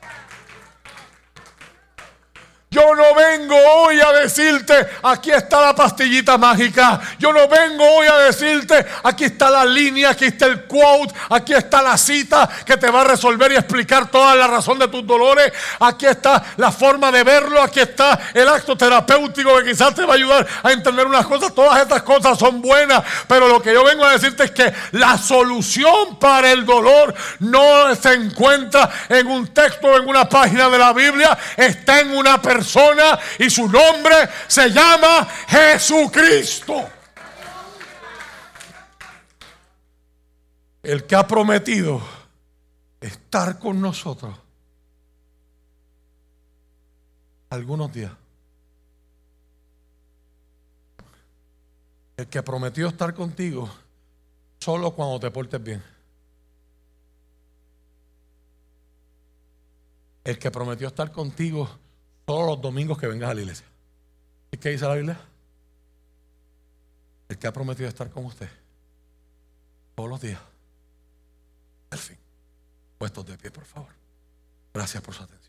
Yo 2.73 2.95
no 2.95 3.13
vengo 3.13 3.53
hoy 3.53 3.99
a 3.99 4.13
decirte, 4.13 4.73
aquí 5.03 5.29
está 5.29 5.59
la 5.59 5.75
pastillita 5.75 6.37
mágica. 6.37 7.01
Yo 7.19 7.33
no 7.33 7.45
vengo 7.49 7.83
hoy 7.97 8.07
a 8.07 8.17
decirte, 8.19 8.85
aquí 9.03 9.25
está 9.25 9.49
la 9.49 9.65
línea, 9.65 10.11
aquí 10.11 10.23
está 10.23 10.45
el 10.45 10.63
quote, 10.63 11.13
aquí 11.31 11.51
está 11.51 11.81
la 11.81 11.97
cita 11.97 12.49
que 12.65 12.77
te 12.77 12.89
va 12.89 13.01
a 13.01 13.03
resolver 13.03 13.51
y 13.51 13.55
explicar 13.55 14.09
toda 14.09 14.37
la 14.37 14.47
razón 14.47 14.79
de 14.79 14.87
tus 14.87 15.05
dolores. 15.05 15.51
Aquí 15.81 16.05
está 16.05 16.41
la 16.55 16.71
forma 16.71 17.11
de 17.11 17.25
verlo, 17.25 17.61
aquí 17.61 17.81
está 17.81 18.17
el 18.33 18.47
acto 18.47 18.77
terapéutico 18.77 19.57
que 19.57 19.71
quizás 19.71 19.93
te 19.93 20.05
va 20.05 20.13
a 20.13 20.15
ayudar 20.15 20.47
a 20.63 20.71
entender 20.71 21.05
unas 21.05 21.27
cosas. 21.27 21.53
Todas 21.53 21.81
estas 21.81 22.03
cosas 22.03 22.39
son 22.39 22.61
buenas, 22.61 23.03
pero 23.27 23.49
lo 23.49 23.61
que 23.61 23.73
yo 23.73 23.83
vengo 23.83 24.05
a 24.05 24.13
decirte 24.13 24.45
es 24.45 24.51
que 24.51 24.73
la 24.91 25.17
solución 25.17 26.17
para 26.17 26.49
el 26.53 26.65
dolor 26.65 27.13
no 27.39 27.93
se 27.95 28.13
encuentra 28.13 28.89
en 29.09 29.27
un 29.27 29.47
texto 29.49 29.87
o 29.87 29.97
en 29.97 30.07
una 30.07 30.29
página 30.29 30.69
de 30.69 30.77
la 30.77 30.93
Biblia, 30.93 31.37
está 31.57 31.99
en 31.99 32.15
una 32.15 32.41
persona 32.41 32.60
y 33.39 33.49
su 33.49 33.67
nombre 33.67 34.15
se 34.47 34.69
llama 34.69 35.27
Jesucristo. 35.47 36.89
El 40.83 41.05
que 41.05 41.15
ha 41.15 41.27
prometido 41.27 42.01
estar 42.99 43.59
con 43.59 43.79
nosotros 43.81 44.35
algunos 47.49 47.91
días. 47.91 48.11
El 52.17 52.27
que 52.27 52.41
prometió 52.41 52.87
estar 52.87 53.13
contigo 53.13 53.69
solo 54.59 54.91
cuando 54.91 55.19
te 55.19 55.31
portes 55.31 55.61
bien. 55.61 55.83
El 60.23 60.37
que 60.37 60.51
prometió 60.51 60.87
estar 60.87 61.11
contigo 61.11 61.67
todos 62.31 62.47
los 62.47 62.61
domingos 62.61 62.97
que 62.97 63.07
vengas 63.07 63.29
a 63.29 63.33
la 63.33 63.41
iglesia. 63.41 63.65
¿Y 64.51 64.57
qué 64.57 64.69
dice 64.69 64.87
la 64.87 64.95
Biblia? 64.95 65.19
El 67.27 67.37
que 67.37 67.45
ha 67.45 67.51
prometido 67.51 67.89
estar 67.89 68.09
con 68.09 68.23
usted 68.23 68.47
todos 69.95 70.09
los 70.09 70.21
días. 70.21 70.39
Al 71.89 71.99
fin. 71.99 72.17
Puestos 72.97 73.25
de 73.25 73.37
pie, 73.37 73.51
por 73.51 73.65
favor. 73.65 73.89
Gracias 74.73 75.03
por 75.03 75.13
su 75.13 75.23
atención. 75.23 75.40